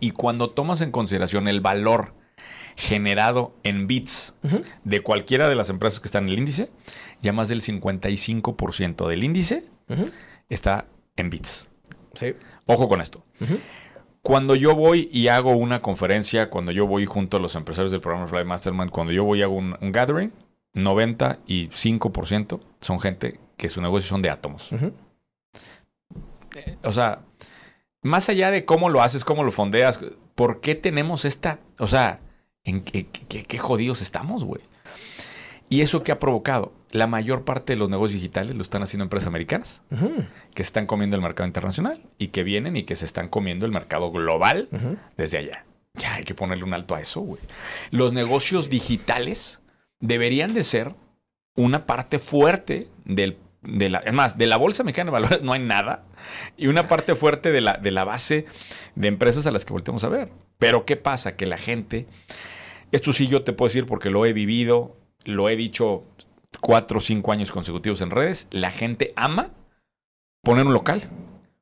Y 0.00 0.10
cuando 0.10 0.50
tomas 0.50 0.80
en 0.80 0.90
consideración 0.90 1.48
el 1.48 1.60
valor 1.60 2.14
generado 2.76 3.54
en 3.64 3.86
bits 3.86 4.34
de 4.84 5.00
cualquiera 5.02 5.48
de 5.48 5.54
las 5.54 5.68
empresas 5.70 6.00
que 6.00 6.08
están 6.08 6.24
en 6.24 6.30
el 6.30 6.38
índice, 6.38 6.70
ya 7.20 7.32
más 7.32 7.48
del 7.48 7.60
55% 7.60 9.06
del 9.08 9.24
índice 9.24 9.64
está 10.48 10.86
en 11.16 11.30
bits. 11.30 11.68
Sí. 12.14 12.34
Ojo 12.66 12.88
con 12.88 13.00
esto. 13.00 13.24
Cuando 14.22 14.54
yo 14.54 14.74
voy 14.76 15.08
y 15.12 15.28
hago 15.28 15.50
una 15.52 15.80
conferencia, 15.82 16.48
cuando 16.48 16.70
yo 16.72 16.86
voy 16.86 17.06
junto 17.06 17.36
a 17.36 17.40
los 17.40 17.56
empresarios 17.56 17.90
del 17.90 18.00
programa 18.00 18.28
Fly 18.28 18.44
Mastermind, 18.44 18.90
cuando 18.90 19.12
yo 19.12 19.24
voy 19.24 19.40
y 19.40 19.42
hago 19.42 19.54
un, 19.56 19.76
un 19.80 19.92
gathering, 19.92 20.32
95% 20.74 22.60
son 22.80 23.00
gente 23.00 23.38
que 23.56 23.68
su 23.68 23.80
negocio 23.82 24.08
son 24.08 24.22
de 24.22 24.30
átomos. 24.30 24.70
Eh, 26.54 26.76
O 26.84 26.92
sea, 26.92 27.20
más 28.02 28.28
allá 28.28 28.50
de 28.50 28.64
cómo 28.64 28.88
lo 28.88 29.02
haces, 29.02 29.24
cómo 29.24 29.42
lo 29.44 29.50
fondeas, 29.52 30.00
¿por 30.34 30.60
qué 30.60 30.74
tenemos 30.74 31.24
esta? 31.24 31.58
O 31.78 31.86
sea, 31.88 32.20
¿en 32.64 32.82
qué, 32.82 33.06
qué- 33.06 33.44
qué 33.44 33.58
jodidos 33.58 34.02
estamos, 34.02 34.44
güey? 34.44 34.62
¿Y 35.68 35.80
eso 35.80 36.02
qué 36.02 36.12
ha 36.12 36.18
provocado? 36.18 36.72
La 36.92 37.06
mayor 37.06 37.44
parte 37.44 37.72
de 37.72 37.78
los 37.78 37.88
negocios 37.88 38.20
digitales 38.20 38.54
lo 38.54 38.62
están 38.62 38.82
haciendo 38.82 39.04
empresas 39.04 39.26
americanas, 39.26 39.82
que 40.54 40.62
están 40.62 40.86
comiendo 40.86 41.16
el 41.16 41.22
mercado 41.22 41.46
internacional 41.46 42.00
y 42.18 42.28
que 42.28 42.42
vienen 42.44 42.76
y 42.76 42.84
que 42.84 42.96
se 42.96 43.06
están 43.06 43.28
comiendo 43.28 43.64
el 43.66 43.72
mercado 43.72 44.10
global 44.12 44.68
desde 45.16 45.38
allá. 45.38 45.64
Ya 45.94 46.14
hay 46.14 46.24
que 46.24 46.34
ponerle 46.34 46.64
un 46.64 46.74
alto 46.74 46.94
a 46.94 47.00
eso, 47.00 47.20
güey. 47.22 47.40
Los 47.90 48.12
negocios 48.12 48.70
digitales 48.70 49.60
deberían 50.00 50.52
de 50.52 50.62
ser 50.62 50.94
una 51.56 51.86
parte 51.86 52.18
fuerte 52.18 52.88
del, 53.04 53.38
de 53.62 53.88
la, 53.88 53.98
es 53.98 54.12
más, 54.12 54.36
de 54.36 54.46
la 54.46 54.56
bolsa 54.56 54.84
mexicana 54.84 55.10
de 55.10 55.12
valores 55.12 55.42
no 55.42 55.52
hay 55.52 55.62
nada 55.62 56.04
y 56.56 56.66
una 56.66 56.88
parte 56.88 57.14
fuerte 57.14 57.52
de 57.52 57.60
la, 57.60 57.78
de 57.78 57.90
la 57.90 58.04
base 58.04 58.46
de 58.94 59.08
empresas 59.08 59.46
a 59.46 59.50
las 59.50 59.64
que 59.64 59.72
volteamos 59.72 60.04
a 60.04 60.08
ver. 60.08 60.30
Pero 60.58 60.84
¿qué 60.84 60.96
pasa? 60.96 61.36
Que 61.36 61.46
la 61.46 61.58
gente, 61.58 62.06
esto 62.90 63.12
sí 63.12 63.26
yo 63.26 63.42
te 63.42 63.52
puedo 63.52 63.68
decir 63.68 63.86
porque 63.86 64.10
lo 64.10 64.26
he 64.26 64.32
vivido, 64.32 64.96
lo 65.24 65.48
he 65.48 65.56
dicho 65.56 66.04
cuatro 66.62 66.98
o 66.98 67.00
cinco 67.02 67.32
años 67.32 67.52
consecutivos 67.52 68.00
en 68.00 68.10
redes, 68.10 68.46
la 68.50 68.70
gente 68.70 69.12
ama 69.16 69.50
poner 70.42 70.64
un 70.64 70.72
local, 70.72 71.02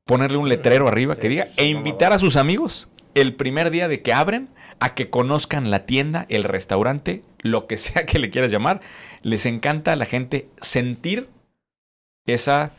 ponerle 0.05 0.37
un 0.37 0.47
letrero 0.47 0.87
arriba 0.87 1.17
que 1.17 1.27
diga 1.27 1.47
e 1.57 1.65
invitar 1.65 2.13
a 2.13 2.19
sus 2.19 2.37
amigos 2.37 2.87
el 3.15 3.35
primer 3.35 3.71
día 3.71 3.89
de 3.89 4.01
que 4.01 4.13
abren 4.13 4.49
a 4.79 4.93
que 4.95 5.09
conozcan 5.09 5.69
la 5.69 5.85
tienda, 5.85 6.25
el 6.29 6.43
restaurante, 6.43 7.23
lo 7.39 7.67
que 7.67 7.77
sea 7.77 8.05
que 8.05 8.19
le 8.19 8.29
quieras 8.29 8.51
llamar. 8.51 8.79
Les 9.21 9.45
encanta 9.45 9.91
a 9.91 9.95
la 9.95 10.05
gente 10.05 10.49
sentir 10.61 11.29
esa 12.25 12.71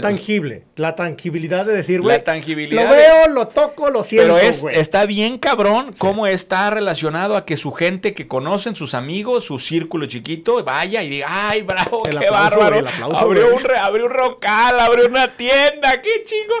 Tangible. 0.00 0.64
La 0.76 0.94
tangibilidad 0.94 1.66
de 1.66 1.74
decir, 1.74 2.00
güey, 2.00 2.16
la 2.16 2.24
tangibilidad. 2.24 2.84
lo 2.84 2.90
veo, 2.90 3.28
lo 3.28 3.48
toco, 3.48 3.90
lo 3.90 4.02
siento, 4.04 4.34
Pero 4.34 4.38
es, 4.38 4.64
está 4.64 5.04
bien 5.04 5.36
cabrón 5.36 5.94
cómo 5.98 6.26
está 6.26 6.70
relacionado 6.70 7.36
a 7.36 7.44
que 7.44 7.56
su 7.56 7.72
gente 7.72 8.14
que 8.14 8.26
conocen, 8.28 8.76
sus 8.76 8.94
amigos, 8.94 9.44
su 9.44 9.58
círculo 9.58 10.06
chiquito, 10.06 10.62
vaya 10.64 11.02
y 11.02 11.10
diga, 11.10 11.26
ay, 11.28 11.62
bravo, 11.62 12.02
El 12.06 12.18
qué 12.18 12.26
aplauso, 12.26 12.58
bárbaro. 12.58 12.76
güey, 12.76 12.78
el 12.80 12.86
aplauso, 12.86 13.18
abrió, 13.18 13.56
un, 13.56 13.62
abrió 13.78 14.06
un 14.06 14.12
local, 14.12 14.80
abrió 14.80 15.06
una 15.06 15.36
tienda, 15.36 16.00
qué 16.00 16.22
chingo. 16.24 16.54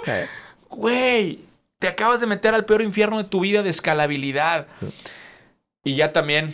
Güey, 0.68 1.38
te 1.78 1.86
acabas 1.88 2.20
de 2.20 2.26
meter 2.26 2.52
al 2.52 2.64
peor 2.64 2.82
infierno 2.82 3.18
de 3.18 3.24
tu 3.24 3.40
vida 3.40 3.62
de 3.62 3.70
escalabilidad. 3.70 4.66
Y 5.84 5.94
ya 5.94 6.12
también, 6.12 6.52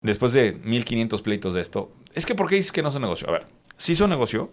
después 0.00 0.32
de 0.32 0.52
1500 0.52 1.20
pleitos 1.22 1.54
de 1.54 1.60
esto, 1.60 1.90
es 2.14 2.24
que 2.24 2.34
¿por 2.34 2.48
qué 2.48 2.54
dices 2.54 2.72
que 2.72 2.82
no 2.82 2.90
son 2.90 3.02
negocio? 3.02 3.28
A 3.28 3.32
ver, 3.32 3.46
sí 3.76 3.94
son 3.94 4.10
negocio, 4.10 4.50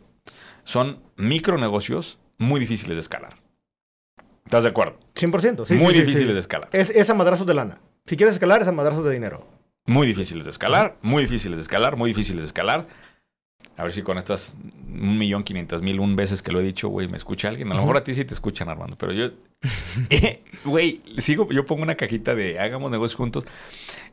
son 0.70 1.02
micronegocios 1.18 2.20
muy 2.38 2.60
difíciles 2.60 2.96
de 2.96 3.02
escalar. 3.02 3.38
¿Estás 4.46 4.62
de 4.62 4.70
acuerdo? 4.70 5.00
100%. 5.16 5.66
Sí, 5.66 5.74
muy 5.74 5.94
sí, 5.94 6.02
difíciles 6.02 6.28
sí. 6.28 6.34
de 6.34 6.40
escalar. 6.40 6.70
Es, 6.72 6.92
es 6.92 7.10
a 7.10 7.16
madrazos 7.16 7.48
de 7.48 7.56
lana. 7.56 7.80
Si 8.06 8.16
quieres 8.16 8.36
escalar, 8.36 8.62
es 8.62 8.68
a 8.68 8.72
madrazos 8.72 9.04
de 9.04 9.12
dinero. 9.12 9.48
Muy 9.88 10.06
difíciles 10.06 10.46
de 10.46 10.52
escalar, 10.52 10.96
muy 11.02 11.24
difíciles 11.24 11.58
de 11.58 11.64
escalar, 11.64 11.98
muy 11.98 12.12
difíciles 12.12 12.44
de 12.44 12.46
escalar. 12.46 12.86
A 13.78 13.84
ver 13.84 13.94
si 13.94 14.04
con 14.04 14.20
estas 14.20 14.54
un 14.88 15.18
millón 15.18 15.44
quinientas 15.44 15.82
mil 15.82 16.00
un 16.00 16.16
veces 16.16 16.44
que 16.44 16.52
lo 16.52 16.60
he 16.60 16.64
dicho, 16.64 16.90
güey, 16.90 17.08
me 17.08 17.18
escucha 17.18 17.48
alguien. 17.48 17.72
A 17.72 17.74
lo 17.74 17.82
mejor 17.82 17.98
a 17.98 18.04
ti 18.04 18.14
sí 18.14 18.24
te 18.24 18.36
escuchan, 18.36 18.70
Armando, 18.70 18.96
pero 18.96 19.12
yo, 19.12 19.32
Eh, 20.12 20.44
güey, 20.66 21.02
sigo, 21.18 21.50
yo 21.50 21.66
pongo 21.66 21.82
una 21.82 21.96
cajita 21.96 22.36
de 22.36 22.60
hagamos 22.60 22.92
negocios 22.92 23.16
juntos. 23.16 23.46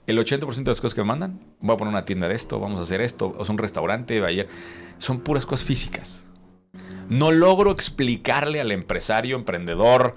El 0.07 0.19
80% 0.19 0.55
de 0.55 0.71
las 0.71 0.81
cosas 0.81 0.95
que 0.95 1.03
me 1.03 1.09
mandan, 1.09 1.41
voy 1.61 1.75
a 1.75 1.77
poner 1.77 1.93
una 1.93 2.05
tienda 2.05 2.29
de 2.29 2.35
esto, 2.35 2.61
vamos 2.61 2.81
a 2.81 2.85
hacer 2.85 3.01
esto, 3.01 3.35
o 3.37 3.45
sea, 3.45 3.53
un 3.53 3.59
restaurante, 3.59 4.25
ayer, 4.25 4.49
son 4.99 5.21
puras 5.21 5.45
cosas 5.45 5.67
físicas. 5.67 6.26
No 7.09 7.33
logro 7.33 7.71
explicarle 7.73 8.61
al 8.61 8.73
empresario, 8.73 9.37
emprendedor, 9.37 10.15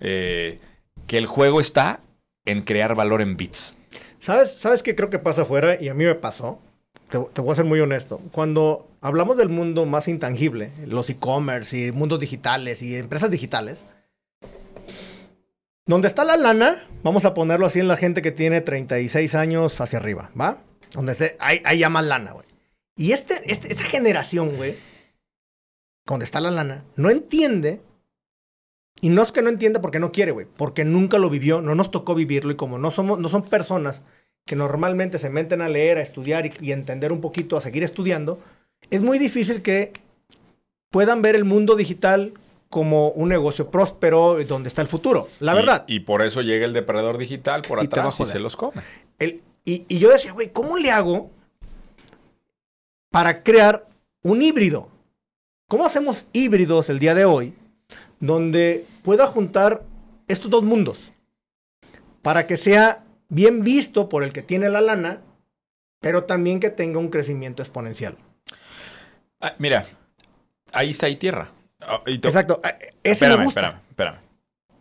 eh, 0.00 0.58
que 1.06 1.18
el 1.18 1.26
juego 1.26 1.60
está 1.60 2.00
en 2.44 2.62
crear 2.62 2.94
valor 2.94 3.20
en 3.22 3.36
bits. 3.36 3.76
¿Sabes, 4.20 4.52
¿Sabes 4.52 4.82
qué 4.82 4.94
creo 4.94 5.10
que 5.10 5.18
pasa 5.18 5.42
afuera? 5.42 5.80
Y 5.80 5.88
a 5.88 5.94
mí 5.94 6.04
me 6.04 6.14
pasó. 6.14 6.58
Te, 7.10 7.18
te 7.32 7.40
voy 7.40 7.52
a 7.52 7.56
ser 7.56 7.64
muy 7.64 7.80
honesto. 7.80 8.20
Cuando 8.32 8.88
hablamos 9.00 9.36
del 9.36 9.48
mundo 9.48 9.86
más 9.86 10.08
intangible, 10.08 10.70
los 10.86 11.08
e-commerce 11.08 11.76
y 11.78 11.92
mundos 11.92 12.20
digitales 12.20 12.82
y 12.82 12.96
empresas 12.96 13.30
digitales, 13.30 13.78
donde 15.86 16.08
está 16.08 16.24
la 16.24 16.36
lana, 16.36 16.86
vamos 17.02 17.24
a 17.24 17.32
ponerlo 17.34 17.66
así 17.66 17.80
en 17.80 17.88
la 17.88 17.96
gente 17.96 18.20
que 18.20 18.30
tiene 18.32 18.60
36 18.60 19.34
años 19.34 19.80
hacia 19.80 19.98
arriba, 19.98 20.30
¿va? 20.38 20.58
Donde 20.92 21.36
hay, 21.40 21.62
hay 21.64 21.78
ya 21.78 21.88
más 21.88 22.04
lana, 22.04 22.32
güey. 22.32 22.46
Y 22.96 23.12
este, 23.12 23.40
este- 23.50 23.72
esta 23.72 23.84
generación, 23.84 24.56
güey, 24.56 24.74
donde 26.14 26.24
está 26.24 26.40
la 26.40 26.50
lana, 26.50 26.84
no 26.96 27.10
entiende. 27.10 27.80
Y 29.00 29.10
no 29.10 29.22
es 29.22 29.30
que 29.30 29.42
no 29.42 29.48
entienda 29.48 29.80
porque 29.80 30.00
no 30.00 30.10
quiere, 30.10 30.32
güey. 30.32 30.46
Porque 30.56 30.84
nunca 30.84 31.18
lo 31.18 31.30
vivió, 31.30 31.60
no 31.62 31.74
nos 31.76 31.90
tocó 31.92 32.16
vivirlo. 32.16 32.50
Y 32.50 32.56
como 32.56 32.78
no, 32.78 32.90
somos, 32.90 33.18
no 33.20 33.28
son 33.28 33.42
personas 33.44 34.02
que 34.44 34.56
normalmente 34.56 35.18
se 35.18 35.30
meten 35.30 35.60
a 35.60 35.68
leer, 35.68 35.98
a 35.98 36.02
estudiar 36.02 36.46
y, 36.46 36.52
y 36.60 36.72
entender 36.72 37.12
un 37.12 37.20
poquito, 37.20 37.56
a 37.56 37.60
seguir 37.60 37.84
estudiando, 37.84 38.40
es 38.90 39.00
muy 39.02 39.18
difícil 39.18 39.62
que 39.62 39.92
puedan 40.90 41.22
ver 41.22 41.36
el 41.36 41.44
mundo 41.44 41.76
digital 41.76 42.32
como 42.70 43.10
un 43.10 43.28
negocio 43.28 43.70
próspero 43.70 44.42
donde 44.48 44.68
está 44.68 44.82
el 44.82 44.88
futuro. 44.88 45.28
La 45.38 45.52
Y- 45.52 45.56
verdad. 45.56 45.84
Y, 45.86 46.00
por 46.00 46.22
eso 46.22 46.42
llega 46.42 46.64
el 46.66 46.72
depredador 46.72 47.18
digital 47.18 47.62
por 47.62 47.78
atrás 47.78 48.18
y 48.18 48.24
se 48.24 48.40
los 48.40 48.56
come. 48.56 48.82
El- 49.20 49.42
y, 49.64 49.84
y 49.86 49.98
yo 50.00 50.10
decía, 50.10 50.32
güey, 50.32 50.48
¿cómo 50.52 50.76
le 50.78 50.90
hago 50.90 51.30
para 53.10 53.42
crear 53.42 53.86
un 54.22 54.42
híbrido? 54.42 54.88
¿Cómo 55.68 55.84
hacemos 55.84 56.26
híbridos 56.32 56.88
el 56.88 56.98
día 56.98 57.14
de 57.14 57.24
hoy 57.24 57.54
donde 58.20 58.86
pueda 59.02 59.26
juntar 59.26 59.82
estos 60.26 60.50
dos 60.50 60.62
mundos? 60.64 61.12
Para 62.22 62.46
que 62.46 62.56
sea 62.56 63.04
bien 63.28 63.62
visto 63.62 64.08
por 64.08 64.24
el 64.24 64.32
que 64.32 64.42
tiene 64.42 64.70
la 64.70 64.80
lana, 64.80 65.20
pero 66.00 66.24
también 66.24 66.60
que 66.60 66.70
tenga 66.70 66.98
un 66.98 67.08
crecimiento 67.08 67.62
exponencial. 67.62 68.16
Ah, 69.40 69.54
mira, 69.58 69.86
ahí 70.72 70.90
está 70.90 71.06
ahí 71.06 71.16
tierra. 71.16 71.50
Ah, 71.80 72.02
y 72.06 72.14
Exacto. 72.14 72.60
eh, 72.64 72.94
Ese 73.02 73.12
espérame, 73.12 73.38
me 73.38 73.44
gusta. 73.44 73.60
espérame, 73.60 73.80
espérame. 73.90 74.18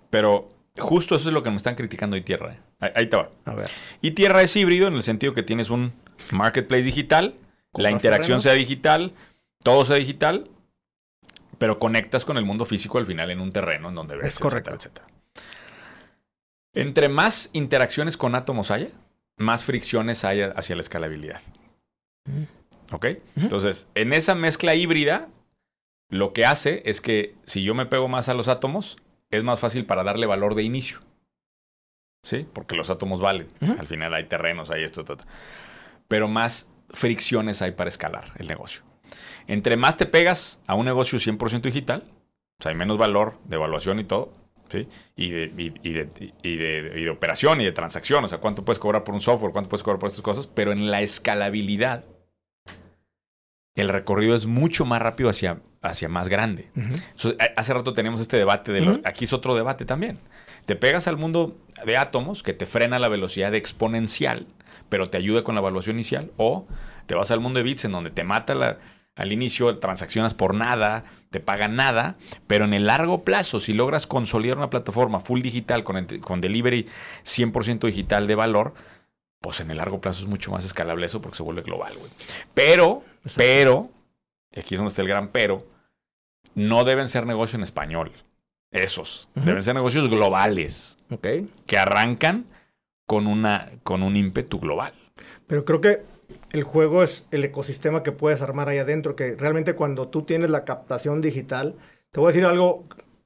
Pero 0.09 0.49
justo 0.79 1.15
eso 1.15 1.27
es 1.29 1.33
lo 1.33 1.43
que 1.43 1.49
me 1.51 1.57
están 1.57 1.75
criticando 1.75 2.15
y 2.17 2.21
tierra. 2.21 2.53
eh. 2.53 2.59
Ahí, 2.79 2.91
ahí 2.95 3.07
te 3.09 3.17
va. 3.17 3.29
A 3.45 3.55
ver. 3.55 3.69
Y 4.01 4.11
tierra 4.11 4.41
es 4.41 4.55
híbrido 4.55 4.88
en 4.88 4.93
el 4.93 5.03
sentido 5.03 5.33
que 5.33 5.43
tienes 5.43 5.69
un 5.69 5.91
marketplace 6.31 6.83
digital, 6.83 7.35
la 7.73 7.91
interacción 7.91 8.39
terrenos. 8.39 8.43
sea 8.43 8.53
digital, 8.53 9.13
todo 9.63 9.83
sea 9.85 9.97
digital, 9.97 10.49
pero 11.58 11.80
conectas 11.80 12.26
con 12.26 12.38
el 12.38 12.45
mundo 12.45 12.66
físico 12.66 12.97
al 12.97 13.05
final 13.05 13.32
en 13.32 13.39
un 13.41 13.51
terreno 13.51 13.89
en 13.89 13.95
donde 13.95 14.18
ves, 14.18 14.28
Es 14.36 14.39
correcto. 14.39 14.72
etcétera, 14.72 15.05
etcétera. 15.08 15.43
Entre 16.74 17.10
más 17.10 17.49
interacciones 17.53 18.18
con 18.18 18.36
átomos 18.36 18.70
haya, 18.72 18.89
más 19.38 19.64
fricciones 19.64 20.24
hay 20.26 20.41
hacia 20.41 20.76
la 20.76 20.82
escalabilidad. 20.82 21.41
¿Ok? 22.91 23.05
Entonces, 23.36 23.88
en 23.95 24.14
esa 24.14 24.36
mezcla 24.36 24.76
híbrida, 24.76 25.30
lo 26.10 26.34
que 26.34 26.45
hace 26.45 26.84
es 26.86 27.01
que 27.01 27.36
si 27.45 27.64
yo 27.64 27.74
me 27.74 27.86
pego 27.86 28.08
más 28.08 28.30
a 28.30 28.34
los 28.34 28.47
átomos, 28.47 28.97
es 29.32 29.43
más 29.43 29.60
fácil 29.60 29.86
para 29.86 30.03
darle 30.03 30.26
valor 30.26 30.55
de 30.55 30.64
inicio. 30.64 30.99
¿Sí? 32.24 32.45
Porque 32.53 32.76
los 32.76 32.89
átomos 32.89 33.22
valen. 33.22 33.49
Al 33.62 33.88
final 33.88 34.14
hay 34.14 34.26
terrenos, 34.28 34.70
hay 34.70 34.84
esto, 34.84 35.03
ta, 35.03 35.16
ta. 35.18 35.26
Pero 36.08 36.28
más 36.28 36.70
fricciones 36.89 37.62
hay 37.62 37.72
para 37.72 37.89
escalar 37.89 38.32
el 38.38 38.47
negocio. 38.47 38.84
Entre 39.47 39.78
más 39.78 39.97
te 39.97 40.05
pegas 40.05 40.60
a 40.68 40.76
un 40.76 40.86
negocio 40.86 41.20
100% 41.20 41.62
digital, 41.62 42.03
o 42.60 42.64
sea, 42.64 42.72
hay 42.72 42.78
menos 42.78 42.97
valor 42.97 43.36
de 43.45 43.55
evaluación 43.55 43.99
y 43.99 44.03
todo, 44.03 44.34
¿sí? 44.72 44.88
Y 45.16 45.30
de, 45.32 45.43
y, 45.58 45.74
y 45.89 45.93
de, 45.93 46.10
y 46.43 46.55
de- 46.58 46.93
y 46.99 47.03
de 47.03 47.10
operación 47.10 47.62
y 47.62 47.66
de 47.66 47.72
transacción, 47.72 48.24
o 48.26 48.28
sea, 48.28 48.39
cuánto 48.39 48.66
puedes 48.66 48.80
cobrar 48.80 49.03
por 49.03 49.14
un 49.16 49.22
software, 49.22 49.51
cuánto 49.53 49.70
puedes 49.70 49.84
cobrar 49.84 49.99
por 49.99 50.08
estas 50.08 50.22
cosas, 50.24 50.47
pero 50.47 50.72
en 50.72 50.89
la 50.91 51.01
escalabilidad, 51.01 52.03
el 53.76 53.89
recorrido 53.89 54.36
es 54.36 54.45
mucho 54.47 54.86
más 54.86 55.01
rápido 55.01 55.30
hacia, 55.30 55.60
hacia 55.84 56.10
más 56.10 56.30
grande. 56.30 56.72
Entonces, 56.76 57.36
a- 57.39 57.60
hace 57.60 57.74
rato 57.74 57.93
teníamos 57.93 58.22
este 58.22 58.38
debate 58.38 58.72
de 58.72 58.82
lo- 58.82 58.93
aquí 59.05 59.26
es 59.26 59.34
otro 59.34 59.55
debate 59.55 59.86
también. 59.86 60.18
Te 60.66 60.76
pegas 60.76 61.08
al 61.08 61.18
mundo 61.18 61.58
de 61.86 61.95
átomos 61.95 62.41
que 62.43 62.53
te 62.53 62.66
frena 62.66 62.97
la 62.99 63.08
velocidad 63.08 63.53
exponencial, 63.53 64.47
pero 64.89 65.08
te 65.10 65.18
ayuda 65.18 65.43
con 65.43 65.53
la 65.55 65.62
evaluación 65.62 65.95
inicial, 65.95 66.32
o 66.38 66.68
te 67.05 67.14
vas 67.16 67.30
al 67.30 67.39
mundo 67.39 67.60
de 67.60 67.64
bits 67.64 67.86
en 67.86 67.91
donde 67.91 68.10
te 68.10 68.24
mata 68.24 68.55
la- 68.55 68.80
al 69.18 69.32
inicio, 69.34 69.80
transaccionas 69.80 70.34
por 70.34 70.53
nada, 70.53 71.03
te 71.32 71.39
pagan 71.39 71.76
nada, 71.76 72.15
pero 72.47 72.65
en 72.65 72.74
el 72.74 72.86
largo 72.86 73.24
plazo, 73.24 73.59
si 73.59 73.74
logras 73.74 74.07
consolidar 74.07 74.57
una 74.57 74.70
plataforma 74.70 75.20
full 75.20 75.41
digital 75.41 75.84
con, 75.84 76.05
con 76.22 76.39
delivery 76.39 76.88
100% 77.26 77.80
digital 77.88 78.28
de 78.28 78.36
valor, 78.36 78.74
pues 79.41 79.59
en 79.59 79.72
el 79.72 79.78
largo 79.78 79.99
plazo 79.99 80.22
es 80.22 80.28
mucho 80.28 80.51
más 80.51 80.63
escalable 80.63 81.05
eso 81.05 81.22
porque 81.22 81.38
se 81.38 81.43
vuelve 81.43 81.63
global, 81.63 81.93
güey. 81.97 82.11
Pero, 82.53 83.03
Exacto. 83.24 83.38
pero, 83.38 83.89
y 84.53 84.59
aquí 84.59 84.76
es 84.76 84.80
donde 84.80 84.89
está 84.89 85.01
el 85.01 85.07
gran 85.07 85.28
pero, 85.30 85.65
no 86.55 86.84
deben 86.86 87.07
ser 87.07 87.26
negocio 87.26 87.57
en 87.57 87.63
español. 87.63 88.11
Esos. 88.72 89.30
Deben 89.34 89.63
ser 89.63 89.76
negocios 89.76 90.09
globales 90.09 90.97
Ok. 91.09 91.26
que 91.65 91.78
arrancan 91.78 92.45
con, 93.05 93.26
una, 93.26 93.70
con 93.84 94.03
un 94.03 94.18
ímpetu 94.18 94.59
global. 94.59 94.93
Pero 95.47 95.63
creo 95.65 95.80
que 95.82 96.03
el 96.51 96.63
juego 96.63 97.03
es 97.03 97.25
el 97.31 97.43
ecosistema 97.43 98.03
que 98.03 98.11
puedes 98.11 98.41
armar 98.41 98.69
ahí 98.69 98.77
adentro, 98.77 99.15
que 99.15 99.35
realmente 99.35 99.73
cuando 99.73 100.07
tú 100.07 100.23
tienes 100.23 100.49
la 100.49 100.63
captación 100.65 101.21
digital, 101.21 101.75
te 102.11 102.19
voy 102.19 102.29
a 102.29 102.33
decir 102.33 102.45
algo, 102.45 102.85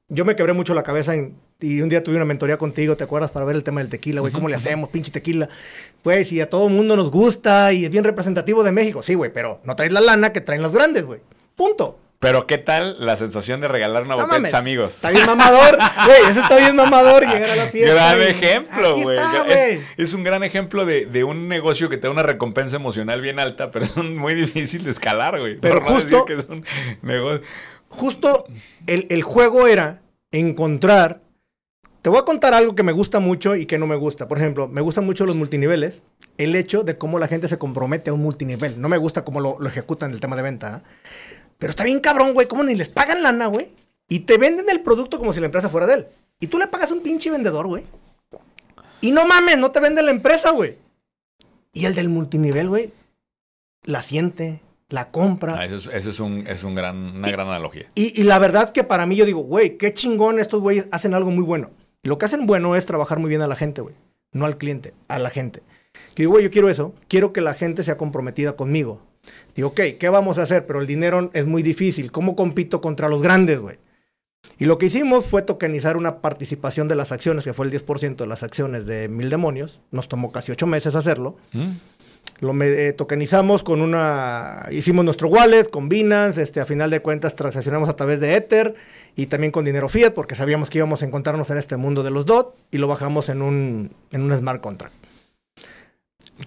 yo 0.10 0.26
me 0.26 0.36
quebré 0.36 0.54
mucho 0.54 0.74
la 0.74 0.84
cabeza 0.84 1.14
en- 1.16 1.36
y 1.60 1.82
un 1.82 1.90
día 1.90 2.04
tuve 2.04 2.16
una 2.16 2.26
mentoría 2.26 2.58
contigo, 2.58 2.98
¿te 2.98 3.04
acuerdas? 3.04 3.30
Para 3.30 3.46
ver 3.46 3.56
el 3.56 3.64
tema 3.64 3.82
del 3.82 3.90
tequila, 3.90 4.22
güey, 4.22 4.34
cómo 4.34 4.50
le 4.50 4.56
hacemos, 4.56 4.90
pinche 4.90 5.12
tequila. 5.12 5.48
Güey, 6.04 6.26
si 6.26 6.42
a 6.42 6.50
todo 6.50 6.68
el 6.68 6.74
mundo 6.74 6.96
nos 6.96 7.12
gusta 7.12 7.72
y 7.72 7.86
es 7.86 7.92
bien 7.92 8.04
representativo 8.04 8.64
de 8.64 8.72
México, 8.72 9.04
sí, 9.04 9.14
güey, 9.14 9.32
pero 9.32 9.60
no 9.64 9.76
traes 9.76 9.92
la 9.92 10.02
lana 10.02 10.34
que 10.34 10.42
traen 10.42 10.64
los 10.64 10.74
grandes, 10.74 11.06
güey. 11.06 11.20
Punto. 11.56 12.00
Pero 12.22 12.46
¿qué 12.46 12.60
tal 12.60 13.04
la 13.04 13.16
sensación 13.16 13.62
de 13.62 13.68
regalar 13.68 14.04
una 14.04 14.16
No 14.16 14.22
botella 14.22 14.42
a 14.42 14.44
tus 14.44 14.54
amigos? 14.54 14.94
Está 14.94 15.10
bien 15.10 15.26
mamador, 15.26 15.76
güey, 16.06 16.22
eso 16.30 16.40
está 16.42 16.58
bien 16.58 16.76
mamador, 16.76 17.24
llegar 17.26 17.50
a 17.50 17.56
la 17.56 17.66
fiesta. 17.66 17.94
Gran 17.96 18.22
ejemplo, 18.22 18.96
güey. 19.02 19.18
Es, 19.98 20.14
un 20.14 20.24
gran 20.24 20.44
ejemplo 20.44 20.86
de, 20.86 21.08
de 21.08 21.24
un 21.24 21.48
negocio 21.48 21.90
que 21.90 21.98
te 21.98 22.06
da 22.06 22.12
una 22.12 22.22
recompensa 22.22 22.76
emocional 22.76 23.22
bien 23.22 23.40
alta, 23.40 23.72
pero 23.72 23.86
es 23.86 23.98
muy 23.98 24.36
difícil 24.36 24.84
de 24.84 24.92
escalar, 24.92 25.40
güey. 25.40 25.58
Pero 25.60 25.80
Por 25.82 25.84
no 25.84 25.96
justo- 25.96 26.10
decir 26.10 26.24
que 26.28 26.34
es 26.36 26.48
un 26.48 26.64
negocio. 27.02 27.42
justo 27.90 28.46
el, 28.86 29.08
el 29.10 29.24
juego 29.24 29.66
era 29.66 30.04
encontrar. 30.32 31.22
Te 32.04 32.12
voy 32.12 32.20
a 32.20 32.24
contar 32.24 32.54
algo 32.54 32.76
que 32.76 32.84
me 32.84 32.92
gusta 32.92 33.20
mucho 33.20 33.56
y 33.56 33.66
que 33.66 33.80
no 33.80 33.88
me 33.88 33.96
gusta. 33.96 34.28
Por 34.28 34.38
ejemplo, 34.38 34.68
me 34.68 34.82
gustan 34.82 35.06
mucho 35.08 35.26
los 35.26 35.36
multiniveles. 35.36 36.04
El 36.38 36.56
hecho 36.56 36.84
de 36.84 37.00
cómo 37.00 37.18
la 37.18 37.28
gente 37.28 37.48
se 37.48 37.58
compromete 37.58 38.12
a 38.12 38.14
un 38.14 38.22
multinivel. 38.22 38.80
No 38.80 38.90
me 38.90 38.98
gusta 38.98 39.24
cómo 39.26 39.40
lo, 39.40 39.58
lo 39.60 39.68
ejecutan 39.68 40.12
el 40.12 40.20
tema 40.20 40.36
de 40.36 40.42
venta. 40.44 40.76
¿ah? 40.76 40.90
Pero 41.62 41.70
está 41.70 41.84
bien 41.84 42.00
cabrón, 42.00 42.34
güey. 42.34 42.48
Cómo 42.48 42.64
ni 42.64 42.74
les 42.74 42.90
pagan 42.90 43.22
lana, 43.22 43.46
güey. 43.46 43.70
Y 44.10 44.22
te 44.22 44.40
venden 44.40 44.68
el 44.72 44.82
producto 44.82 45.20
como 45.20 45.32
si 45.32 45.40
la 45.40 45.46
empresa 45.46 45.70
fuera 45.70 45.86
de 45.86 45.94
él. 45.94 46.08
Y 46.40 46.48
tú 46.48 46.58
le 46.58 46.66
pagas 46.66 46.90
a 46.90 46.96
un 46.96 47.02
pinche 47.02 47.30
vendedor, 47.30 47.68
güey. 47.68 47.84
Y 49.00 49.12
no 49.12 49.28
mames, 49.28 49.60
no 49.60 49.70
te 49.70 49.80
vende 49.80 50.02
la 50.02 50.10
empresa, 50.10 50.50
güey. 50.50 50.80
Y 51.72 51.86
el 51.86 51.94
del 51.94 52.10
multinivel, 52.10 52.68
güey, 52.68 52.92
la 53.84 54.02
siente, 54.02 54.64
la 54.90 55.12
compra. 55.12 55.60
Ah, 55.60 55.66
ese 55.66 55.96
es, 55.96 56.20
un, 56.20 56.48
es 56.48 56.64
un 56.64 56.74
gran, 56.74 56.98
una 56.98 57.30
gran 57.30 57.48
analogía. 57.48 57.92
Y, 57.94 58.20
y 58.20 58.24
la 58.24 58.40
verdad 58.40 58.72
que 58.72 58.84
para 58.84 59.06
mí 59.06 59.16
yo 59.16 59.28
digo, 59.28 59.42
güey, 59.42 59.78
qué 59.78 59.94
chingón 59.94 60.40
estos 60.40 60.62
güeyes 60.62 60.88
hacen 60.92 61.14
algo 61.14 61.30
muy 61.30 61.44
bueno. 61.44 61.70
Y 62.02 62.10
lo 62.10 62.18
que 62.18 62.26
hacen 62.26 62.48
bueno 62.48 62.76
es 62.76 62.88
trabajar 62.88 63.20
muy 63.20 63.30
bien 63.30 63.44
a 63.44 63.48
la 63.48 63.56
gente, 63.56 63.82
güey. 63.82 63.94
No 64.32 64.46
al 64.46 64.58
cliente, 64.58 64.96
a 65.08 65.20
la 65.20 65.30
gente. 65.30 65.62
Yo 66.16 66.24
digo, 66.24 66.32
güey, 66.32 66.44
yo 66.44 66.50
quiero 66.50 66.70
eso. 66.70 66.96
Quiero 67.08 67.34
que 67.34 67.42
la 67.42 67.54
gente 67.54 67.84
sea 67.84 67.98
comprometida 67.98 68.56
conmigo. 68.56 69.00
Digo, 69.56 69.70
ok, 69.70 69.82
¿qué 70.00 70.10
vamos 70.10 70.38
a 70.38 70.44
hacer? 70.44 70.66
Pero 70.66 70.82
el 70.82 70.88
dinero 70.88 71.30
es 71.34 71.46
muy 71.46 71.64
difícil. 71.64 72.12
¿Cómo 72.12 72.36
compito 72.36 72.82
contra 72.82 73.10
los 73.10 73.22
grandes, 73.22 73.60
güey? 73.60 73.78
Y 74.58 74.66
lo 74.66 74.78
que 74.78 74.88
hicimos 74.88 75.28
fue 75.28 75.42
tokenizar 75.42 75.98
una 75.98 76.22
participación 76.22 76.88
de 76.88 76.96
las 76.96 77.12
acciones, 77.12 77.44
que 77.44 77.54
fue 77.54 77.66
el 77.66 77.72
10% 77.72 78.16
de 78.16 78.28
las 78.28 78.44
acciones 78.44 78.86
de 78.86 79.08
Mil 79.08 79.30
Demonios. 79.30 79.82
Nos 79.92 80.08
tomó 80.08 80.32
casi 80.32 80.52
ocho 80.52 80.68
meses 80.68 80.96
hacerlo. 80.96 81.38
¿Mm? 81.52 81.72
Lo 82.40 82.60
eh, 82.64 82.94
tokenizamos 82.94 83.64
con 83.64 83.82
una. 83.82 84.68
Hicimos 84.72 85.06
nuestro 85.06 85.30
wallet 85.30 85.70
con 85.70 85.90
Binance. 85.90 86.42
Este, 86.42 86.60
a 86.60 86.66
final 86.66 86.90
de 86.90 87.02
cuentas, 87.02 87.36
transaccionamos 87.36 87.90
a 87.90 87.96
través 87.96 88.20
de 88.20 88.36
Ether 88.36 88.76
y 89.16 89.28
también 89.28 89.52
con 89.52 89.66
dinero 89.66 89.90
fiat, 89.90 90.14
porque 90.14 90.36
sabíamos 90.36 90.70
que 90.70 90.80
íbamos 90.80 91.04
a 91.04 91.06
encontrarnos 91.06 91.50
en 91.50 91.58
este 91.58 91.78
mundo 91.78 92.02
de 92.02 92.12
los 92.12 92.26
DOT 92.26 92.56
y 92.72 92.78
lo 92.78 92.88
bajamos 92.88 93.30
en 93.30 93.42
un, 93.42 93.92
en 94.12 94.22
un 94.22 94.36
smart 94.36 94.62
contract. 94.62 94.94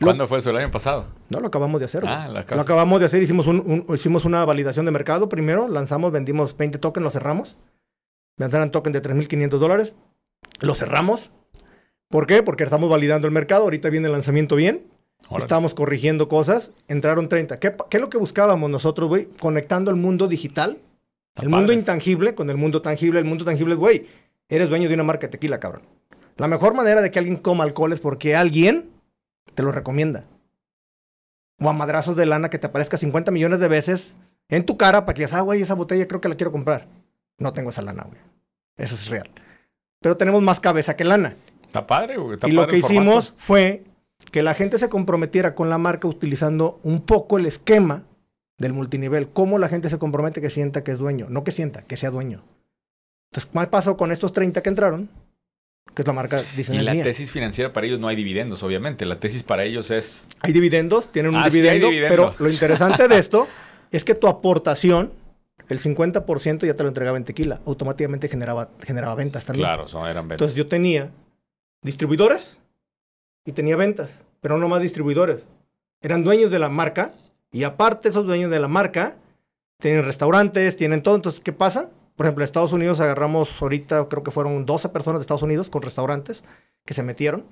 ¿Cuándo 0.00 0.26
fue 0.28 0.38
eso? 0.38 0.50
¿El 0.50 0.56
año 0.58 0.70
pasado? 0.70 1.06
No, 1.30 1.40
lo 1.40 1.46
acabamos 1.48 1.80
de 1.80 1.86
hacer. 1.86 2.04
Ah, 2.06 2.28
la 2.28 2.44
lo 2.48 2.60
acabamos 2.60 3.00
de 3.00 3.06
hacer. 3.06 3.22
Hicimos, 3.22 3.46
un- 3.46 3.84
un- 3.88 3.94
hicimos 3.94 4.24
una 4.24 4.44
validación 4.44 4.84
de 4.86 4.92
mercado 4.92 5.28
primero. 5.28 5.68
Lanzamos, 5.68 6.12
vendimos 6.12 6.56
20 6.56 6.78
tokens, 6.78 7.04
lo 7.04 7.10
cerramos. 7.10 7.58
Lanzaron 8.36 8.70
token 8.70 8.92
de 8.92 9.00
3.500 9.02 9.60
dólares. 9.60 9.94
Lo 10.60 10.74
cerramos. 10.74 11.30
¿Por 12.08 12.26
qué? 12.26 12.42
Porque 12.42 12.64
estamos 12.64 12.90
validando 12.90 13.26
el 13.26 13.32
mercado. 13.32 13.64
Ahorita 13.64 13.90
viene 13.90 14.06
el 14.06 14.12
lanzamiento 14.12 14.56
bien. 14.56 14.86
Órale. 15.28 15.44
Estábamos 15.44 15.74
corrigiendo 15.74 16.28
cosas, 16.28 16.72
entraron 16.88 17.28
30. 17.28 17.58
¿Qué, 17.58 17.74
qué 17.88 17.96
es 17.96 18.00
lo 18.00 18.10
que 18.10 18.18
buscábamos 18.18 18.68
nosotros, 18.68 19.08
güey? 19.08 19.28
Conectando 19.40 19.90
el 19.90 19.96
mundo 19.96 20.26
digital, 20.28 20.78
Está 21.30 21.42
el 21.42 21.48
mundo 21.48 21.72
intangible 21.72 22.34
con 22.34 22.50
el 22.50 22.56
mundo 22.56 22.82
tangible. 22.82 23.20
El 23.20 23.24
mundo 23.24 23.44
tangible 23.44 23.74
es, 23.74 23.78
güey, 23.80 24.06
eres 24.48 24.68
dueño 24.68 24.88
de 24.88 24.94
una 24.94 25.02
marca 25.02 25.26
de 25.26 25.30
tequila, 25.32 25.58
cabrón. 25.58 25.82
La 26.36 26.46
mejor 26.46 26.74
manera 26.74 27.00
de 27.00 27.10
que 27.10 27.18
alguien 27.18 27.36
coma 27.36 27.64
alcohol 27.64 27.92
es 27.92 28.00
porque 28.00 28.36
alguien 28.36 28.90
te 29.54 29.62
lo 29.62 29.72
recomienda. 29.72 30.24
O 31.60 31.68
a 31.68 31.72
madrazos 31.72 32.16
de 32.16 32.26
lana 32.26 32.50
que 32.50 32.58
te 32.58 32.66
aparezca 32.66 32.96
50 32.96 33.30
millones 33.30 33.60
de 33.60 33.68
veces 33.68 34.14
en 34.48 34.64
tu 34.64 34.76
cara 34.76 35.04
para 35.04 35.14
que 35.14 35.20
digas, 35.20 35.34
ah, 35.34 35.40
güey, 35.40 35.62
esa 35.62 35.74
botella 35.74 36.08
creo 36.08 36.20
que 36.20 36.28
la 36.28 36.36
quiero 36.36 36.52
comprar. 36.52 36.88
No 37.38 37.52
tengo 37.52 37.70
esa 37.70 37.82
lana, 37.82 38.04
güey. 38.04 38.18
Eso 38.76 38.94
es 38.94 39.08
real. 39.08 39.30
Pero 40.00 40.16
tenemos 40.16 40.42
más 40.42 40.60
cabeza 40.60 40.96
que 40.96 41.04
lana 41.04 41.36
Está 41.74 41.88
padre, 41.88 42.16
güey. 42.18 42.34
Está 42.34 42.48
y 42.48 42.52
lo 42.52 42.68
que 42.68 42.80
formato. 42.80 42.94
hicimos 42.94 43.34
fue 43.36 43.82
que 44.30 44.44
la 44.44 44.54
gente 44.54 44.78
se 44.78 44.88
comprometiera 44.88 45.56
con 45.56 45.70
la 45.70 45.78
marca 45.78 46.06
utilizando 46.06 46.78
un 46.84 47.00
poco 47.00 47.36
el 47.36 47.46
esquema 47.46 48.04
del 48.58 48.72
multinivel. 48.72 49.28
Cómo 49.28 49.58
la 49.58 49.68
gente 49.68 49.90
se 49.90 49.98
compromete 49.98 50.40
que 50.40 50.50
sienta 50.50 50.84
que 50.84 50.92
es 50.92 50.98
dueño. 50.98 51.26
No 51.30 51.42
que 51.42 51.50
sienta, 51.50 51.82
que 51.82 51.96
sea 51.96 52.10
dueño. 52.10 52.44
Entonces, 53.32 53.50
¿qué 53.52 53.66
pasó 53.66 53.96
con 53.96 54.12
estos 54.12 54.32
30 54.32 54.62
que 54.62 54.68
entraron? 54.68 55.10
Que 55.92 56.02
es 56.02 56.06
la 56.08 56.12
marca, 56.14 56.42
dicen 56.56 56.74
Y 56.74 56.80
la 56.80 56.92
mía. 56.92 57.04
tesis 57.04 57.30
financiera 57.30 57.72
para 57.72 57.86
ellos 57.86 58.00
no 58.00 58.08
hay 58.08 58.16
dividendos, 58.16 58.62
obviamente. 58.62 59.04
La 59.04 59.20
tesis 59.20 59.42
para 59.42 59.64
ellos 59.64 59.90
es. 59.90 60.26
Hay 60.40 60.52
dividendos, 60.52 61.10
tienen 61.12 61.30
un 61.34 61.36
Ah, 61.40 61.48
sí 61.50 61.56
dividendo, 61.58 61.88
dividendo. 61.88 62.14
pero 62.32 62.34
lo 62.38 62.50
interesante 62.50 63.06
de 63.06 63.18
esto 63.18 63.46
es 63.92 64.04
que 64.04 64.14
tu 64.16 64.26
aportación, 64.26 65.12
el 65.68 65.78
50% 65.78 66.66
ya 66.66 66.74
te 66.74 66.82
lo 66.82 66.88
entregaba 66.88 67.16
en 67.16 67.24
tequila. 67.24 67.60
Automáticamente 67.66 68.28
generaba, 68.28 68.70
generaba 68.82 69.14
ventas 69.14 69.44
también. 69.44 69.66
Claro, 69.66 69.86
son, 69.86 70.08
eran 70.08 70.24
ventas. 70.26 70.36
Entonces 70.36 70.56
yo 70.56 70.66
tenía 70.66 71.10
distribuidores 71.82 72.58
y 73.44 73.52
tenía 73.52 73.76
ventas, 73.76 74.18
pero 74.40 74.58
no 74.58 74.68
más 74.68 74.82
distribuidores. 74.82 75.46
Eran 76.00 76.24
dueños 76.24 76.50
de 76.50 76.58
la 76.58 76.68
marca 76.68 77.12
y 77.52 77.64
aparte 77.64 78.08
esos 78.08 78.26
dueños 78.26 78.50
de 78.50 78.58
la 78.58 78.68
marca 78.68 79.16
tienen 79.78 80.04
restaurantes, 80.04 80.76
tienen 80.76 81.02
todo. 81.02 81.14
Entonces, 81.14 81.40
¿qué 81.40 81.52
pasa? 81.52 81.88
Por 82.16 82.26
ejemplo, 82.26 82.42
en 82.42 82.44
Estados 82.44 82.72
Unidos 82.72 83.00
agarramos 83.00 83.60
ahorita, 83.60 84.08
creo 84.08 84.22
que 84.22 84.30
fueron 84.30 84.64
12 84.66 84.88
personas 84.90 85.18
de 85.20 85.22
Estados 85.22 85.42
Unidos 85.42 85.68
con 85.70 85.82
restaurantes 85.82 86.44
que 86.84 86.94
se 86.94 87.02
metieron. 87.02 87.44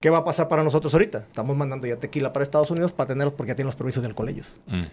¿Qué 0.00 0.08
va 0.10 0.18
a 0.18 0.24
pasar 0.24 0.48
para 0.48 0.62
nosotros 0.62 0.92
ahorita? 0.94 1.18
Estamos 1.26 1.56
mandando 1.56 1.86
ya 1.86 1.96
tequila 1.96 2.32
para 2.32 2.44
Estados 2.44 2.70
Unidos 2.70 2.92
para 2.92 3.08
tenerlos 3.08 3.34
porque 3.34 3.50
ya 3.50 3.56
tienen 3.56 3.66
los 3.66 3.76
permisos 3.76 4.02
de 4.02 4.08
alcohol 4.08 4.28
ellos. 4.28 4.56
Mm. 4.66 4.84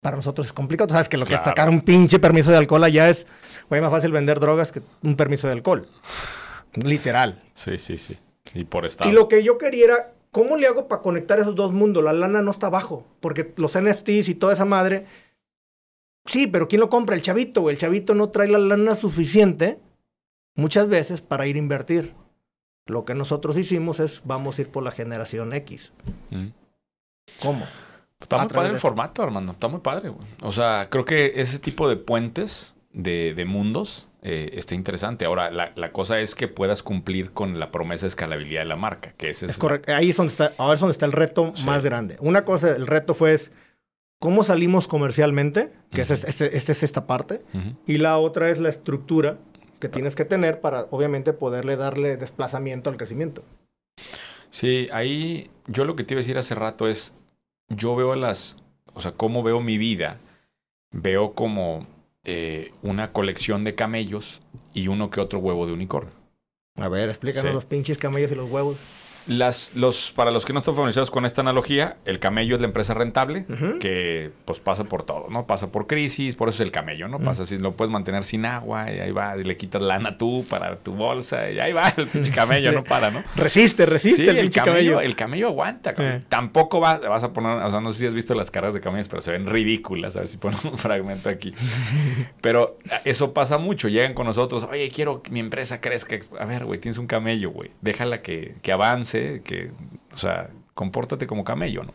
Para 0.00 0.16
nosotros 0.16 0.46
es 0.46 0.52
complicado. 0.52 0.88
Tú 0.88 0.94
sabes 0.94 1.08
que 1.10 1.18
lo 1.18 1.26
que 1.26 1.30
Claro. 1.30 1.42
es 1.42 1.48
sacar 1.48 1.68
un 1.68 1.82
pinche 1.82 2.18
permiso 2.18 2.50
de 2.50 2.56
alcohol 2.56 2.82
allá 2.84 3.10
es, 3.10 3.26
güey, 3.68 3.82
más 3.82 3.90
fácil 3.90 4.12
vender 4.12 4.40
drogas 4.40 4.72
que 4.72 4.80
un 5.02 5.14
permiso 5.16 5.46
de 5.46 5.52
alcohol. 5.52 5.86
Literal. 6.74 7.42
Sí, 7.54 7.76
sí, 7.78 7.98
sí. 7.98 8.18
Y 8.54 8.64
por 8.64 8.86
estado. 8.86 9.10
Y 9.10 9.12
lo 9.12 9.28
que 9.28 9.42
yo 9.44 9.58
quería 9.58 9.84
era, 9.84 10.12
¿cómo 10.30 10.56
le 10.56 10.66
hago 10.66 10.88
para 10.88 11.02
conectar 11.02 11.38
esos 11.38 11.54
dos 11.54 11.72
mundos? 11.72 12.02
La 12.02 12.12
lana 12.12 12.40
no 12.42 12.50
está 12.50 12.68
abajo, 12.68 13.06
porque 13.20 13.52
los 13.56 13.76
NFTs 13.78 14.28
y 14.28 14.34
toda 14.34 14.52
esa 14.54 14.64
madre. 14.64 15.06
Sí, 16.26 16.46
pero 16.46 16.68
¿quién 16.68 16.80
lo 16.80 16.88
compra? 16.90 17.16
El 17.16 17.22
chavito, 17.22 17.62
güey. 17.62 17.74
El 17.74 17.80
chavito 17.80 18.14
no 18.14 18.28
trae 18.30 18.48
la 18.48 18.58
lana 18.58 18.94
suficiente 18.94 19.78
muchas 20.54 20.88
veces 20.88 21.22
para 21.22 21.46
ir 21.46 21.56
a 21.56 21.60
invertir. 21.60 22.14
Lo 22.86 23.04
que 23.04 23.14
nosotros 23.14 23.56
hicimos 23.56 24.00
es, 24.00 24.22
vamos 24.24 24.58
a 24.58 24.62
ir 24.62 24.68
por 24.70 24.82
la 24.82 24.90
generación 24.90 25.52
X. 25.52 25.92
Mm. 26.30 26.48
¿Cómo? 27.42 27.64
Está 28.20 28.36
a 28.36 28.44
muy 28.44 28.48
padre 28.52 28.68
el 28.70 28.74
esto. 28.76 28.88
formato, 28.88 29.22
Armando. 29.22 29.52
Está 29.52 29.68
muy 29.68 29.80
padre, 29.80 30.10
güey. 30.10 30.26
O 30.42 30.52
sea, 30.52 30.88
creo 30.90 31.04
que 31.04 31.32
ese 31.36 31.58
tipo 31.58 31.88
de 31.88 31.96
puentes 31.96 32.74
de, 32.92 33.32
de 33.34 33.44
mundos 33.46 34.08
eh, 34.22 34.50
está 34.54 34.74
interesante. 34.74 35.24
Ahora, 35.24 35.50
la, 35.50 35.72
la 35.76 35.92
cosa 35.92 36.20
es 36.20 36.34
que 36.34 36.48
puedas 36.48 36.82
cumplir 36.82 37.30
con 37.32 37.58
la 37.58 37.70
promesa 37.70 38.02
de 38.02 38.08
escalabilidad 38.08 38.60
de 38.62 38.66
la 38.66 38.76
marca, 38.76 39.12
que 39.16 39.30
ese 39.30 39.46
es, 39.46 39.52
Es 39.52 39.58
correcto. 39.58 39.94
Ahí 39.94 40.10
es 40.10 40.16
donde 40.16 40.32
está, 40.32 40.52
ahora 40.58 40.74
es 40.74 40.80
donde 40.80 40.92
está 40.92 41.06
el 41.06 41.12
reto 41.12 41.52
Sí. 41.54 41.64
más 41.64 41.82
grande. 41.82 42.16
Una 42.20 42.44
cosa, 42.44 42.76
el 42.76 42.86
reto 42.86 43.14
fue 43.14 43.32
es, 43.34 43.52
¿cómo 44.20 44.44
salimos 44.44 44.86
comercialmente? 44.86 45.72
Que 45.90 46.02
esa 46.02 46.14
es, 46.14 46.24
esta 46.40 46.72
es 46.72 46.82
esta 46.84 47.06
parte. 47.08 47.42
Y 47.86 47.98
la 47.98 48.16
otra 48.18 48.50
es 48.50 48.60
la 48.60 48.68
estructura 48.68 49.38
que 49.80 49.88
tienes 49.88 50.14
que 50.14 50.24
tener 50.24 50.60
para, 50.60 50.86
obviamente, 50.90 51.32
poderle 51.32 51.74
darle 51.76 52.16
desplazamiento 52.16 52.90
al 52.90 52.96
crecimiento. 52.96 53.42
Sí, 54.50 54.88
ahí 54.92 55.50
yo 55.66 55.84
lo 55.84 55.96
que 55.96 56.04
te 56.04 56.14
iba 56.14 56.18
a 56.20 56.22
decir 56.22 56.38
hace 56.38 56.54
rato 56.54 56.86
es, 56.88 57.16
yo 57.68 57.96
veo 57.96 58.14
las, 58.14 58.58
o 58.92 59.00
sea, 59.00 59.12
cómo 59.12 59.42
veo 59.42 59.60
mi 59.60 59.78
vida, 59.78 60.18
veo 60.92 61.32
como 61.34 61.86
eh, 62.24 62.72
una 62.82 63.12
colección 63.12 63.64
de 63.64 63.74
camellos 63.74 64.42
y 64.74 64.88
uno 64.88 65.08
que 65.10 65.20
otro 65.20 65.38
huevo 65.38 65.66
de 65.66 65.72
unicornio. 65.72 66.12
A 66.76 66.88
ver, 66.88 67.08
explícanos 67.08 67.50
Sí. 67.50 67.54
los 67.54 67.66
pinches 67.66 67.96
camellos 67.98 68.32
y 68.32 68.34
los 68.34 68.50
huevos. 68.50 68.76
Las, 69.30 69.72
los, 69.76 70.10
para 70.10 70.32
los 70.32 70.44
que 70.44 70.52
no 70.52 70.58
están 70.58 70.74
familiarizados 70.74 71.10
con 71.10 71.24
esta 71.24 71.40
analogía, 71.40 71.98
el 72.04 72.18
camello 72.18 72.56
es 72.56 72.60
la 72.60 72.66
empresa 72.66 72.94
rentable 72.94 73.46
que 73.78 74.32
pues 74.44 74.58
pasa 74.58 74.84
por 74.84 75.04
todo, 75.04 75.26
¿no? 75.30 75.46
Pasa 75.46 75.70
por 75.70 75.86
crisis, 75.86 76.34
por 76.34 76.48
eso 76.48 76.56
es 76.56 76.66
el 76.66 76.72
camello, 76.72 77.06
¿no? 77.06 77.20
Pasa 77.20 77.46
si 77.46 77.56
lo 77.58 77.72
puedes 77.72 77.92
mantener 77.92 78.24
sin 78.24 78.44
agua 78.44 78.90
y 78.90 78.98
ahí 78.98 79.12
va, 79.12 79.36
y 79.38 79.44
le 79.44 79.56
quitas 79.56 79.80
lana 79.82 80.16
tú 80.18 80.44
para 80.50 80.76
tu 80.76 80.94
bolsa 80.94 81.48
y 81.50 81.60
ahí 81.60 81.72
va 81.72 81.94
el 81.96 82.08
pinche 82.08 82.32
camello, 82.34 82.72
no 82.72 82.82
para, 82.82 83.10
¿no? 83.12 83.22
Resiste, 83.36 83.86
resiste 83.86 84.24
Sí, 84.24 84.28
el 84.28 84.40
pinche 84.40 84.60
camello, 84.60 84.92
camello. 84.94 85.00
el 85.00 85.14
camello 85.16 85.46
aguanta. 85.46 85.94
Eh. 85.96 86.22
Tampoco 86.28 86.80
va- 86.80 86.98
vas 86.98 87.22
a 87.22 87.32
poner, 87.32 87.62
o 87.62 87.70
sea, 87.70 87.80
no 87.80 87.92
sé 87.92 88.00
si 88.00 88.06
has 88.08 88.14
visto 88.14 88.34
las 88.34 88.50
caras 88.50 88.74
de 88.74 88.80
camellos, 88.80 89.06
pero 89.08 89.22
se 89.22 89.30
ven 89.30 89.46
ridículas. 89.46 90.16
A 90.16 90.20
ver 90.20 90.28
si 90.28 90.38
ponemos 90.38 90.64
un 90.64 90.76
fragmento 90.78 91.28
aquí. 91.28 91.54
Pero 92.40 92.78
eso 93.04 93.32
pasa 93.32 93.58
mucho. 93.58 93.88
Llegan 93.88 94.14
con 94.14 94.26
nosotros, 94.26 94.66
oye, 94.70 94.88
quiero 94.90 95.22
que 95.22 95.30
mi 95.30 95.40
empresa 95.40 95.80
crezca. 95.80 96.16
A 96.38 96.44
ver, 96.44 96.64
güey, 96.64 96.80
tienes 96.80 96.98
un 96.98 97.06
camello, 97.06 97.50
güey. 97.50 97.70
Déjala 97.80 98.22
que, 98.22 98.54
que 98.62 98.72
avance, 98.72 99.19
que, 99.44 99.70
o 100.12 100.18
sea, 100.18 100.50
compórtate 100.74 101.26
como 101.26 101.44
camello, 101.44 101.84
¿no? 101.84 101.92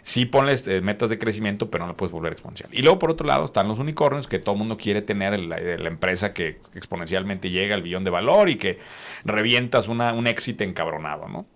Sí 0.00 0.24
ponles 0.24 0.66
eh, 0.66 0.80
metas 0.80 1.10
de 1.10 1.18
crecimiento, 1.18 1.70
pero 1.70 1.84
no 1.84 1.92
la 1.92 1.96
puedes 1.96 2.12
volver 2.12 2.32
exponencial. 2.32 2.70
Y 2.72 2.80
luego, 2.82 2.98
por 2.98 3.10
otro 3.10 3.26
lado, 3.26 3.44
están 3.44 3.68
los 3.68 3.78
unicornios, 3.78 4.26
que 4.26 4.38
todo 4.38 4.54
el 4.54 4.58
mundo 4.58 4.78
quiere 4.78 5.02
tener 5.02 5.38
la, 5.38 5.58
la 5.58 5.88
empresa 5.88 6.32
que 6.32 6.58
exponencialmente 6.74 7.50
llega 7.50 7.74
al 7.74 7.82
billón 7.82 8.04
de 8.04 8.10
valor 8.10 8.48
y 8.48 8.56
que 8.56 8.78
revientas 9.24 9.88
una, 9.88 10.14
un 10.14 10.26
éxito 10.26 10.64
encabronado, 10.64 11.28
¿no? 11.28 11.46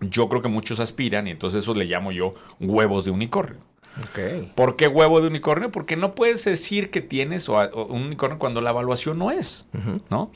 Yo 0.00 0.28
creo 0.28 0.40
que 0.40 0.48
muchos 0.48 0.80
aspiran 0.80 1.26
y 1.26 1.30
entonces 1.30 1.62
eso 1.62 1.74
le 1.74 1.84
llamo 1.84 2.10
yo 2.10 2.34
huevos 2.60 3.04
de 3.04 3.10
unicornio. 3.10 3.60
Ok. 3.98 4.54
¿Por 4.54 4.76
qué 4.76 4.86
huevo 4.88 5.20
de 5.20 5.26
unicornio? 5.26 5.70
Porque 5.70 5.96
no 5.96 6.14
puedes 6.14 6.44
decir 6.44 6.90
que 6.90 7.00
tienes 7.00 7.48
o, 7.48 7.56
o 7.58 7.86
un 7.86 8.02
unicornio 8.02 8.38
cuando 8.38 8.60
la 8.60 8.70
evaluación 8.70 9.18
no 9.18 9.30
es. 9.30 9.66
¿no? 10.08 10.30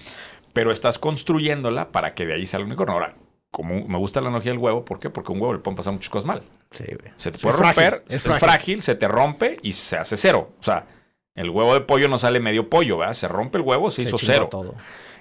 Pero 0.53 0.71
estás 0.71 0.99
construyéndola 0.99 1.93
para 1.93 2.15
que 2.15 2.27
de 2.27 2.35
ahí 2.35 2.47
salga 2.47 2.67
un 2.67 2.73
unicornio. 2.73 2.95
Ahora, 2.95 3.15
como 3.53 3.87
me 3.87 3.99
gusta 3.99 4.21
la 4.21 4.29
analogía 4.29 4.51
del 4.51 4.59
huevo, 4.59 4.85
¿por 4.85 4.99
qué? 4.99 5.11
Porque 5.11 5.31
un 5.31 5.41
huevo 5.41 5.53
le 5.53 5.61
pueden 5.61 5.77
pasar 5.77 5.93
muchas 5.93 6.11
cosas 6.11 6.27
mal. 6.27 6.43
Sí, 6.73 6.85
güey. 6.85 7.13
Se 7.17 7.31
te 7.31 7.37
Es 7.37 7.43
puede 7.43 7.57
frágil, 7.59 7.83
romper, 7.85 8.05
es 8.09 8.15
es, 8.17 8.23
frágil. 8.23 8.41
frágil. 8.49 8.83
se 8.83 8.95
te 8.97 9.07
rompe 9.09 9.59
y 9.63 9.75
se 9.75 9.97
hace 9.99 10.17
cero. 10.17 10.51
O 10.59 10.63
sea, 10.63 10.87
el 11.35 11.51
huevo 11.51 11.75
de 11.75 11.83
pollo 11.83 12.09
no 12.09 12.19
sale 12.19 12.41
medio 12.41 12.69
pollo, 12.71 12.99
¿verdad? 12.99 13.13
Se 13.13 13.29
rompe 13.29 13.59
el 13.59 13.65
huevo, 13.65 13.91
se, 13.91 13.97
Se 13.97 14.09
hizo 14.09 14.19
cero. 14.19 14.49
todo. 14.51 14.75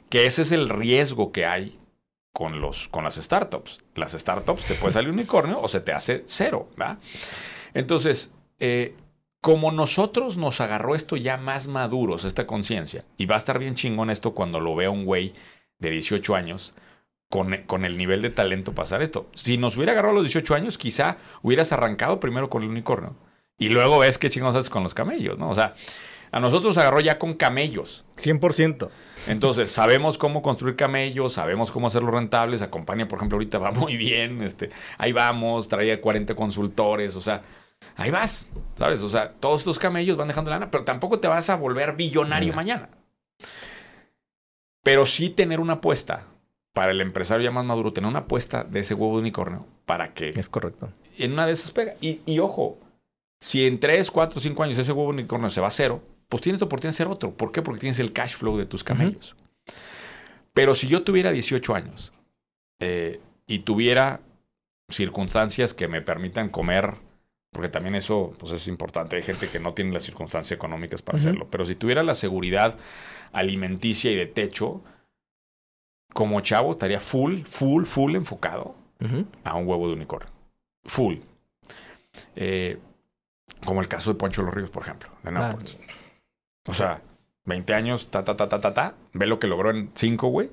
Que 0.10 0.26
ese 0.26 0.42
es 0.44 0.52
el 0.54 0.70
riesgo 0.70 1.32
que 1.32 1.46
hay 1.46 1.78
con, 2.34 2.62
los, 2.62 2.88
con 2.88 3.04
las 3.04 3.16
startups. 3.16 3.84
Las 3.96 4.14
startups 4.14 4.66
te 4.66 4.76
puede 4.76 4.94
salir 4.94 5.10
un 5.10 5.16
unicornio 5.16 5.60
o 5.62 5.68
se 5.68 5.82
te 5.82 5.92
hace 5.92 6.24
cero, 6.26 6.70
¿verdad? 6.78 6.98
Entonces, 7.74 8.34
eh, 8.60 8.96
como 9.42 9.72
nosotros 9.72 10.38
nos 10.38 10.62
agarró 10.62 10.96
esto 10.96 11.18
ya 11.18 11.36
más 11.38 11.68
maduros, 11.68 12.26
esta 12.26 12.48
conciencia, 12.48 13.04
y 13.18 13.26
va 13.26 13.36
a 13.36 13.40
estar 13.40 13.60
bien 13.60 13.76
chingón 13.76 14.10
esto 14.10 14.34
cuando 14.34 14.60
lo 14.60 14.76
vea 14.76 14.90
un 14.90 15.04
güey 15.04 15.34
de 15.80 15.90
18 15.90 16.36
años 16.36 16.74
con, 17.32 17.58
con 17.66 17.86
el 17.86 17.98
nivel 17.98 18.22
de 18.22 18.30
talento 18.30 18.74
pasar 18.76 19.02
esto. 19.02 19.28
Si 19.34 19.58
nos 19.58 19.76
hubiera 19.78 19.94
agarrado 19.94 20.12
a 20.12 20.16
los 20.18 20.26
18 20.26 20.54
años, 20.54 20.78
quizá 20.78 21.18
hubieras 21.42 21.72
arrancado 21.72 22.20
primero 22.20 22.52
con 22.52 22.62
el 22.62 22.70
unicornio 22.70 23.16
y 23.58 23.70
luego 23.70 23.98
ves 24.00 24.20
qué 24.20 24.30
chingados 24.30 24.56
haces 24.56 24.70
con 24.70 24.84
los 24.84 24.94
camellos, 24.94 25.40
¿no? 25.40 25.50
O 25.50 25.56
sea, 25.56 25.74
a 26.32 26.40
nosotros 26.40 26.76
nos 26.76 26.78
agarró 26.78 27.00
ya 27.00 27.18
con 27.18 27.34
camellos. 27.34 28.06
100%. 28.18 28.90
Entonces, 29.28 29.72
sabemos 29.72 30.18
cómo 30.18 30.42
construir 30.42 30.76
camellos, 30.76 31.34
sabemos 31.34 31.72
cómo 31.72 31.88
hacerlos 31.88 32.14
rentables. 32.14 32.62
Acompaña, 32.62 33.08
por 33.08 33.18
ejemplo, 33.20 33.38
ahorita 33.38 33.60
va 33.60 33.72
muy 33.72 33.98
bien. 33.98 34.42
Este, 34.44 34.70
ahí 34.98 35.12
vamos, 35.12 35.68
traía 35.68 36.02
40 36.02 36.36
consultores, 36.36 37.16
o 37.16 37.22
sea, 37.22 37.42
ahí 37.98 38.12
vas, 38.12 38.50
¿sabes? 38.76 39.02
O 39.02 39.10
sea, 39.10 39.32
todos 39.34 39.62
estos 39.62 39.78
camellos 39.80 40.18
van 40.18 40.28
dejando 40.28 40.50
lana, 40.52 40.72
pero 40.72 40.84
tampoco 40.84 41.20
te 41.20 41.28
vas 41.28 41.50
a 41.50 41.56
volver 41.56 41.96
billonario 41.96 42.50
No. 42.52 42.56
mañana. 42.56 42.90
Pero 44.84 45.06
sí 45.06 45.30
tener 45.30 45.60
una 45.60 45.74
apuesta 45.74 46.26
para 46.74 46.92
el 46.92 47.02
empresario 47.02 47.44
ya 47.46 47.52
más 47.52 47.66
maduro, 47.66 47.94
tener 47.94 48.10
una 48.10 48.20
apuesta 48.20 48.64
de 48.64 48.80
ese 48.80 48.94
huevo 48.94 49.16
de 49.16 49.22
unicornio 49.22 49.66
para 49.86 50.14
que 50.14 50.30
Es 50.30 50.50
correcto. 50.50 50.92
en 51.18 51.34
una 51.34 51.46
de 51.46 51.52
esas 51.54 51.72
pega. 51.72 51.96
Y, 52.02 52.22
y 52.26 52.40
ojo, 52.40 52.78
si 53.42 53.66
en 53.66 53.80
3, 53.80 54.10
4, 54.12 54.40
5 54.40 54.64
años 54.64 54.78
ese 54.78 54.92
huevo 54.92 55.12
de 55.12 55.20
unicornio 55.20 55.50
se 55.50 55.62
va 55.62 55.68
a 55.68 55.72
cero, 55.72 56.02
pues 56.30 56.42
tienes 56.42 56.62
la 56.62 56.66
oportunidad 56.66 56.94
de 56.94 57.04
hacer 57.04 57.08
otro. 57.08 57.32
¿Por 57.32 57.52
qué? 57.52 57.62
Porque 57.62 57.82
tienes 57.82 58.00
el 58.00 58.14
cash 58.14 58.36
flow 58.36 58.58
de 58.58 58.66
tus 58.66 58.84
camellos. 58.84 59.36
Pero 60.54 60.76
si 60.76 60.88
yo 60.88 61.04
tuviera 61.04 61.32
18 61.32 61.76
años 61.76 62.14
eh, 62.80 63.20
y 63.48 63.60
tuviera 63.60 64.22
circunstancias 64.90 65.74
que 65.74 65.88
me 65.88 66.02
permitan 66.02 66.50
comer, 66.50 66.96
porque 67.52 67.70
también 67.70 67.96
eso 67.96 68.34
pues 68.38 68.52
es 68.54 68.68
importante, 68.68 69.16
hay 69.16 69.22
gente 69.24 69.50
que 69.50 69.60
no 69.60 69.74
tiene 69.74 69.92
las 69.94 70.04
circunstancias 70.04 70.52
económicas 70.54 71.02
para 71.02 71.18
hacerlo, 71.18 71.48
pero 71.50 71.66
si 71.66 71.76
tuviera 71.76 72.04
la 72.04 72.14
seguridad 72.14 72.78
alimenticia 73.32 74.12
y 74.12 74.16
de 74.16 74.26
techo, 74.26 74.82
como 76.14 76.40
chavo 76.42 76.72
estaría 76.72 77.00
full, 77.00 77.44
full, 77.44 77.86
full 77.86 78.16
enfocado 78.16 78.76
a 79.44 79.56
un 79.56 79.68
huevo 79.68 79.88
de 79.88 79.94
unicornio. 79.94 80.30
Full. 80.86 81.16
Eh, 82.36 82.78
como 83.66 83.82
el 83.82 83.88
caso 83.88 84.12
de 84.12 84.20
Poncho 84.20 84.44
Los 84.44 84.54
Ríos, 84.54 84.70
por 84.70 84.84
ejemplo, 84.84 85.10
de 85.24 85.32
Nápoles. 85.32 85.78
O 86.68 86.74
sea, 86.74 87.02
20 87.46 87.74
años, 87.74 88.10
ta, 88.12 88.24
ta, 88.24 88.36
ta, 88.36 88.48
ta, 88.50 88.62
ta, 88.62 88.74
ta. 88.74 88.96
Ve 89.14 89.26
lo 89.26 89.40
que 89.40 89.48
logró 89.48 89.72
en 89.72 89.92
5, 89.96 90.28
güey. 90.28 90.52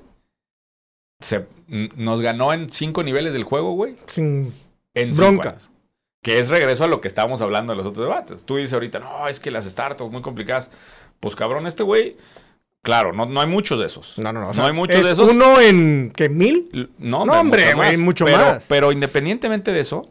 Se, 1.19 1.47
nos 1.67 2.21
ganó 2.21 2.53
en 2.53 2.69
5 2.69 3.03
niveles 3.03 3.33
del 3.33 3.43
juego, 3.43 3.73
güey. 3.73 3.97
Sin 4.07 4.53
En 4.93 5.13
cinco 5.13 5.27
Bronca. 5.27 5.49
años. 5.49 5.71
Que 6.23 6.39
es 6.39 6.49
regreso 6.49 6.83
a 6.83 6.87
lo 6.87 7.01
que 7.01 7.07
estábamos 7.07 7.41
hablando 7.41 7.73
en 7.73 7.77
los 7.77 7.87
otros 7.87 8.05
debates. 8.05 8.45
Tú 8.45 8.57
dices 8.57 8.73
ahorita, 8.73 8.99
no, 8.99 9.27
es 9.27 9.39
que 9.39 9.51
las 9.51 9.65
startups 9.65 10.11
muy 10.11 10.21
complicadas. 10.21 10.71
Pues 11.19 11.35
cabrón, 11.35 11.67
este 11.67 11.83
güey, 11.83 12.17
claro, 12.81 13.13
no, 13.13 13.25
no 13.25 13.41
hay 13.41 13.47
muchos 13.47 13.79
de 13.79 13.85
esos. 13.85 14.17
No, 14.17 14.31
no, 14.33 14.41
no. 14.41 14.49
o 14.49 14.53
No 14.53 14.65
hay 14.65 14.73
muchos 14.73 14.97
es 14.97 15.05
de 15.05 15.11
esos. 15.11 15.31
Uno 15.31 15.59
en, 15.59 16.11
¿qué? 16.15 16.29
¿Mil? 16.29 16.89
No, 16.97 17.25
No, 17.25 17.39
hombre, 17.39 17.65
mucho 17.65 17.77
güey, 17.77 17.97
mucho 17.97 18.25
pero, 18.25 18.37
más. 18.37 18.63
Pero 18.67 18.91
independientemente 18.91 19.71
de 19.71 19.79
eso, 19.79 20.01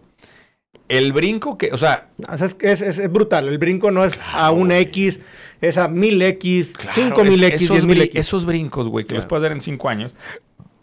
el 0.89 1.13
brinco 1.13 1.59
que, 1.59 1.71
o 1.73 1.77
sea, 1.77 2.09
O 2.31 2.37
sea, 2.37 2.49
es, 2.61 2.83
es, 2.83 3.13
brutal. 3.13 3.49
El 3.49 3.59
brinco 3.59 3.91
no 3.91 4.05
es 4.05 4.19
a 4.33 4.51
un. 4.51 4.73
X, 4.73 5.21
es 5.61 5.77
a 5.77 5.89
mil 5.89 6.21
X, 6.23 6.73
claro, 6.77 6.93
cinco 6.95 7.25
mil 7.25 7.43
X, 7.45 7.63
esos, 7.63 7.77
diez 7.77 7.85
mil 7.85 8.01
X. 8.03 8.21
esos 8.21 8.45
brincos, 8.45 8.89
güey, 8.89 9.05
que 9.05 9.15
los 9.15 9.27
puedes 9.27 9.43
dar 9.43 9.53
en 9.53 9.61
5 9.61 9.89
años. 9.89 10.15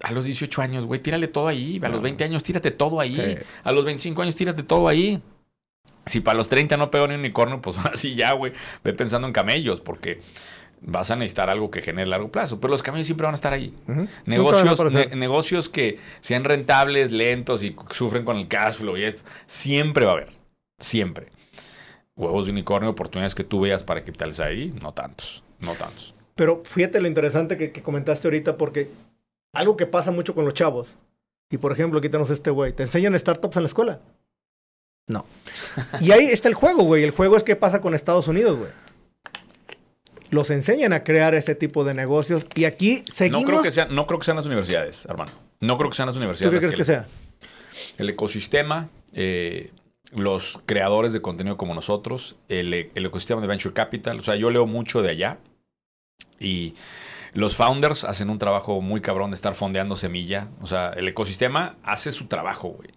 A 0.04 0.12
los 0.12 0.26
18 0.26 0.62
años, 0.62 0.86
güey, 0.86 1.00
tírale 1.00 1.28
todo 1.28 1.48
ahí. 1.48 1.80
A 1.84 1.90
los 1.90 2.02
20 2.02 2.24
años, 2.24 2.44
tírate 2.44 2.70
todo 2.70 3.00
ahí. 3.00 3.16
Sí. 3.16 3.44
A 3.64 3.72
los 3.72 3.86
25 3.86 4.22
años, 4.22 4.36
tírate 4.36 4.62
todo 4.62 4.88
ahí. 4.88 5.22
Si 6.06 6.20
para 6.20 6.38
los 6.38 6.50
30 6.50 6.78
no 6.78 6.92
pego 6.92 7.08
ni 7.08 7.16
un 7.16 7.22
unicornio, 7.22 7.62
pues 7.62 7.78
ahora 7.80 7.98
sí 7.98 8.14
ya, 8.14 8.34
güey. 8.34 8.54
Ve 8.84 8.94
pensando 8.94 9.28
en 9.28 9.34
camellos, 9.34 9.82
porque 9.82 10.22
vas 10.88 11.12
a 11.12 11.16
necesitar 11.16 11.50
algo 11.50 11.72
que 11.72 11.82
genere 11.82 12.08
largo 12.08 12.32
plazo. 12.32 12.60
Pero 12.60 12.72
los 12.72 12.84
camellos 12.84 13.08
siempre 13.08 13.26
van 13.26 13.34
a 13.34 13.36
estar 13.36 13.54
ahí. 13.54 13.74
Negocios, 14.26 14.94
ne- 14.94 15.16
negocios 15.16 15.68
que 15.70 15.98
sean 16.20 16.44
rentables, 16.44 17.12
lentos 17.12 17.64
y 17.64 17.76
sufren 17.92 18.24
con 18.24 18.38
el 18.38 18.48
cash 18.48 18.76
flow 18.76 18.96
y 18.98 19.04
esto, 19.04 19.24
siempre 19.46 20.06
va 20.06 20.12
a 20.12 20.16
haber. 20.16 20.30
Siempre. 20.80 21.28
Huevos 22.16 22.46
de 22.46 22.52
unicornio, 22.52 22.90
oportunidades 22.90 23.36
que 23.36 23.44
tú 23.44 23.62
veas 23.62 23.84
para 23.84 24.04
capitalizar 24.04 24.48
ahí, 24.48 24.74
no 24.82 24.94
tantos. 24.94 25.44
No 25.60 25.74
tantos. 25.74 26.14
Pero 26.36 26.64
fíjate 26.66 27.02
lo 27.02 27.08
interesante 27.08 27.58
que, 27.58 27.72
que 27.72 27.82
comentaste 27.82 28.28
ahorita, 28.28 28.58
porque 28.58 28.90
algo 29.54 29.76
que 29.78 29.86
pasa 29.86 30.12
mucho 30.12 30.36
con 30.36 30.46
los 30.46 30.54
chavos, 30.54 30.96
y 31.50 31.58
por 31.58 31.72
ejemplo, 31.72 32.00
aquí 32.00 32.10
tenemos 32.10 32.30
este 32.30 32.50
güey, 32.52 32.74
¿te 32.74 32.84
enseñan 32.84 33.18
startups 33.18 33.56
en 33.58 33.64
la 33.64 33.68
escuela? 33.68 34.00
No. 35.08 35.26
Y 36.02 36.12
ahí 36.12 36.26
está 36.26 36.48
el 36.50 36.56
juego, 36.56 36.84
güey. 36.84 37.04
El 37.04 37.12
juego 37.12 37.38
es 37.38 37.44
qué 37.44 37.56
pasa 37.56 37.80
con 37.82 37.94
Estados 37.94 38.28
Unidos, 38.28 38.58
güey. 38.58 38.72
Los 40.36 40.52
enseñan 40.52 40.94
a 40.94 41.04
crear 41.04 41.34
este 41.34 41.56
tipo 41.56 41.84
de 41.86 41.94
negocios 41.94 42.46
y 42.56 42.66
aquí 42.66 43.04
seguimos... 43.12 43.42
No 43.44 43.48
creo, 43.48 43.62
que 43.64 43.72
sean, 43.72 43.96
no 43.96 44.06
creo 44.06 44.20
que 44.20 44.26
sean 44.26 44.38
las 44.38 44.46
universidades, 44.46 45.06
hermano. 45.06 45.32
No 45.62 45.78
creo 45.78 45.90
que 45.90 45.96
sean 45.96 46.08
las 46.08 46.16
¿Tú 46.16 46.20
universidades. 46.20 46.54
qué 46.54 46.60
crees 46.60 46.76
que 46.76 46.84
sea? 46.84 47.08
El 47.98 48.10
ecosistema, 48.10 48.90
eh, 49.14 49.72
los 50.12 50.60
creadores 50.66 51.14
de 51.14 51.22
contenido 51.22 51.58
como 51.58 51.74
nosotros, 51.74 52.36
el, 52.50 52.74
e- 52.74 52.92
el 52.96 53.06
ecosistema 53.06 53.40
de 53.42 53.48
Venture 53.48 53.74
Capital. 53.74 54.20
O 54.20 54.22
sea, 54.24 54.36
yo 54.36 54.50
leo 54.50 54.66
mucho 54.66 55.02
de 55.02 55.10
allá 55.10 55.38
y 56.40 56.76
los 57.34 57.56
founders 57.56 58.04
hacen 58.04 58.30
un 58.30 58.38
trabajo 58.38 58.82
muy 58.82 59.02
cabrón 59.02 59.32
de 59.32 59.36
estar 59.36 59.56
fondeando 59.56 59.96
semilla. 59.96 60.50
O 60.62 60.68
sea, 60.68 60.90
el 60.98 61.08
ecosistema 61.08 61.78
hace 61.84 62.12
su 62.12 62.28
trabajo, 62.28 62.70
güey. 62.70 62.90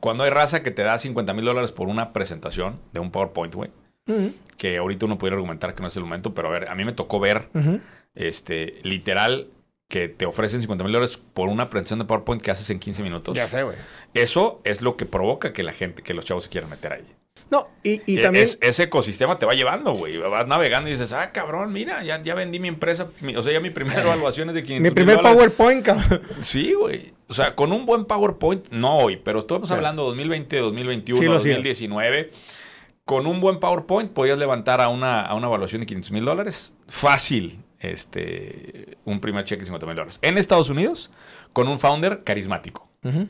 Cuando 0.00 0.24
hay 0.24 0.30
raza 0.30 0.62
que 0.62 0.70
te 0.70 0.82
da 0.82 0.98
50 0.98 1.32
mil 1.32 1.46
dólares 1.46 1.72
por 1.72 1.88
una 1.88 2.12
presentación 2.12 2.78
de 2.92 3.00
un 3.00 3.10
PowerPoint, 3.10 3.54
güey, 3.54 3.70
Que 4.56 4.76
ahorita 4.78 5.06
uno 5.06 5.18
pudiera 5.18 5.36
argumentar 5.36 5.74
que 5.74 5.80
no 5.82 5.88
es 5.88 5.96
el 5.96 6.02
momento, 6.04 6.34
pero 6.34 6.48
a 6.48 6.50
ver, 6.50 6.68
a 6.68 6.74
mí 6.74 6.84
me 6.84 6.92
tocó 6.92 7.20
ver, 7.20 7.48
este, 8.14 8.78
literal, 8.82 9.48
que 9.88 10.08
te 10.08 10.26
ofrecen 10.26 10.60
50 10.60 10.84
mil 10.84 10.92
dólares 10.92 11.18
por 11.34 11.48
una 11.48 11.68
presentación 11.70 11.98
de 12.00 12.04
PowerPoint 12.06 12.42
que 12.42 12.50
haces 12.50 12.68
en 12.70 12.78
15 12.78 13.02
minutos. 13.02 13.36
Ya 13.36 13.46
sé, 13.46 13.62
güey. 13.62 13.76
Eso 14.14 14.60
es 14.64 14.82
lo 14.82 14.96
que 14.96 15.06
provoca 15.06 15.52
que 15.52 15.62
la 15.62 15.72
gente, 15.72 16.02
que 16.02 16.14
los 16.14 16.24
chavos 16.24 16.44
se 16.44 16.50
quieran 16.50 16.70
meter 16.70 16.92
ahí. 16.94 17.04
No, 17.50 17.68
y, 17.82 18.00
y 18.10 18.18
E- 18.18 18.22
también... 18.22 18.44
es- 18.44 18.58
ese 18.62 18.84
ecosistema 18.84 19.38
te 19.38 19.44
va 19.46 19.52
llevando, 19.54 19.92
güey. 19.92 20.16
Vas 20.16 20.46
navegando 20.46 20.88
y 20.88 20.92
dices, 20.92 21.12
ah, 21.12 21.30
cabrón, 21.32 21.72
mira, 21.72 22.02
ya, 22.02 22.20
ya 22.22 22.34
vendí 22.34 22.58
mi 22.58 22.68
empresa. 22.68 23.08
mi- 23.20 23.36
o 23.36 23.42
sea, 23.42 23.52
ya 23.52 23.60
mi 23.60 23.70
primera 23.70 24.00
evaluación 24.02 24.48
es 24.48 24.54
de 24.54 24.62
500 24.62 24.90
Mi 24.90 24.94
primer. 24.94 25.20
PowerPoint, 25.22 25.84
cabrón. 25.84 26.22
Sí, 26.40 26.72
güey. 26.72 27.12
O 27.28 27.34
sea, 27.34 27.54
con 27.54 27.70
un 27.72 27.84
buen 27.86 28.06
PowerPoint, 28.06 28.68
no 28.70 28.96
hoy, 28.96 29.16
pero 29.16 29.40
estamos 29.40 29.68
Sí. 29.68 29.74
hablando 29.74 30.04
2020, 30.04 30.56
2021, 30.58 31.20
Sí, 31.20 31.26
lo 31.26 31.36
hacías. 31.36 31.56
2019. 33.04 33.06
Con 33.06 33.26
un 33.26 33.40
buen 33.40 33.58
PowerPoint 33.60 34.12
podías 34.12 34.38
levantar 34.38 34.80
a 34.80 34.88
una, 34.88 35.20
a 35.22 35.34
una 35.34 35.46
evaluación 35.46 35.80
de 35.80 35.86
500 35.86 36.12
mil 36.12 36.24
dólares. 36.24 36.74
Fácil, 36.88 37.60
este, 37.78 38.96
un 39.04 39.20
primer 39.20 39.44
cheque 39.44 39.60
de 39.60 39.66
50 39.66 39.86
mil 39.86 39.94
dólares. 39.96 40.18
En 40.22 40.38
Estados 40.38 40.70
Unidos, 40.70 41.10
con 41.52 41.68
un 41.68 41.78
founder 41.78 42.24
carismático. 42.24 42.88
Ujú. 43.04 43.28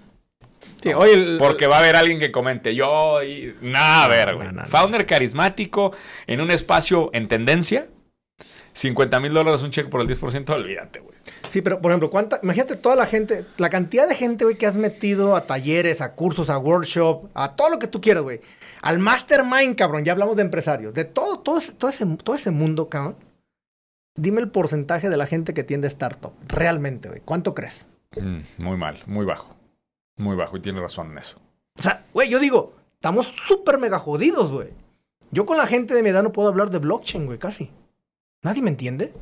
Sí, 0.82 0.92
oye, 0.94 1.14
el- 1.14 1.36
Porque 1.38 1.66
va 1.66 1.76
a 1.76 1.78
haber 1.80 1.96
alguien 1.96 2.18
que 2.18 2.30
comente, 2.30 2.74
yo 2.74 3.22
y... 3.22 3.54
Nada, 3.62 4.04
a 4.04 4.08
ver, 4.08 4.36
güey. 4.36 4.46
no, 4.48 4.62
no. 4.62 4.66
Founder 4.66 5.06
carismático 5.06 5.92
en 6.26 6.40
un 6.40 6.50
espacio 6.50 7.10
en 7.12 7.28
tendencia. 7.28 7.88
50 8.74 9.20
mil 9.20 9.32
dólares 9.32 9.62
un 9.62 9.70
cheque 9.70 9.88
por 9.88 10.00
el 10.00 10.08
10%, 10.08 10.50
olvídate, 10.50 10.98
güey. 10.98 11.14
Sí, 11.48 11.62
pero 11.62 11.80
por 11.80 11.92
ejemplo, 11.92 12.10
¿cuánta, 12.10 12.40
imagínate 12.42 12.74
toda 12.76 12.96
la 12.96 13.06
gente, 13.06 13.44
la 13.56 13.70
cantidad 13.70 14.08
de 14.08 14.16
gente, 14.16 14.44
güey, 14.44 14.56
que 14.56 14.66
has 14.66 14.74
metido 14.74 15.36
a 15.36 15.46
talleres, 15.46 16.00
a 16.00 16.14
cursos, 16.14 16.50
a 16.50 16.58
workshop, 16.58 17.28
a 17.34 17.54
todo 17.54 17.70
lo 17.70 17.78
que 17.78 17.86
tú 17.86 18.00
quieras, 18.00 18.24
güey. 18.24 18.40
Al 18.82 18.98
mastermind, 18.98 19.76
cabrón, 19.76 20.04
ya 20.04 20.12
hablamos 20.12 20.36
de 20.36 20.42
empresarios, 20.42 20.92
de 20.92 21.04
todo, 21.04 21.38
todo, 21.40 21.58
ese, 21.58 21.72
todo, 21.72 21.90
ese, 21.90 22.04
todo 22.22 22.36
ese 22.36 22.50
mundo, 22.50 22.88
cabrón. 22.88 23.16
Dime 24.16 24.40
el 24.40 24.50
porcentaje 24.50 25.08
de 25.08 25.16
la 25.16 25.26
gente 25.26 25.54
que 25.54 25.64
tiende 25.64 25.88
startup, 25.88 26.32
realmente, 26.46 27.08
güey. 27.08 27.20
¿Cuánto 27.24 27.54
crees? 27.54 27.86
Mm, 28.16 28.40
muy 28.58 28.76
mal, 28.76 28.98
muy 29.06 29.24
bajo. 29.24 29.56
Muy 30.16 30.36
bajo 30.36 30.56
y 30.56 30.60
tiene 30.60 30.80
razón 30.80 31.12
en 31.12 31.18
eso. 31.18 31.38
O 31.78 31.82
sea, 31.82 32.04
güey, 32.12 32.28
yo 32.28 32.38
digo, 32.38 32.74
estamos 32.94 33.26
súper 33.26 33.78
mega 33.78 33.98
jodidos, 33.98 34.50
güey. 34.50 34.68
Yo 35.30 35.46
con 35.46 35.56
la 35.56 35.66
gente 35.66 35.94
de 35.94 36.02
mi 36.02 36.10
edad 36.10 36.22
no 36.22 36.32
puedo 36.32 36.48
hablar 36.48 36.70
de 36.70 36.78
blockchain, 36.78 37.26
güey, 37.26 37.38
casi. 37.38 37.72
¿Nadie 38.44 38.62
me 38.62 38.70
entiende? 38.70 39.12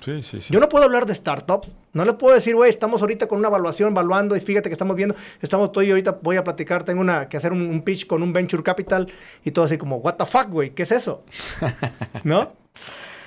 Sí, 0.00 0.22
sí, 0.22 0.40
sí. 0.40 0.54
Yo 0.54 0.60
no 0.60 0.68
puedo 0.68 0.84
hablar 0.84 1.04
de 1.06 1.14
startups. 1.14 1.74
No 1.92 2.04
le 2.04 2.12
puedo 2.12 2.32
decir, 2.34 2.54
güey, 2.54 2.70
estamos 2.70 3.00
ahorita 3.02 3.26
con 3.26 3.40
una 3.40 3.48
evaluación, 3.48 3.90
evaluando, 3.90 4.36
y 4.36 4.40
fíjate 4.40 4.68
que 4.68 4.74
estamos 4.74 4.94
viendo, 4.94 5.16
estamos 5.42 5.72
todo 5.72 5.82
y 5.82 5.90
ahorita 5.90 6.20
voy 6.22 6.36
a 6.36 6.44
platicar, 6.44 6.84
tengo 6.84 7.00
una, 7.00 7.28
que 7.28 7.36
hacer 7.36 7.52
un, 7.52 7.62
un 7.62 7.82
pitch 7.82 8.06
con 8.06 8.22
un 8.22 8.32
venture 8.32 8.62
capital 8.62 9.12
y 9.44 9.50
todo 9.50 9.64
así 9.64 9.76
como, 9.76 9.96
what 9.96 10.14
the 10.14 10.24
fuck, 10.24 10.48
güey, 10.50 10.70
¿qué 10.70 10.84
es 10.84 10.92
eso? 10.92 11.24
¿No? 12.24 12.52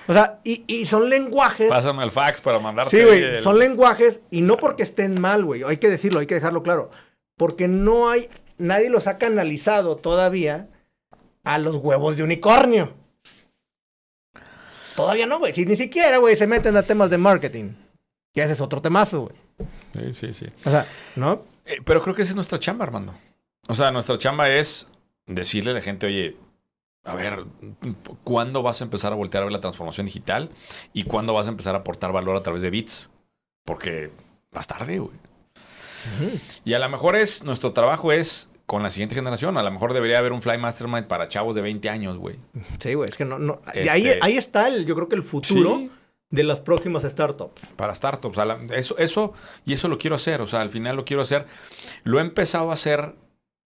O 0.08 0.14
sea, 0.14 0.39
y, 0.45 0.64
y 0.68 0.86
son 0.86 1.10
lenguajes. 1.10 1.68
Pásame 1.70 2.04
el 2.04 2.12
fax 2.12 2.39
para 2.41 2.60
mandarte. 2.60 2.97
Sí, 2.97 3.04
güey, 3.06 3.22
el- 3.22 3.38
son 3.38 3.60
lenguajes 3.60 4.22
y 4.32 4.41
no 4.41 4.56
porque 4.58 4.84
estén 4.84 5.20
mal, 5.20 5.43
güey, 5.43 5.64
hay 5.64 5.76
que 5.78 5.89
decirlo, 5.89 6.22
hay 6.22 6.26
que 6.28 6.36
dejarlo 6.36 6.64
claro, 6.64 6.89
porque 7.36 7.68
no 7.68 8.10
hay, 8.10 8.30
nadie 8.58 8.89
los 8.89 9.08
ha 9.08 9.18
canalizado 9.18 9.97
todavía 9.97 10.70
a 11.43 11.58
los 11.58 11.76
huevos 11.76 12.16
de 12.16 12.24
unicornio. 12.24 12.93
Todavía 15.02 15.26
no, 15.26 15.39
güey, 15.39 15.52
si 15.52 15.66
ni 15.66 15.76
siquiera, 15.76 16.20
güey, 16.20 16.36
se 16.36 16.45
meten 16.45 16.78
a 16.78 16.84
temas 16.84 17.10
de 17.10 17.18
marketing, 17.18 17.72
que 18.36 18.43
ese 18.43 18.54
es 18.54 18.62
otro 18.62 18.84
temazo, 18.84 19.22
güey. 19.22 19.36
Sí, 19.97 20.14
sí, 20.14 20.32
sí. 20.32 20.45
O 20.64 20.70
sea, 20.70 20.86
¿no? 21.16 21.43
Eh, 21.66 21.80
pero 21.84 22.04
creo 22.04 22.14
que 22.14 22.22
esa 22.22 22.34
es 22.34 22.36
nuestra 22.36 22.60
chamba, 22.60 22.86
Armando. 22.86 23.16
O 23.68 23.74
sea, 23.74 23.89
nuestra 23.89 24.20
chamba 24.20 24.52
es 24.52 24.88
decirle 25.26 25.72
a 25.72 25.74
la 25.74 25.82
gente, 25.82 26.06
oye, 26.06 26.38
a 27.04 27.16
ver, 27.16 27.45
¿cuándo 28.24 28.62
vas 28.62 28.82
a 28.82 28.84
empezar 28.84 29.12
a 29.12 29.16
voltear 29.16 29.41
a 29.41 29.45
ver 29.45 29.54
la 29.54 29.60
transformación 29.60 30.06
digital? 30.06 30.52
¿Y 30.93 31.06
cuándo 31.06 31.34
vas 31.34 31.47
a 31.47 31.49
empezar 31.49 31.74
a 31.74 31.80
aportar 31.80 32.12
valor 32.12 32.36
a 32.36 32.43
través 32.43 32.62
de 32.62 32.70
bits? 32.70 33.10
Porque 33.66 34.12
vas 34.52 34.68
tarde, 34.68 34.99
güey. 34.99 35.18
Y 36.64 36.76
a 36.76 36.80
lo 36.80 36.89
mejor 36.89 37.16
es, 37.16 37.43
nuestro 37.43 37.74
trabajo 37.74 38.12
es 38.12 38.51
con 38.72 38.84
la 38.84 38.90
siguiente 38.90 39.16
generación. 39.16 39.58
A 39.58 39.64
lo 39.64 39.70
mejor 39.70 39.92
debería 39.92 40.18
haber 40.18 40.32
un 40.32 40.42
Fly 40.42 40.58
Mastermind 40.58 41.06
para 41.06 41.28
chavos 41.28 41.56
de 41.56 41.62
20 41.62 41.90
años, 41.90 42.18
güey. 42.18 42.38
Sí, 42.80 42.94
güey, 42.94 43.10
es 43.10 43.18
que 43.18 43.26
no, 43.26 43.38
no. 43.38 43.60
Este- 43.74 43.90
Ahí, 43.90 44.08
ahí 44.22 44.38
está 44.38 44.70
el, 44.70 44.86
yo 44.86 44.96
creo 44.96 45.10
que 45.10 45.16
el 45.16 45.24
futuro 45.24 45.78
Sí. 45.80 45.92
de 46.30 46.44
las 46.46 46.62
próximas 46.62 47.04
startups. 47.04 47.64
Para 47.76 47.94
startups. 47.94 48.38
La- 48.38 48.58
eso, 48.74 48.98
eso, 48.98 49.34
y 49.66 49.74
eso 49.74 49.90
lo 49.90 49.98
quiero 49.98 50.16
hacer. 50.16 50.40
O 50.40 50.48
sea, 50.48 50.62
al 50.62 50.70
final 50.70 50.96
lo 50.96 51.04
quiero 51.04 51.22
hacer. 51.22 51.48
Lo 52.06 52.20
he 52.20 52.22
empezado 52.22 52.70
a 52.70 52.74
hacer, 52.74 53.14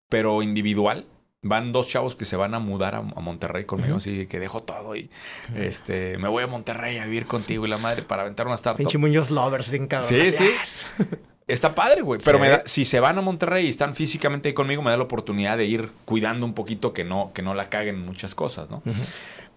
pero 0.09 0.41
individual. 0.41 1.05
Van 1.43 1.71
dos 1.71 1.87
chavos 1.87 2.15
que 2.15 2.25
se 2.25 2.35
van 2.35 2.55
a 2.55 2.59
mudar 2.59 2.95
a, 2.95 2.97
a 2.97 3.01
Monterrey 3.21 3.65
conmigo, 3.65 3.89
Ujú. 3.91 3.97
así 3.97 4.25
que 4.25 4.39
dejo 4.39 4.63
todo 4.63 4.95
y 4.95 5.11
este 5.55 6.17
me 6.17 6.27
voy 6.27 6.41
a 6.43 6.47
Monterrey 6.47 6.97
a 6.97 7.05
vivir 7.05 7.27
contigo 7.27 7.67
y 7.67 7.69
la 7.69 7.77
madre 7.77 8.01
para 8.01 8.23
aventar 8.23 8.47
una 8.47 8.55
startup. 8.55 8.79
Pinche 8.79 8.97
Muñoz 8.97 9.29
Lovers, 9.29 9.67
sin 9.67 9.85
cabrón. 9.85 10.09
Sí, 10.09 10.31
sí. 10.31 10.49
Está 11.47 11.75
padre, 11.75 12.01
güey. 12.01 12.19
Pero 12.23 12.37
Sí. 12.37 12.41
me 12.41 12.49
da- 12.49 12.63
si 12.65 12.85
se 12.85 12.99
van 12.99 13.17
a 13.17 13.21
Monterrey 13.21 13.65
y 13.65 13.69
están 13.69 13.93
físicamente 13.95 14.49
ahí 14.49 14.53
conmigo, 14.53 14.81
me 14.81 14.89
da 14.91 14.97
la 14.97 15.03
oportunidad 15.03 15.57
de 15.57 15.65
ir 15.65 15.91
cuidando 16.05 16.45
un 16.45 16.53
poquito 16.53 16.91
que 16.93 17.03
no, 17.03 17.31
que 17.33 17.41
no 17.43 17.53
la 17.53 17.69
caguen 17.69 17.95
en 17.95 18.05
muchas 18.05 18.33
cosas, 18.33 18.69
¿no? 18.71 18.81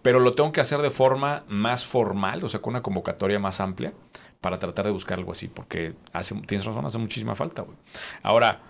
Pero 0.03 0.20
lo 0.20 0.32
tengo 0.32 0.53
que 0.53 0.61
hacer 0.61 0.80
de 0.80 0.91
forma 0.91 1.41
más 1.49 1.84
formal, 1.86 2.45
o 2.45 2.49
sea, 2.49 2.61
con 2.61 2.72
una 2.74 2.82
convocatoria 2.82 3.39
más 3.39 3.61
amplia, 3.61 3.93
para 4.41 4.59
tratar 4.59 4.84
de 4.84 4.93
buscar 4.93 5.18
algo 5.18 5.32
así, 5.32 5.49
porque 5.49 5.95
hace, 6.12 6.34
tienes 6.47 6.64
razón, 6.64 6.84
hace 6.86 6.99
muchísima 6.99 7.34
falta, 7.34 7.62
güey. 7.62 7.76
Ahora, 8.22 8.61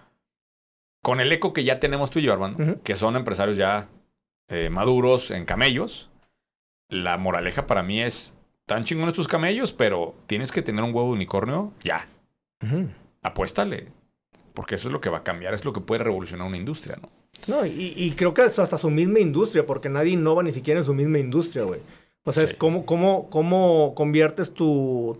con 1.02 1.20
el 1.20 1.30
eco 1.32 1.52
que 1.52 1.64
ya 1.64 1.78
tenemos 1.80 2.10
tú 2.10 2.20
y 2.20 2.22
yo, 2.22 2.32
Armando, 2.32 2.80
que 2.82 2.96
son 2.96 3.16
empresarios 3.16 3.56
ya 3.56 3.88
eh, 4.48 4.70
maduros 4.70 5.30
en 5.30 5.44
camellos, 5.44 6.08
la 6.88 7.18
moraleja 7.18 7.66
para 7.66 7.82
mí 7.82 8.00
es, 8.00 8.32
tan 8.64 8.84
chingones 8.84 9.12
tus 9.12 9.28
camellos, 9.28 9.72
pero 9.74 10.14
tienes 10.26 10.52
que 10.52 10.62
tener 10.62 10.82
un 10.84 10.94
huevo 10.94 11.08
de 11.08 11.14
unicornio 11.16 11.72
ya 11.82 12.08
Ujú. 12.62 12.88
Apuéstale. 13.22 13.88
Porque 14.54 14.74
eso 14.74 14.88
es 14.88 14.92
lo 14.92 15.00
que 15.00 15.08
va 15.10 15.18
a 15.18 15.22
cambiar, 15.24 15.54
es 15.54 15.64
lo 15.64 15.72
que 15.72 15.80
puede 15.80 16.02
revolucionar 16.02 16.46
una 16.46 16.56
industria, 16.56 16.98
¿no? 17.00 17.08
No, 17.46 17.64
y, 17.64 17.94
y 17.96 18.10
creo 18.12 18.34
que 18.34 18.44
es 18.44 18.58
hasta 18.58 18.76
su 18.78 18.90
misma 18.90 19.20
industria, 19.20 19.64
porque 19.64 19.88
nadie 19.88 20.12
innova 20.12 20.42
ni 20.42 20.50
siquiera 20.52 20.80
en 20.80 20.86
su 20.86 20.94
misma 20.94 21.18
industria, 21.20 21.62
güey. 21.62 21.80
O 22.24 22.32
sea, 22.32 22.44
Sí. 22.44 22.52
es 22.52 22.58
cómo, 22.58 22.84
cómo, 22.84 23.30
cómo 23.30 23.94
conviertes 23.94 24.52
tu, 24.52 25.16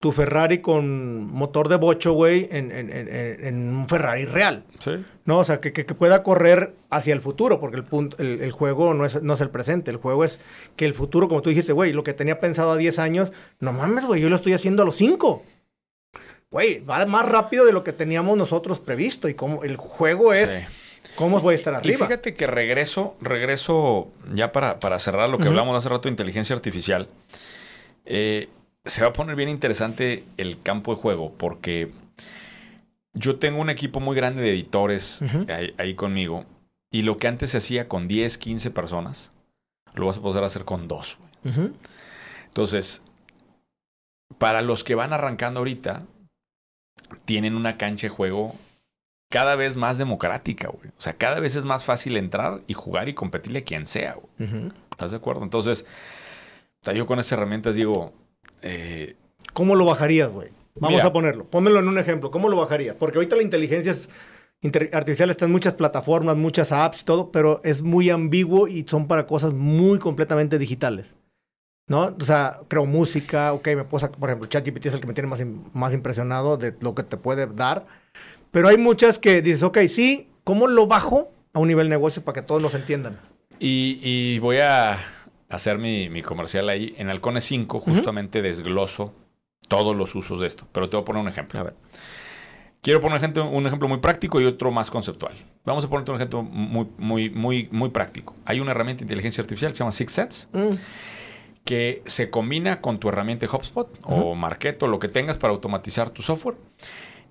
tu 0.00 0.12
Ferrari 0.12 0.58
con 0.60 1.26
motor 1.32 1.68
de 1.68 1.76
bocho, 1.76 2.12
güey, 2.12 2.46
en, 2.52 2.70
en- 2.70 2.90
en- 2.92 3.68
un 3.76 3.88
Ferrari 3.88 4.24
real. 4.26 4.64
Sí. 4.78 5.04
¿no? 5.24 5.40
O 5.40 5.44
sea, 5.44 5.60
que, 5.60 5.72
que- 5.72 5.84
que 5.84 5.94
pueda 5.94 6.22
correr 6.22 6.74
hacia 6.90 7.12
el 7.14 7.20
futuro, 7.20 7.58
porque 7.58 7.76
el, 7.78 7.84
punto, 7.84 8.16
el, 8.18 8.40
el 8.40 8.52
juego 8.52 8.94
no 8.94 9.04
es, 9.04 9.20
no 9.20 9.34
es 9.34 9.40
el 9.40 9.50
presente, 9.50 9.90
el 9.90 9.96
juego 9.96 10.22
es 10.24 10.40
que 10.76 10.84
el 10.86 10.94
futuro, 10.94 11.26
como 11.28 11.42
tú 11.42 11.48
dijiste, 11.50 11.72
güey, 11.72 11.92
lo 11.92 12.04
que 12.04 12.12
tenía 12.14 12.38
pensado 12.38 12.70
a 12.70 12.76
10 12.76 13.00
años, 13.00 13.32
no 13.58 13.72
mames, 13.72 14.04
güey, 14.06 14.20
yo 14.20 14.28
lo 14.28 14.36
estoy 14.36 14.52
haciendo 14.52 14.82
a 14.84 14.86
los 14.86 14.94
5. 14.96 15.42
Güey, 16.54 16.84
va 16.84 17.04
más 17.06 17.28
rápido 17.28 17.66
de 17.66 17.72
lo 17.72 17.82
que 17.82 17.92
teníamos 17.92 18.38
nosotros 18.38 18.78
previsto 18.78 19.28
y 19.28 19.34
como 19.34 19.64
el 19.64 19.76
juego 19.76 20.32
es 20.32 20.48
Sí. 20.68 21.08
cómo 21.16 21.40
voy 21.40 21.54
a 21.54 21.56
estar 21.56 21.74
Y 21.74 21.76
arriba. 21.78 22.06
fíjate 22.06 22.34
que 22.34 22.46
regreso, 22.46 23.16
regreso 23.20 24.12
ya 24.32 24.52
para, 24.52 24.78
para 24.78 25.00
cerrar 25.00 25.28
lo 25.28 25.38
que 25.38 25.42
Ujú. 25.48 25.50
hablamos 25.50 25.76
hace 25.76 25.88
rato 25.88 26.02
de 26.02 26.10
inteligencia 26.10 26.54
artificial. 26.54 27.08
Eh, 28.04 28.48
se 28.84 29.02
va 29.02 29.08
a 29.08 29.12
poner 29.12 29.34
bien 29.34 29.48
interesante 29.48 30.22
el 30.36 30.62
campo 30.62 30.94
de 30.94 31.00
juego 31.00 31.32
porque 31.36 31.90
yo 33.14 33.40
tengo 33.40 33.60
un 33.60 33.68
equipo 33.68 33.98
muy 33.98 34.14
grande 34.14 34.40
de 34.40 34.50
editores 34.50 35.22
ahí, 35.48 35.74
ahí 35.76 35.94
conmigo 35.96 36.44
y 36.88 37.02
lo 37.02 37.16
que 37.16 37.26
antes 37.26 37.50
se 37.50 37.56
hacía 37.56 37.88
con 37.88 38.06
10, 38.06 38.38
15 38.38 38.70
personas, 38.70 39.32
lo 39.96 40.06
vas 40.06 40.18
a 40.18 40.22
poder 40.22 40.44
hacer 40.44 40.64
con 40.64 40.86
dos. 40.86 41.18
Entonces, 42.46 43.02
para 44.38 44.62
los 44.62 44.84
que 44.84 44.94
van 44.94 45.12
arrancando 45.12 45.58
ahorita, 45.58 46.04
tienen 47.24 47.54
una 47.56 47.76
cancha 47.76 48.06
de 48.06 48.10
juego 48.10 48.54
cada 49.30 49.56
vez 49.56 49.76
más 49.76 49.98
democrática, 49.98 50.68
güey. 50.68 50.88
O 50.96 51.00
sea, 51.00 51.14
cada 51.14 51.40
vez 51.40 51.56
es 51.56 51.64
más 51.64 51.84
fácil 51.84 52.16
entrar 52.16 52.60
y 52.66 52.74
jugar 52.74 53.08
y 53.08 53.14
competirle 53.14 53.60
a 53.60 53.64
quien 53.64 53.86
sea, 53.86 54.14
güey. 54.14 54.70
¿Estás 54.90 55.10
de 55.10 55.16
acuerdo? 55.16 55.42
Entonces, 55.42 55.84
yo 56.94 57.06
con 57.06 57.18
esas 57.18 57.32
herramientas 57.32 57.74
digo, 57.74 58.12
eh, 58.62 59.16
¿Cómo 59.52 59.74
lo 59.74 59.84
bajarías, 59.84 60.30
güey? 60.30 60.48
Vamos 60.76 60.96
Mira. 60.98 61.06
a 61.08 61.12
ponerlo. 61.12 61.44
Pónmelo 61.44 61.78
en 61.80 61.88
un 61.88 61.98
ejemplo. 61.98 62.30
¿Cómo 62.30 62.48
lo 62.48 62.56
bajarías? 62.56 62.96
Porque 62.98 63.18
ahorita 63.18 63.36
la 63.36 63.42
inteligencia 63.42 63.92
es- 63.92 64.08
artificial 64.92 65.30
está 65.30 65.44
en 65.44 65.52
muchas 65.52 65.74
plataformas, 65.74 66.36
muchas 66.36 66.72
apps 66.72 67.02
y 67.02 67.04
todo, 67.04 67.30
pero 67.30 67.60
es 67.64 67.82
muy 67.82 68.10
ambiguo 68.10 68.66
y 68.66 68.84
son 68.88 69.06
para 69.06 69.26
cosas 69.26 69.52
muy 69.52 69.98
completamente 69.98 70.58
digitales. 70.58 71.14
¿No? 71.86 72.16
O 72.18 72.24
sea, 72.24 72.60
creo 72.68 72.86
música, 72.86 73.52
ok, 73.52 73.68
me 73.76 73.84
puedo 73.84 74.00
sacar, 74.00 74.18
por 74.18 74.30
ejemplo, 74.30 74.48
ChatGPT 74.48 74.86
es 74.86 74.94
el 74.94 75.00
que 75.00 75.06
me 75.06 75.14
tiene 75.14 75.28
más, 75.28 75.40
más 75.74 75.92
impresionado 75.92 76.56
de 76.56 76.74
lo 76.80 76.94
que 76.94 77.02
te 77.02 77.16
puede 77.16 77.46
dar. 77.46 77.86
Pero 78.50 78.68
hay 78.68 78.78
muchas 78.78 79.18
que 79.18 79.42
dices, 79.42 79.62
ok, 79.62 79.78
sí, 79.88 80.30
¿cómo 80.44 80.66
lo 80.66 80.86
bajo 80.86 81.30
a 81.52 81.58
un 81.58 81.68
nivel 81.68 81.88
negocio 81.88 82.22
para 82.24 82.40
que 82.40 82.46
todos 82.46 82.62
nos 82.62 82.74
entiendan? 82.74 83.18
y, 83.60 84.00
y 84.02 84.38
voy 84.40 84.58
a 84.58 84.98
hacer 85.48 85.78
mi, 85.78 86.08
mi 86.10 86.22
comercial 86.22 86.68
ahí. 86.68 86.94
En 86.98 87.08
Halcones 87.08 87.44
5 87.44 87.80
justamente 87.80 88.42
desgloso 88.42 89.14
todos 89.68 89.94
los 89.94 90.14
usos 90.14 90.40
de 90.40 90.46
esto, 90.46 90.66
pero 90.72 90.88
te 90.88 90.96
voy 90.96 91.02
a 91.02 91.04
poner 91.04 91.22
un 91.22 91.28
ejemplo. 91.28 91.60
A 91.60 91.64
ver. 91.64 91.74
Quiero 92.82 93.00
poner 93.00 93.12
un 93.12 93.16
ejemplo, 93.18 93.48
un 93.48 93.66
ejemplo 93.66 93.88
muy 93.88 93.98
práctico 93.98 94.40
y 94.40 94.44
otro 94.44 94.70
más 94.70 94.90
conceptual. 94.90 95.34
Vamos 95.64 95.84
a 95.84 95.88
ponerte 95.88 96.10
un 96.10 96.16
ejemplo 96.16 96.42
muy, 96.42 96.86
muy, 96.98 97.30
muy, 97.30 97.68
muy 97.72 97.88
práctico. 97.88 98.36
Hay 98.44 98.60
una 98.60 98.72
herramienta 98.72 99.00
de 99.00 99.04
inteligencia 99.04 99.40
artificial 99.40 99.72
que 99.72 99.78
se 99.78 99.84
llama 99.84 99.92
Six 99.92 100.12
Sense, 100.12 100.48
Mm, 100.52 100.74
que 101.64 102.02
se 102.06 102.30
combina 102.30 102.80
con 102.80 102.98
tu 102.98 103.08
herramienta 103.08 103.46
HubSpot 103.46 103.88
o 104.02 104.34
Marketo, 104.34 104.86
lo 104.86 104.98
que 104.98 105.08
tengas 105.08 105.38
para 105.38 105.52
automatizar 105.52 106.10
tu 106.10 106.22
software. 106.22 106.56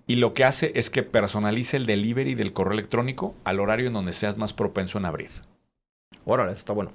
Y 0.06 0.18
lo 0.18 0.34
que 0.34 0.44
hace 0.44 0.72
es 0.76 0.90
que 0.90 1.04
personalice 1.04 1.78
el 1.78 1.86
delivery 1.86 2.36
del 2.36 2.52
correo 2.52 2.74
electrónico 2.74 3.36
al 3.46 3.60
horario 3.60 3.88
en 3.88 3.94
donde 3.94 4.12
seas 4.12 4.38
más 4.38 4.52
propenso 4.52 4.98
en 4.98 5.06
abrir. 5.06 5.30
Órale, 6.26 6.52
eso 6.52 6.60
está 6.60 6.74
bueno. 6.74 6.92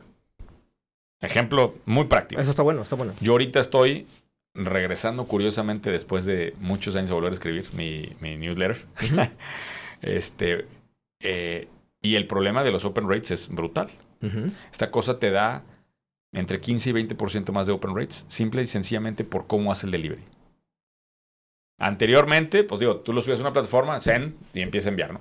Ejemplo 1.21 1.75
muy 1.87 2.05
práctico. 2.05 2.41
Eso 2.41 2.51
está 2.51 2.63
bueno, 2.63 2.83
está 2.83 2.97
bueno. 2.97 3.13
Yo 3.21 3.33
ahorita 3.33 3.61
estoy 3.61 4.07
regresando 4.55 5.25
curiosamente 5.25 5.91
después 5.91 6.25
de 6.25 6.55
muchos 6.61 6.97
años 6.97 7.09
de 7.09 7.15
volver 7.15 7.31
a 7.31 7.35
escribir 7.35 7.67
mi, 7.73 8.15
mi 8.21 8.37
newsletter. 8.37 8.85
este, 10.03 10.67
eh, 11.21 11.69
y 12.03 12.17
el 12.17 12.27
problema 12.27 12.63
de 12.63 12.73
los 12.73 12.85
open 12.85 13.09
rates 13.09 13.31
es 13.31 13.49
brutal. 13.49 13.89
Esta 14.73 14.91
cosa 14.91 15.21
te 15.21 15.31
da 15.31 15.63
entre 16.33 16.61
15 16.61 16.91
y 16.91 16.93
20% 16.93 17.53
más 17.53 17.67
de 17.67 17.73
open 17.73 17.95
rates, 17.97 18.25
simple 18.29 18.63
y 18.63 18.67
sencillamente 18.67 19.25
por 19.25 19.47
cómo 19.47 19.73
hace 19.73 19.87
el 19.87 19.93
delivery. 19.93 20.23
Anteriormente, 21.81 22.65
pues 22.65 22.81
digo, 22.81 22.97
tú 22.97 23.13
lo 23.13 23.23
subías 23.23 23.39
a 23.39 23.43
una 23.43 23.53
plataforma, 23.53 24.01
Zen, 24.01 24.37
y 24.53 24.61
empieza 24.63 24.89
a 24.89 24.91
enviar, 24.91 25.13
¿no? 25.13 25.21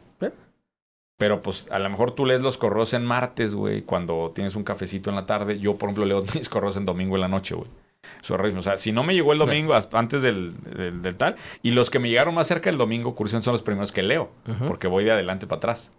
Pero 1.20 1.42
pues 1.42 1.68
a 1.72 1.80
lo 1.80 1.90
mejor 1.90 2.12
tú 2.12 2.26
lees 2.26 2.42
los 2.42 2.58
correos 2.58 2.94
en 2.94 3.04
martes, 3.06 3.54
güey, 3.56 3.82
cuando 3.84 4.32
tienes 4.36 4.56
un 4.56 4.64
cafecito 4.64 5.10
en 5.10 5.16
la 5.16 5.26
tarde. 5.26 5.60
Yo, 5.60 5.76
por 5.78 5.90
ejemplo, 5.90 6.06
leo 6.06 6.24
mis 6.36 6.50
correos 6.50 6.78
en 6.78 6.86
domingo 6.86 7.16
en 7.16 7.22
la 7.22 7.28
noche, 7.28 7.56
güey. 7.56 7.70
O 8.58 8.62
sea, 8.62 8.78
si 8.78 8.92
no 8.92 9.04
me 9.04 9.14
llegó 9.14 9.34
el 9.34 9.40
domingo 9.40 9.74
antes 9.94 10.22
del, 10.22 10.54
del- 10.64 11.02
del 11.02 11.16
tal, 11.18 11.36
y 11.62 11.72
los 11.72 11.90
que 11.90 12.00
me 12.00 12.10
llegaron 12.10 12.34
más 12.36 12.48
cerca 12.48 12.70
del 12.70 12.78
domingo, 12.78 13.16
curiosamente, 13.16 13.46
son 13.46 13.52
los 13.54 13.62
primeros 13.64 13.92
que 13.92 14.02
leo, 14.04 14.32
porque 14.68 14.88
voy 14.88 15.04
de 15.04 15.12
adelante 15.12 15.46
para 15.48 15.58
atrás. 15.58 15.92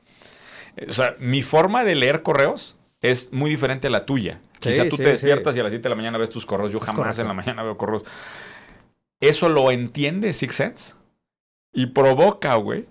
Eh, 0.77 0.87
O 0.89 0.93
sea, 0.93 1.17
mi 1.19 1.43
forma 1.43 1.85
de 1.85 1.95
leer 1.97 2.23
correos 2.23 2.77
es 3.01 3.33
muy 3.33 3.51
diferente 3.51 3.87
a 3.87 3.91
la 3.91 4.05
tuya. 4.07 4.41
Sí, 4.61 4.71
Quizá 4.71 4.89
tú 4.89 4.97
sí, 4.97 5.03
te 5.03 5.11
despiertas 5.11 5.55
sí. 5.55 5.59
y 5.59 5.61
a 5.61 5.65
las 5.65 5.73
7 5.73 5.83
de 5.83 5.89
la 5.89 5.95
mañana 5.95 6.19
ves 6.19 6.31
tus 6.31 6.45
correos. 6.47 6.73
Yo 6.73 6.79
Es 6.79 6.85
jamás 6.85 6.99
correcto. 6.99 7.23
en 7.23 7.29
la 7.29 7.35
mañana 7.35 7.63
veo 7.63 7.77
correos. 7.77 8.03
Eso 9.21 9.49
lo 9.49 9.71
entiende 9.71 10.33
Six 10.33 10.55
Sense 10.55 10.95
y 11.73 11.87
provoca, 11.87 12.55
güey, 12.57 12.87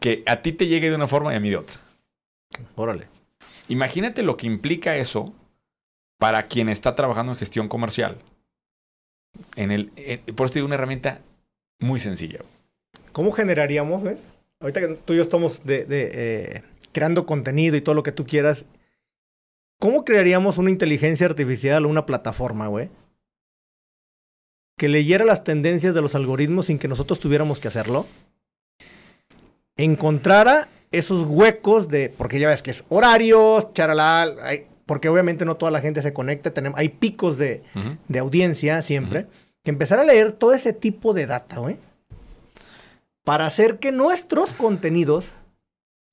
que 0.00 0.22
a 0.26 0.42
ti 0.42 0.52
te 0.52 0.66
llegue 0.66 0.90
de 0.90 0.96
una 0.96 1.08
forma 1.08 1.32
y 1.32 1.36
a 1.36 1.40
mí 1.40 1.50
de 1.50 1.56
otra. 1.56 1.76
Órale. 2.76 3.06
Imagínate 3.68 4.22
lo 4.22 4.36
que 4.36 4.46
implica 4.46 4.96
eso 4.96 5.32
para 6.18 6.46
quien 6.46 6.68
está 6.68 6.94
trabajando 6.94 7.32
en 7.32 7.38
gestión 7.38 7.68
comercial. 7.68 8.18
En 9.56 9.70
el, 9.72 9.90
eh, 9.96 10.18
por 10.36 10.46
eso 10.46 10.52
te 10.54 10.58
digo 10.58 10.66
una 10.66 10.76
herramienta 10.76 11.20
muy 11.80 11.98
sencilla. 12.00 12.40
¿Cómo 13.12 13.32
generaríamos, 13.32 14.02
güey? 14.02 14.16
Ahorita 14.60 14.80
que 14.80 14.88
tú 15.04 15.12
y 15.12 15.16
yo 15.16 15.22
estamos 15.22 15.64
de, 15.64 15.84
de, 15.84 16.10
eh, 16.14 16.62
creando 16.92 17.26
contenido 17.26 17.76
y 17.76 17.80
todo 17.80 17.94
lo 17.94 18.02
que 18.02 18.12
tú 18.12 18.26
quieras, 18.26 18.64
¿cómo 19.84 20.02
crearíamos 20.02 20.56
una 20.56 20.70
inteligencia 20.70 21.26
artificial 21.26 21.84
o 21.84 21.90
una 21.90 22.06
plataforma, 22.06 22.68
güey? 22.68 22.88
Que 24.78 24.88
leyera 24.88 25.26
las 25.26 25.44
tendencias 25.44 25.92
de 25.94 26.00
los 26.00 26.14
algoritmos 26.14 26.64
sin 26.66 26.78
que 26.78 26.88
nosotros 26.88 27.20
tuviéramos 27.20 27.60
que 27.60 27.68
hacerlo. 27.68 28.06
Encontrara 29.76 30.68
esos 30.90 31.26
huecos 31.28 31.88
de, 31.88 32.08
porque 32.08 32.38
ya 32.40 32.48
ves 32.48 32.62
que 32.62 32.70
es 32.70 32.86
horarios, 32.88 33.74
charalá, 33.74 34.22
hay- 34.40 34.66
porque 34.86 35.10
obviamente 35.10 35.44
no 35.44 35.56
toda 35.58 35.70
la 35.70 35.82
gente 35.82 36.00
se 36.00 36.14
conecta, 36.14 36.52
tenemos, 36.54 36.78
hay 36.78 36.88
picos 36.88 37.36
de, 37.36 37.62
de 38.08 38.18
audiencia 38.18 38.80
siempre, 38.80 39.26
que 39.62 39.70
empezar 39.70 39.98
a 39.98 40.04
leer 40.04 40.32
todo 40.32 40.54
ese 40.54 40.72
tipo 40.72 41.12
de 41.12 41.26
data, 41.26 41.58
güey, 41.58 41.76
para 43.22 43.44
hacer 43.44 43.78
que 43.78 43.92
nuestros 43.92 44.50
contenidos 44.54 45.32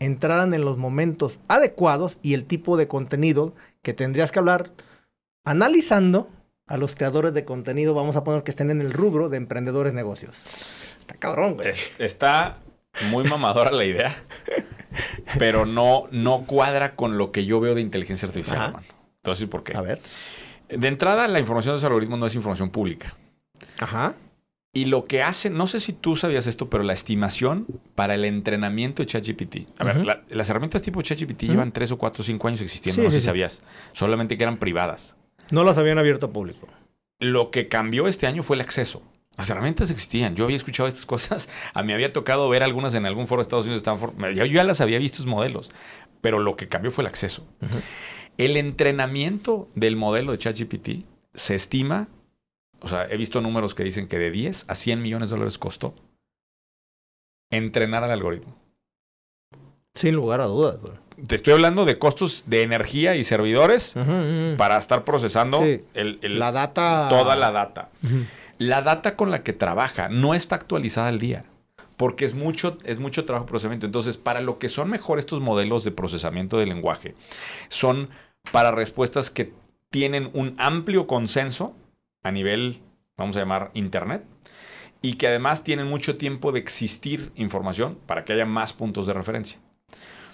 entraran 0.06 0.54
en 0.54 0.62
los 0.66 0.78
momentos 0.78 1.40
adecuados 1.48 2.18
y 2.22 2.34
el 2.34 2.46
tipo 2.46 2.76
de 2.78 2.88
contenido 2.88 3.54
que 3.82 3.94
tendrías 3.94 4.32
que 4.32 4.40
hablar 4.40 4.72
analizando 5.46 6.30
a 6.68 6.78
los 6.78 6.96
creadores 6.96 7.34
de 7.34 7.46
contenido, 7.46 7.94
vamos 7.94 8.16
a 8.16 8.24
poner 8.24 8.44
que 8.44 8.52
estén 8.52 8.72
en 8.72 8.82
el 8.82 8.94
rubro 8.94 9.30
de 9.30 9.38
emprendedores 9.38 9.94
negocios. 9.94 10.44
Está 11.00 11.16
cabrón, 11.16 11.56
güey. 11.56 11.70
Es- 11.70 11.92
está 12.00 12.58
muy 13.10 13.24
mamadora 13.24 13.72
la 13.72 13.86
idea, 13.86 14.16
pero 15.38 15.66
no, 15.66 16.06
no 16.12 16.46
cuadra 16.46 16.96
con 16.96 17.18
lo 17.18 17.32
que 17.32 17.46
yo 17.46 17.60
veo 17.60 17.76
de 17.76 17.82
inteligencia 17.82 18.28
artificial, 18.28 18.58
Ajá. 18.58 18.68
hermano. 18.68 18.86
Entonces, 19.18 19.48
¿por 19.48 19.64
qué? 19.64 19.76
A 19.78 19.82
ver. 19.82 20.00
De 20.70 20.88
entrada, 20.88 21.28
la 21.28 21.40
información 21.40 21.74
de 21.74 21.78
los 21.78 21.84
algoritmos 21.84 22.18
no 22.20 22.26
es 22.26 22.36
información 22.36 22.70
pública. 22.70 23.16
Ajá. 23.80 24.14
Y 24.74 24.86
lo 24.86 25.06
que 25.06 25.22
hacen, 25.22 25.54
no 25.58 25.68
sé 25.68 25.82
si 25.82 25.92
tú 25.92 26.16
sabías 26.16 26.48
esto, 26.48 26.70
pero 26.70 26.84
la 26.84 26.94
estimación 26.94 27.66
para 27.94 28.16
el 28.16 28.24
entrenamiento 28.24 29.04
de 29.04 29.08
ChatGPT. 29.08 29.70
A 29.80 29.84
ver, 29.84 30.06
la- 30.06 30.24
las 30.30 30.50
herramientas 30.50 30.82
tipo 30.82 31.02
ChatGPT 31.02 31.44
llevan 31.44 31.74
3 31.74 31.92
o 31.92 31.98
4 31.98 32.22
o 32.22 32.26
5 32.26 32.48
años 32.48 32.62
existiendo, 32.62 33.02
Sí, 33.02 33.04
no 33.06 33.10
sé 33.12 33.18
sí, 33.18 33.20
si 33.20 33.22
sí. 33.24 33.26
sabías. 33.26 33.64
Solamente 33.92 34.38
que 34.38 34.44
eran 34.44 34.58
privadas. 34.58 35.18
No 35.52 35.66
las 35.66 35.78
habían 35.78 35.98
abierto 35.98 36.28
a 36.28 36.32
público. 36.32 36.70
Lo 37.20 37.52
que 37.52 37.68
cambió 37.68 38.08
este 38.08 38.28
año 38.28 38.44
fue 38.44 38.56
el 38.56 38.62
acceso. 38.62 39.04
Las 39.38 39.50
herramientas 39.50 39.92
existían. 39.92 40.36
Yo 40.36 40.46
había 40.46 40.56
escuchado 40.56 40.88
estas 40.88 41.06
cosas. 41.06 41.50
A 41.74 41.82
mí 41.82 41.88
me 41.88 41.94
había 41.94 42.14
tocado 42.14 42.48
ver 42.48 42.64
algunas 42.64 42.94
en 42.94 43.06
algún 43.06 43.28
foro 43.28 43.42
de 43.42 43.44
Estados 43.44 43.66
Unidos 43.66 43.84
de 43.84 44.36
Yo 44.36 44.46
ya 44.46 44.64
las 44.64 44.80
había 44.80 45.00
visto 45.00 45.18
sus 45.18 45.26
modelos. 45.26 45.72
Pero 46.22 46.40
lo 46.40 46.56
que 46.56 46.68
cambió 46.70 46.92
fue 46.92 47.02
el 47.02 47.08
acceso. 47.08 47.46
El 48.38 48.56
entrenamiento 48.56 49.70
del 49.76 49.98
modelo 49.98 50.32
de 50.32 50.38
ChatGPT 50.38 50.90
se 51.34 51.56
estima, 51.56 52.08
o 52.82 52.88
sea, 52.88 53.06
he 53.10 53.18
visto 53.18 53.42
números 53.42 53.74
que 53.76 53.84
dicen 53.84 54.08
que 54.08 54.18
de 54.20 54.32
10 54.32 54.66
a 54.68 54.76
100 54.76 55.02
millones 55.02 55.30
de 55.30 55.36
dólares 55.36 55.58
costó 55.58 55.94
entrenar 57.52 58.04
al 58.04 58.12
algoritmo. 58.12 58.56
Sin 59.94 60.16
lugar 60.16 60.40
a 60.42 60.46
dudas. 60.46 60.80
Te 61.28 61.36
estoy 61.36 61.54
hablando 61.54 61.84
de 61.86 62.00
costos 62.00 62.46
de 62.48 62.64
energía 62.64 63.16
y 63.16 63.24
servidores 63.24 63.94
para 64.58 64.78
estar 64.78 65.04
procesando 65.04 65.60
Sí. 65.60 65.84
el- 65.94 66.18
el- 66.22 66.40
La 66.40 66.52
data. 66.52 67.08
toda 67.10 67.36
la 67.36 67.52
data. 67.52 67.90
La 68.58 68.82
data 68.82 69.16
con 69.16 69.32
la 69.32 69.44
que 69.44 69.54
trabaja 69.54 70.08
no 70.10 70.34
está 70.34 70.56
actualizada 70.56 71.10
al 71.10 71.20
día. 71.20 71.46
Porque 71.98 72.26
es 72.26 72.34
mucho, 72.34 72.80
es 72.84 72.98
mucho 73.00 73.26
trabajo 73.26 73.46
de 73.46 73.50
procesamiento. 73.50 73.86
Entonces, 73.86 74.18
para 74.18 74.42
lo 74.42 74.58
que 74.58 74.70
son 74.70 74.90
mejor 74.90 75.20
estos 75.20 75.40
modelos 75.42 75.84
de 75.84 75.92
procesamiento 75.92 76.58
del 76.58 76.70
lenguaje, 76.70 77.14
son 77.68 78.10
para 78.52 78.72
respuestas 78.72 79.30
que 79.30 79.54
tienen 79.92 80.32
un 80.34 80.56
amplio 80.58 81.06
consenso 81.06 81.76
a 82.24 82.32
nivel, 82.32 82.80
vamos 83.18 83.36
a 83.36 83.40
llamar, 83.40 83.72
Internet, 83.74 84.24
y 85.02 85.14
que 85.14 85.28
además 85.28 85.64
tienen 85.64 85.88
mucho 85.88 86.18
tiempo 86.18 86.52
de 86.52 86.60
existir 86.60 87.32
información 87.36 87.98
para 88.06 88.24
que 88.24 88.34
haya 88.34 88.46
más 88.46 88.74
puntos 88.74 89.08
de 89.08 89.14
referencia. 89.14 89.60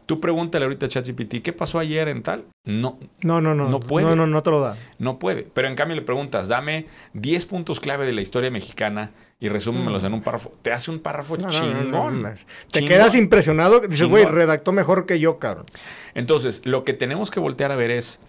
Tú 0.05 0.21
pregúntale 0.21 0.63
ahorita 0.63 0.85
a 0.85 0.89
ChatGPT, 0.89 1.41
¿qué 1.43 1.51
pasó 1.51 1.79
ayer 1.79 2.07
en 2.07 2.23
tal? 2.23 2.45
No, 2.63 2.97
No, 3.23 3.41
no, 3.41 3.53
no. 3.53 3.67
No 3.67 3.81
puede. 3.81 4.05
No, 4.05 4.15
no, 4.15 4.25
no 4.25 4.41
te 4.41 4.49
lo 4.51 4.61
da. 4.61 4.77
no 4.99 5.19
puede. 5.19 5.43
Pero 5.53 5.67
en 5.67 5.75
cambio 5.75 5.97
le 5.97 6.01
preguntas, 6.01 6.47
dame 6.47 6.87
10 7.13 7.45
puntos 7.45 7.81
clave 7.81 8.05
de 8.05 8.13
la 8.13 8.21
historia 8.21 8.49
mexicana 8.49 9.11
y 9.37 9.49
resúmemelos 9.49 10.05
en 10.05 10.13
un 10.13 10.21
párrafo. 10.21 10.53
Te 10.61 10.71
hace 10.71 10.91
un 10.91 10.99
párrafo. 10.99 11.35
No, 11.35 11.49
chingón. 11.49 12.21
no. 12.21 12.29
Te 12.71 12.79
Chingón. 12.79 12.87
quedas 12.89 13.15
impresionado. 13.15 13.81
Dices, 13.81 14.07
güey, 14.07 14.23
redactó 14.23 14.71
mejor 14.71 15.05
que 15.05 15.19
yo, 15.19 15.39
cabrón. 15.39 15.65
Entonces, 16.13 16.61
lo 16.63 16.85
que 16.85 16.93
tenemos 16.93 17.29
que 17.29 17.41
voltear 17.41 17.73
a 17.73 17.75
ver 17.75 17.91
es 17.91 18.21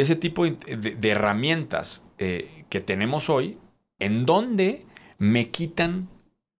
ese 0.00 0.16
tipo 0.16 0.44
de, 0.44 0.52
de- 0.76 1.10
herramientas 1.10 2.04
eh, 2.18 2.64
que 2.68 2.80
tenemos 2.80 3.28
hoy, 3.30 3.58
en 3.98 4.26
donde 4.26 4.84
me 5.18 5.50
quitan 5.50 6.08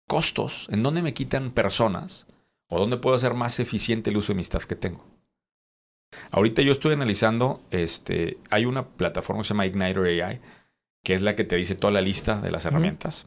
costos, 0.08 0.68
en 0.70 0.82
donde 0.82 1.02
me 1.02 1.14
quitan 1.14 1.50
personas, 1.50 2.26
o 2.68 2.78
donde 2.78 2.96
puedo 2.96 3.14
hacer 3.16 3.34
más 3.34 3.60
eficiente 3.60 4.10
el 4.10 4.16
uso 4.16 4.32
de 4.32 4.36
mi 4.36 4.42
staff 4.42 4.64
que 4.66 4.76
tengo. 4.76 5.04
Ahorita 6.30 6.62
yo 6.62 6.72
estoy 6.72 6.92
analizando, 6.94 7.62
este, 7.70 8.38
hay 8.50 8.64
una 8.64 8.86
plataforma 8.88 9.42
que 9.42 9.48
se 9.48 9.54
llama 9.54 9.66
Igniter 9.66 10.22
AI, 10.24 10.40
que 11.04 11.14
es 11.14 11.22
la 11.22 11.36
que 11.36 11.44
te 11.44 11.56
dice 11.56 11.74
toda 11.74 11.92
la 11.92 12.00
lista 12.00 12.40
de 12.40 12.50
las 12.50 12.64
herramientas. 12.64 13.26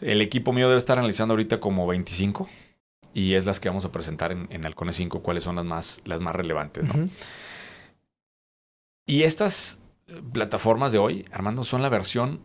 El 0.00 0.20
equipo 0.22 0.52
mío 0.52 0.68
debe 0.68 0.78
estar 0.78 0.98
analizando 0.98 1.32
ahorita 1.32 1.58
como 1.60 1.86
25 1.86 2.48
y 3.14 3.34
es 3.34 3.44
las 3.46 3.58
que 3.58 3.68
vamos 3.68 3.84
a 3.84 3.92
presentar 3.92 4.32
en, 4.32 4.46
en 4.50 4.64
Halcones 4.64 4.96
5, 4.96 5.22
cuáles 5.22 5.44
son 5.44 5.56
las 5.56 5.64
más, 5.64 6.00
las 6.04 6.20
más 6.20 6.34
relevantes. 6.36 6.84
¿no? 6.86 7.08
Y 9.12 9.24
estas 9.24 9.78
eh, 10.06 10.22
plataformas 10.32 10.90
de 10.90 10.96
hoy, 10.96 11.26
Armando, 11.32 11.64
son 11.64 11.82
la 11.82 11.90
versión, 11.90 12.40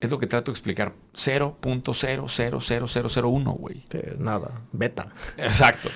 es 0.00 0.10
lo 0.10 0.18
que 0.18 0.26
trato 0.26 0.50
de 0.50 0.54
explicar, 0.54 0.96
0.000001, 1.12 3.56
güey. 3.56 3.84
Nada. 4.18 4.66
Beta. 4.72 5.14
Exacto. 5.36 5.88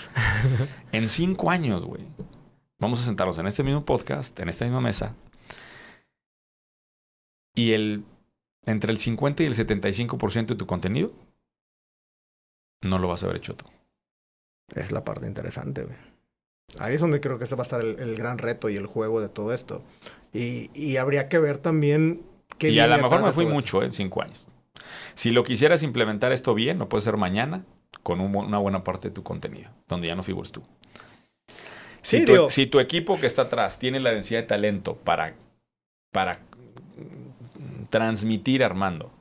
En 0.93 1.09
cinco 1.09 1.51
años, 1.51 1.85
güey. 1.85 2.07
Vamos 2.79 3.01
a 3.01 3.05
sentarnos 3.05 3.41
en 3.41 3.49
este 3.49 3.65
mismo 3.65 3.85
podcast, 3.85 4.39
en 4.39 4.51
esta 4.51 4.67
misma 4.67 4.81
mesa. 4.81 5.17
Y 7.57 7.73
el 7.73 8.05
entre 8.65 8.93
el 8.93 8.99
50 8.99 9.43
y 9.43 9.47
el 9.47 9.55
75% 9.55 10.47
de 10.47 10.55
tu 10.55 10.69
contenido 10.69 11.13
no 12.83 13.01
lo 13.01 13.09
vas 13.09 13.25
a 13.25 13.27
haber 13.27 13.39
hecho 13.39 13.57
tú. 13.57 13.65
Es 14.77 14.93
la 14.93 15.03
parte 15.03 15.27
interesante, 15.27 15.83
güey. 15.83 16.12
Ahí 16.79 16.95
es 16.95 17.01
donde 17.01 17.21
creo 17.21 17.39
que 17.39 17.45
ese 17.45 17.55
va 17.55 17.63
a 17.63 17.67
estar 17.67 17.81
el, 17.81 17.99
el 18.01 18.15
gran 18.17 18.39
reto 18.39 18.69
y 18.69 18.77
el 18.77 18.87
juego 18.87 19.21
de 19.21 19.29
todo 19.29 19.53
esto. 19.53 19.83
Y, 20.33 20.71
y 20.75 20.97
habría 20.97 21.29
que 21.29 21.39
ver 21.39 21.59
también 21.59 22.23
qué 22.59 22.71
Y 22.71 22.81
a 22.81 22.87
lo 22.87 22.97
mejor 22.97 23.23
me 23.23 23.33
fui 23.33 23.47
mucho, 23.47 23.83
¿eh? 23.83 23.87
En 23.87 23.93
cinco 23.93 24.23
años. 24.23 24.49
Si 25.15 25.31
lo 25.31 25.45
quisieras 25.45 25.83
implementar 25.83 26.33
esto 26.33 26.55
bien, 26.55 26.79
lo 26.79 26.89
puede 26.89 27.03
ser 27.03 27.17
mañana 27.19 27.65
con 28.03 28.21
un 28.21 28.35
una 28.35 28.59
buena 28.59 28.83
parte 28.85 29.09
de 29.09 29.15
tu 29.15 29.23
contenido, 29.23 29.71
donde 29.89 30.09
ya 30.09 30.15
no 30.15 30.23
figures 30.23 30.51
tú. 30.51 30.63
Si, 32.01 32.19
Sí, 32.19 32.25
tu, 32.25 32.33
digo- 32.33 32.51
si 32.51 32.67
tu 32.67 32.81
equipo 32.81 33.21
que 33.21 33.27
está 33.27 33.43
atrás 33.43 33.79
tiene 33.79 34.01
la 34.01 34.11
densidad 34.11 34.41
de 34.41 34.47
talento 34.47 34.97
para, 34.97 35.35
para 36.11 36.41
transmitir 37.91 38.65
Armando 38.65 39.13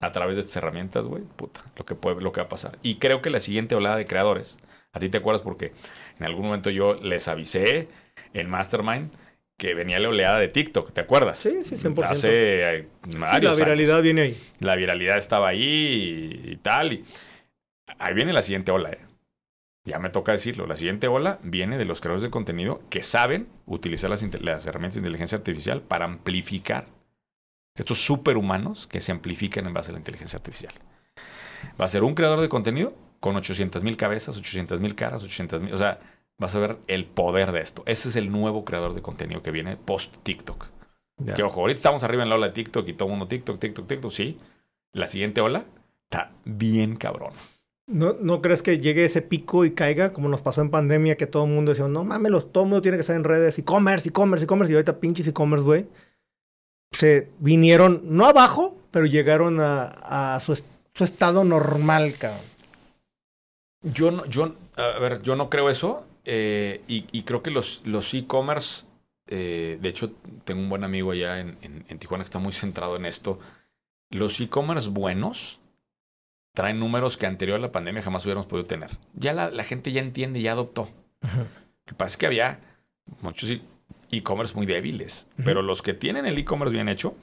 a 0.00 0.12
través 0.12 0.36
de 0.36 0.40
estas 0.40 0.56
herramientas, 0.56 1.06
güey, 1.06 1.22
puta, 1.22 1.64
lo 1.76 1.84
que, 1.84 1.94
puede, 1.94 2.20
lo 2.20 2.32
que 2.32 2.40
va 2.40 2.46
a 2.46 2.50
pasar. 2.50 2.78
Y 2.82 2.96
creo 2.96 3.22
que 3.22 3.30
la 3.30 3.40
siguiente 3.40 3.74
oleada 3.74 3.96
de 3.96 4.06
creadores, 4.06 4.58
a 4.92 4.98
ti 4.98 5.08
te 5.08 5.18
acuerdas 5.18 5.42
porque 5.42 5.72
en 6.18 6.26
algún 6.26 6.46
momento 6.46 6.70
yo 6.70 6.94
les 6.94 7.28
avisé 7.28 7.88
en 8.32 8.48
Mastermind 8.48 9.10
que 9.58 9.72
venía 9.74 9.98
la 9.98 10.10
oleada 10.10 10.38
de 10.38 10.48
TikTok, 10.48 10.92
¿te 10.92 11.00
acuerdas? 11.00 11.38
Sí, 11.38 11.64
sí, 11.64 11.76
100%. 11.76 12.04
Hace 12.04 12.78
eh, 12.78 12.88
Sí, 13.08 13.16
la 13.18 13.30
años 13.32 13.56
viralidad 13.58 14.02
viene 14.02 14.20
ahí. 14.22 14.42
la 14.60 14.76
viralidad 14.76 15.16
estaba 15.16 15.48
ahí 15.48 16.40
y, 16.44 16.52
y 16.52 16.56
tal. 16.56 16.92
Y 16.92 17.04
ahí 17.98 18.12
viene 18.14 18.32
la 18.34 18.42
siguiente 18.42 18.70
ola. 18.72 18.90
eh. 18.90 18.98
Ya 19.84 19.98
me 19.98 20.10
toca 20.10 20.32
decirlo. 20.32 20.66
La 20.66 20.76
siguiente 20.76 21.08
ola 21.08 21.38
viene 21.42 21.78
de 21.78 21.84
los 21.86 22.00
creadores 22.00 22.22
de 22.22 22.30
contenido 22.30 22.82
que 22.90 23.02
saben 23.02 23.48
utilizar 23.66 24.10
las, 24.10 24.22
las 24.42 24.66
herramientas 24.66 24.96
de 24.96 25.00
inteligencia 25.00 25.38
artificial 25.38 25.80
para 25.80 26.04
amplificar 26.04 26.86
estos 27.76 28.04
superhumanos 28.04 28.86
que 28.86 29.00
se 29.00 29.12
amplifican 29.12 29.66
en 29.66 29.72
base 29.74 29.90
a 29.90 29.92
la 29.92 29.98
inteligencia 30.00 30.36
artificial. 30.38 30.74
Va 31.80 31.84
a 31.86 31.88
ser 31.88 32.02
un 32.04 32.14
creador 32.14 32.40
de 32.40 32.48
contenido 32.48 32.94
con 33.20 33.36
800 33.36 33.82
mil 33.82 33.96
cabezas, 33.96 34.36
800 34.36 34.80
mil 34.80 34.94
caras, 34.94 35.22
800 35.22 35.62
mil... 35.62 35.74
O 35.74 35.76
sea, 35.76 36.00
vas 36.38 36.54
a 36.54 36.58
ver 36.58 36.78
el 36.86 37.04
poder 37.06 37.52
de 37.52 37.60
esto. 37.60 37.82
Ese 37.86 38.08
es 38.08 38.16
el 38.16 38.30
nuevo 38.30 38.64
creador 38.64 38.94
de 38.94 39.02
contenido 39.02 39.42
que 39.42 39.50
viene 39.50 39.76
post 39.76 40.16
TikTok. 40.22 40.66
Que 41.34 41.42
ojo, 41.42 41.60
ahorita 41.60 41.78
estamos 41.78 42.04
arriba 42.04 42.24
en 42.24 42.28
la 42.28 42.34
ola 42.34 42.48
de 42.48 42.52
TikTok 42.52 42.86
y 42.88 42.92
todo 42.92 43.08
el 43.08 43.10
mundo 43.10 43.26
TikTok, 43.26 43.58
TikTok, 43.58 43.86
TikTok, 43.86 44.10
sí. 44.10 44.38
La 44.92 45.06
siguiente 45.06 45.40
ola 45.40 45.64
está 46.04 46.32
bien 46.44 46.96
cabrón. 46.96 47.32
¿No, 47.86 48.14
¿No 48.20 48.42
crees 48.42 48.62
que 48.62 48.80
llegue 48.80 49.04
ese 49.04 49.22
pico 49.22 49.64
y 49.64 49.70
caiga 49.70 50.12
como 50.12 50.28
nos 50.28 50.42
pasó 50.42 50.60
en 50.60 50.70
pandemia 50.70 51.16
que 51.16 51.26
todo 51.26 51.44
el 51.44 51.50
mundo 51.50 51.70
decía, 51.70 51.86
no 51.86 52.04
mames, 52.04 52.32
todo 52.52 52.64
el 52.64 52.70
mundo 52.70 52.82
tiene 52.82 52.96
que 52.96 53.02
estar 53.02 53.14
en 53.14 53.24
redes, 53.24 53.58
e-commerce, 53.58 54.08
e-commerce, 54.08 54.44
e-commerce, 54.44 54.72
y 54.72 54.74
ahorita 54.74 54.98
pinches 54.98 55.28
e-commerce, 55.28 55.64
güey, 55.64 55.86
se 56.90 57.30
vinieron, 57.38 58.02
no 58.04 58.26
abajo, 58.26 58.76
pero 58.90 59.06
llegaron 59.06 59.58
a, 59.60 60.40
su, 60.40 60.60
estado 61.04 61.44
normal, 61.44 62.14
cabrón. 62.18 62.42
Yo 63.92 64.10
no, 64.10 64.24
yo, 64.26 64.54
a 64.76 64.98
ver, 64.98 65.22
yo 65.22 65.36
no 65.36 65.50
creo 65.50 65.70
eso. 65.70 66.06
Eh, 66.24 66.82
y, 66.88 67.22
creo 67.22 67.42
que 67.42 67.52
los, 67.52 67.82
los 67.84 68.12
e-commerce, 68.12 68.86
eh, 69.28 69.78
de 69.80 69.88
hecho, 69.88 70.12
tengo 70.44 70.60
un 70.60 70.68
buen 70.68 70.82
amigo 70.82 71.12
allá 71.12 71.38
en, 71.38 71.56
en 71.62 71.98
Tijuana 71.98 72.24
que 72.24 72.26
está 72.26 72.40
muy 72.40 72.52
centrado 72.52 72.96
en 72.96 73.06
esto. 73.06 73.38
Los 74.10 74.40
e-commerce 74.40 74.90
buenos 74.90 75.60
traen 76.56 76.80
números 76.80 77.18
que 77.18 77.26
anterior 77.26 77.58
a 77.58 77.60
la 77.60 77.70
pandemia 77.70 78.00
jamás 78.00 78.24
hubiéramos 78.24 78.46
podido 78.46 78.66
tener. 78.66 78.90
Ya 79.12 79.34
la, 79.34 79.62
gente 79.62 79.92
ya 79.92 80.00
entiende 80.00 80.40
ya 80.40 80.52
adoptó. 80.52 80.88
Lo 81.20 81.46
que 81.84 81.94
pasa 81.94 82.12
es 82.12 82.16
que 82.16 82.26
había 82.26 82.60
muchos 83.20 83.52
e-commerce 84.10 84.54
muy 84.54 84.64
débiles, 84.64 85.28
pero 85.44 85.60
los 85.60 85.82
que 85.82 85.92
tienen 85.92 86.24
el 86.24 86.38
e-commerce 86.38 86.72
bien 86.72 86.88
hecho, 86.88 87.14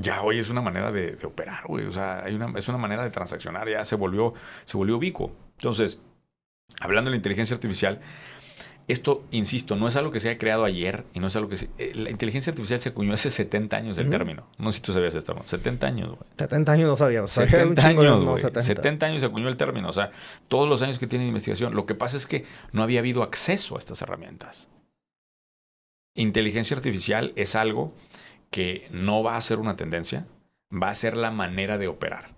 ya 0.00 0.22
hoy 0.22 0.38
es 0.38 0.50
una 0.50 0.60
manera 0.60 0.92
de, 0.92 1.18
operar, 1.24 1.64
güey. 1.66 1.86
O 1.86 1.92
sea, 1.92 2.24
hay 2.24 2.34
una, 2.34 2.52
es 2.58 2.68
una 2.68 2.78
manera 2.78 3.02
de 3.02 3.10
transaccionar, 3.10 3.68
ya 3.68 3.84
se 3.84 3.96
volvió, 3.96 4.34
se 4.64 4.76
volvió 4.76 4.98
vico. 4.98 5.32
Entonces, 5.58 6.00
hablando 6.80 7.10
de 7.10 7.12
la 7.12 7.16
inteligencia 7.16 7.54
artificial, 7.54 8.00
esto, 8.88 9.26
insisto, 9.32 9.76
no 9.76 9.86
es 9.86 9.96
algo 9.96 10.10
que 10.10 10.18
se 10.18 10.30
haya 10.30 10.38
creado 10.38 10.64
ayer 10.64 11.04
y 11.12 11.20
no 11.20 11.26
es 11.26 11.36
algo 11.36 11.50
que 11.50 11.56
se... 11.56 11.68
Eh, 11.76 11.92
la 11.94 12.08
inteligencia 12.08 12.50
artificial 12.50 12.80
se 12.80 12.88
acuñó 12.88 13.12
hace 13.12 13.28
70 13.28 13.76
años 13.76 13.98
el 13.98 14.08
término. 14.08 14.46
No 14.56 14.72
sé 14.72 14.76
si 14.76 14.82
tú 14.82 14.94
sabías 14.94 15.14
esto, 15.14 15.34
¿no? 15.34 15.46
70 15.46 15.86
años, 15.86 16.08
güey. 16.08 16.30
70 16.38 16.72
años 16.72 16.88
no 16.88 16.96
sabía. 16.96 17.26
70 17.26 17.86
años, 17.86 18.24
güey. 18.24 18.42
70. 18.42 19.06
años 19.06 19.20
se 19.20 19.26
acuñó 19.26 19.48
el 19.48 19.58
término. 19.58 19.90
O 19.90 19.92
sea, 19.92 20.10
todos 20.48 20.66
los 20.66 20.80
años 20.80 20.98
que 20.98 21.06
tiene 21.06 21.28
investigación. 21.28 21.74
Lo 21.74 21.84
que 21.84 21.94
pasa 21.94 22.16
es 22.16 22.26
que 22.26 22.46
no 22.72 22.82
había 22.82 23.00
habido 23.00 23.22
acceso 23.22 23.76
a 23.76 23.78
estas 23.78 24.00
herramientas. 24.00 24.70
Inteligencia 26.14 26.74
artificial 26.74 27.34
es 27.36 27.56
algo 27.56 27.92
que 28.50 28.88
no 28.90 29.22
va 29.22 29.36
a 29.36 29.40
ser 29.40 29.58
una 29.58 29.76
tendencia, 29.76 30.26
va 30.70 30.90
a 30.90 30.94
ser 30.94 31.16
la 31.16 31.30
manera 31.30 31.78
de 31.78 31.88
operar. 31.88 32.34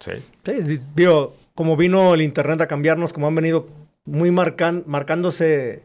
¿Sí? 0.00 0.12
Sí, 0.44 0.80
digo, 0.94 1.36
como 1.54 1.76
vino 1.76 2.14
el 2.14 2.22
Internet 2.22 2.60
a 2.60 2.66
cambiarnos, 2.66 3.12
como 3.12 3.28
han 3.28 3.34
venido 3.34 3.66
muy 4.04 4.30
marcan, 4.30 4.82
marcándose 4.86 5.84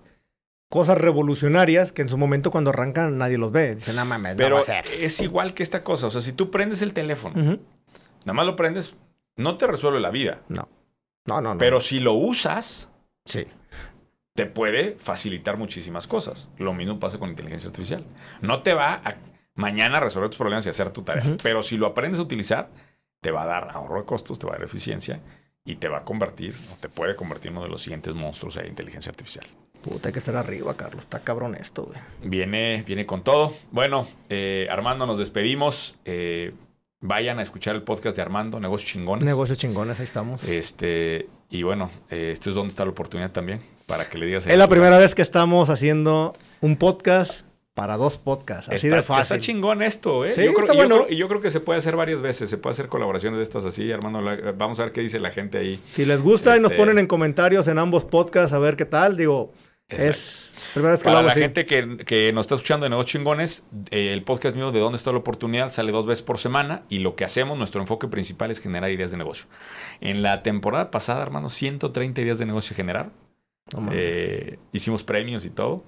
cosas 0.70 0.97
revolucionarias 0.97 1.91
que 1.91 2.01
en 2.01 2.09
su 2.09 2.18
momento 2.18 2.51
cuando 2.51 2.72
arrancan 2.72 3.18
nadie 3.18 3.38
los 3.38 3.51
ve. 3.51 3.76
Dicen, 3.76 3.95
no 3.95 4.05
mames, 4.05 4.36
Pero 4.36 4.59
es 4.59 5.20
igual 5.22 5.53
que 5.53 5.63
esta 5.63 5.84
cosa. 5.84 6.07
O 6.07 6.09
sea, 6.09 6.22
si 6.22 6.34
tú 6.34 6.51
prendes 6.51 6.82
el 6.82 6.93
teléfono, 6.93 7.36
nada 7.36 8.34
más 8.34 8.45
lo 8.45 8.55
prendes, 8.55 8.95
no 9.36 9.57
te 9.57 9.68
resuelve 9.68 9.99
la 9.99 10.09
vida. 10.09 10.41
No. 10.49 10.68
No, 11.26 11.41
no, 11.41 11.53
no. 11.53 11.57
Pero 11.57 11.82
si 11.82 11.99
lo 11.99 12.13
usas, 12.13 12.89
sí. 13.26 13.45
Te 14.38 14.46
puede 14.46 14.96
facilitar 15.00 15.58
muchísimas 15.58 16.06
cosas. 16.06 16.52
Lo 16.60 16.72
mismo 16.72 17.00
pasa 17.00 17.18
con 17.18 17.32
inteligencia 17.32 17.72
artificial. 17.72 18.06
No 18.40 18.62
te 18.62 18.76
va 18.76 19.02
a 19.04 19.16
mañana 19.56 20.00
resolver 20.00 20.30
tus 20.30 20.38
problemas 20.38 20.64
y 20.68 20.70
hacer 20.70 20.92
tu 20.92 21.02
tarea. 21.02 21.24
Pero 21.42 21.64
si 21.64 21.76
lo 21.76 21.88
aprendes 21.88 22.20
a 22.20 22.22
utilizar, 22.22 22.70
te 23.20 23.32
va 23.32 23.42
a 23.42 23.46
dar 23.48 23.70
ahorro 23.72 24.00
de 24.00 24.06
costos, 24.06 24.38
te 24.38 24.46
va 24.46 24.54
a 24.54 24.58
dar 24.58 24.66
eficiencia 24.66 25.22
y 25.66 25.78
te 25.78 25.88
va 25.88 25.98
a 25.98 26.04
convertir, 26.04 26.54
o 26.72 26.76
te 26.80 26.88
puede 26.88 27.16
convertir 27.16 27.50
en 27.50 27.58
uno 27.58 27.66
de 27.66 27.72
los 27.72 27.82
siguientes 27.82 28.14
monstruos 28.14 28.54
de 28.54 28.68
inteligencia 28.68 29.10
artificial. 29.10 29.48
Puta, 29.82 30.10
hay 30.10 30.14
que 30.14 30.20
estar 30.20 30.36
arriba, 30.36 30.78
Carlos. 30.78 31.06
Está 31.06 31.22
cabrón 31.22 31.56
esto, 31.56 31.86
güey. 31.86 32.00
Viene, 32.22 32.84
viene 32.86 33.08
con 33.08 33.24
todo. 33.24 33.52
Bueno, 33.72 34.08
eh, 34.30 34.68
Armando, 34.70 35.08
nos 35.08 35.18
despedimos. 35.18 35.96
Eh, 36.06 36.54
vayan 37.02 37.40
a 37.40 37.42
escuchar 37.42 37.76
el 37.76 37.82
podcast 37.82 38.16
de 38.16 38.22
Armando, 38.22 38.60
Negocios 38.60 38.92
Chingones. 38.92 39.26
Negocios 39.26 39.58
Chingones, 39.58 40.00
ahí 40.00 40.06
estamos. 40.06 40.44
Este, 40.44 41.28
y 41.50 41.64
bueno, 41.64 41.89
eh, 42.10 42.30
este 42.32 42.50
es 42.50 42.56
donde 42.56 42.70
está 42.70 42.84
la 42.84 42.91
oportunidad 42.91 43.32
también 43.32 43.60
para 43.86 44.10
que 44.10 44.18
le 44.18 44.26
digas. 44.26 44.45
Es 44.48 44.58
la 44.58 44.68
primera 44.68 44.98
vez 44.98 45.16
que 45.16 45.22
estamos 45.22 45.70
haciendo 45.70 46.34
un 46.62 46.76
podcast 46.76 47.41
para 47.74 47.95
dos 47.95 48.18
podcasts. 48.18 48.70
Así 48.70 48.89
de 48.89 49.04
fácil. 49.04 49.36
Está 49.36 49.39
chingón 49.39 49.84
esto, 49.84 50.26
¿eh? 50.26 50.34
yo 50.36 50.54
creo, 50.54 50.76
bueno. 50.76 51.06
y 51.08 51.16
yo 51.16 51.28
creo 51.28 51.41
que 51.41 51.52
se 51.52 51.60
puede 51.60 51.78
hacer 51.78 51.95
varias 51.95 52.22
veces. 52.22 52.50
Se 52.50 52.58
puede 52.58 52.72
hacer 52.74 52.88
colaboraciones 52.88 53.38
de 53.38 53.43
estas 53.43 53.66
así, 53.66 53.89
hermano. 53.89 54.20
Vamos 54.58 54.80
a 54.80 54.86
ver 54.86 54.91
qué 54.91 55.02
dice 55.02 55.20
la 55.20 55.30
gente 55.30 55.60
ahí. 55.60 55.80
Si 55.91 56.04
les 56.04 56.20
gusta 56.20 56.58
y 56.58 56.60
nos 56.60 56.72
este 56.72 56.84
ponen 56.84 56.98
en 56.98 57.06
comentarios 57.06 57.68
en 57.68 57.78
ambos 57.78 58.04
podcasts 58.04 58.52
a 58.52 58.58
ver 58.58 58.76
qué 58.76 58.86
tal. 58.86 59.16
Digo, 59.16 59.54
es... 59.90 60.52
Que 60.74 60.82
Para 60.82 61.24
la 61.24 61.32
gente 61.32 61.66
que, 61.66 61.98
que, 62.06 62.32
nos 62.34 62.46
está 62.46 62.56
escuchando 62.56 62.84
de 62.84 62.90
Negocios 62.90 63.12
Chingones, 63.12 63.64
eh, 63.90 64.12
el 64.12 64.24
podcast 64.24 64.56
mío 64.56 64.72
de 64.72 64.80
Dónde 64.80 64.98
está 64.98 65.12
la 65.12 65.20
oportunidad 65.20 65.72
sale 65.72 65.92
dos 65.92 66.06
veces 66.06 66.24
por 66.24 66.40
semana 66.40 66.84
y 66.90 67.00
lo 67.00 67.16
que 67.16 67.24
hacemos, 67.24 67.58
nuestro 67.58 67.80
enfoque 67.82 68.08
principal 68.08 68.52
es 68.52 68.60
generar 68.60 68.92
ideas 68.92 69.12
de 69.12 69.18
negocio. 69.18 69.48
En 70.02 70.22
la 70.24 70.44
temporada 70.44 70.92
pasada, 70.92 71.24
hermano, 71.24 71.50
130 71.50 72.22
ideas 72.22 72.38
de 72.40 72.46
negocio 72.46 72.76
generar. 72.76 73.12
Eh, 73.92 74.60
hicimos 74.72 75.04
premios 75.04 75.46
y 75.46 75.50
todo. 75.50 75.84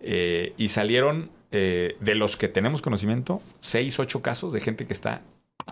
Eh, 0.00 0.54
y 0.56 0.68
salieron, 0.68 1.30
de 1.50 2.14
los 2.14 2.36
que 2.36 2.46
tenemos 2.46 2.80
conocimiento, 2.80 3.42
seis, 3.58 3.98
ocho 3.98 4.22
casos 4.22 4.52
de 4.52 4.60
gente 4.60 4.86
que 4.86 4.92
está 4.92 5.22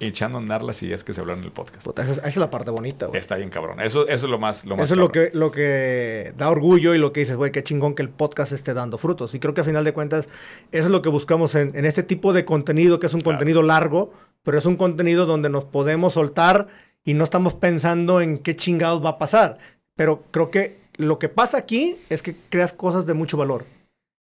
echando 0.00 0.38
a 0.38 0.40
andar 0.40 0.62
las 0.62 0.82
ideas 0.82 1.04
que 1.04 1.12
se 1.12 1.20
hablaron 1.20 1.40
en 1.40 1.46
el 1.46 1.52
podcast. 1.52 1.86
esa, 1.98 2.26
es, 2.26 2.36
la 2.36 2.50
parte 2.50 2.70
bonita, 2.70 3.06
güey. 3.06 3.18
Está 3.18 3.36
bien 3.36 3.50
cabrón. 3.50 3.80
Eso, 3.80 4.06
eso 4.08 4.26
es 4.26 4.30
lo 4.30 4.38
más, 4.38 4.64
lo 4.64 4.76
más 4.76 4.84
Eso 4.84 4.94
es 4.94 4.98
lo 4.98 5.10
que, 5.10 5.30
lo 5.32 5.50
que 5.50 6.32
da 6.36 6.50
orgullo 6.50 6.94
y 6.94 6.98
lo 6.98 7.12
que 7.12 7.20
dices, 7.20 7.36
güey, 7.36 7.52
qué 7.52 7.62
chingón 7.62 7.94
que 7.94 8.02
el 8.02 8.10
podcast 8.10 8.52
esté 8.52 8.74
dando 8.74 8.98
frutos. 8.98 9.34
Y 9.34 9.40
creo 9.40 9.54
que 9.54 9.62
a 9.62 9.64
final 9.64 9.84
de 9.84 9.92
cuentas, 9.92 10.28
eso 10.72 10.84
es 10.86 10.90
lo 10.90 11.02
que 11.02 11.08
buscamos 11.08 11.54
en, 11.54 11.76
en 11.76 11.84
este 11.84 12.02
tipo 12.02 12.32
de 12.32 12.44
contenido, 12.44 12.98
que 12.98 13.06
es 13.06 13.14
un 13.14 13.20
contenido 13.20 13.62
largo, 13.62 14.12
pero 14.42 14.58
es 14.58 14.66
un 14.66 14.76
contenido 14.76 15.26
donde 15.26 15.50
nos 15.50 15.64
podemos 15.64 16.14
soltar 16.14 16.68
y 17.04 17.14
no 17.14 17.24
estamos 17.24 17.54
pensando 17.54 18.20
en 18.20 18.38
qué 18.38 18.56
chingados 18.56 19.04
va 19.04 19.10
a 19.10 19.18
pasar. 19.18 19.58
Pero 19.96 20.24
creo 20.30 20.50
que 20.50 20.78
lo 20.96 21.18
que 21.18 21.28
pasa 21.28 21.58
aquí 21.58 21.98
es 22.08 22.22
que 22.22 22.36
creas 22.50 22.72
cosas 22.72 23.06
de 23.06 23.14
mucho 23.14 23.36
valor 23.36 23.64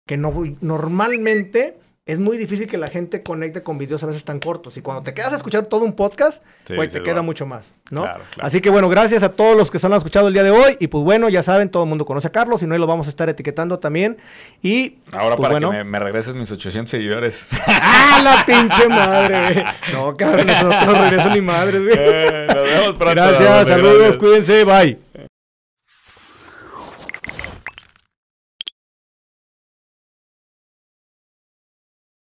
que 0.06 0.16
no, 0.16 0.32
normalmente 0.60 1.76
es 2.06 2.20
muy 2.20 2.38
difícil 2.38 2.68
que 2.68 2.78
la 2.78 2.86
gente 2.86 3.24
conecte 3.24 3.64
con 3.64 3.78
videos 3.78 4.00
a 4.04 4.06
veces 4.06 4.22
tan 4.22 4.38
cortos. 4.38 4.76
Y 4.76 4.80
cuando 4.80 5.02
te 5.02 5.12
quedas 5.12 5.32
a 5.32 5.36
escuchar 5.38 5.66
todo 5.66 5.84
un 5.84 5.92
podcast, 5.92 6.40
pues 6.64 6.92
te 6.92 7.02
queda 7.02 7.20
mucho 7.20 7.46
más, 7.46 7.72
¿no? 7.90 8.06
Así 8.38 8.60
que 8.60 8.70
bueno, 8.70 8.88
gracias 8.88 9.24
a 9.24 9.30
todos 9.30 9.56
los 9.56 9.72
que 9.72 9.80
se 9.80 9.88
han 9.88 9.92
escuchado 9.92 10.28
el 10.28 10.32
día 10.32 10.44
de 10.44 10.52
hoy. 10.52 10.76
Y 10.78 10.86
pues 10.86 11.02
bueno, 11.02 11.28
ya 11.28 11.42
saben, 11.42 11.68
todo 11.68 11.82
el 11.82 11.88
mundo 11.88 12.06
conoce 12.06 12.28
a 12.28 12.32
Carlos 12.32 12.62
y 12.62 12.68
no 12.68 12.78
lo 12.78 12.86
vamos 12.86 13.08
a 13.08 13.10
estar 13.10 13.28
etiquetando 13.28 13.80
también. 13.80 14.18
Y 14.62 14.98
ahora 15.10 15.34
pues, 15.34 15.48
para 15.48 15.58
que 15.58 15.82
me, 15.82 15.98
regreses 15.98 16.36
mis 16.36 16.52
800 16.52 16.88
seguidores. 16.88 17.48
¡Ah, 17.66 18.20
la 18.22 18.44
pinche 18.46 18.88
madre! 18.88 19.64
No, 19.92 20.16
cabrón, 20.16 20.46
no 20.46 20.94
regreso 20.94 21.28
ni 21.30 21.40
madre, 21.40 21.80
güey. 21.80 21.92
Eh, 21.98 22.46
nos 22.46 22.62
vemos 22.62 22.98
pronto. 22.98 23.14
Gracias, 23.16 23.66
saludos, 23.66 24.16
cuídense, 24.16 24.62
bye. 24.62 25.05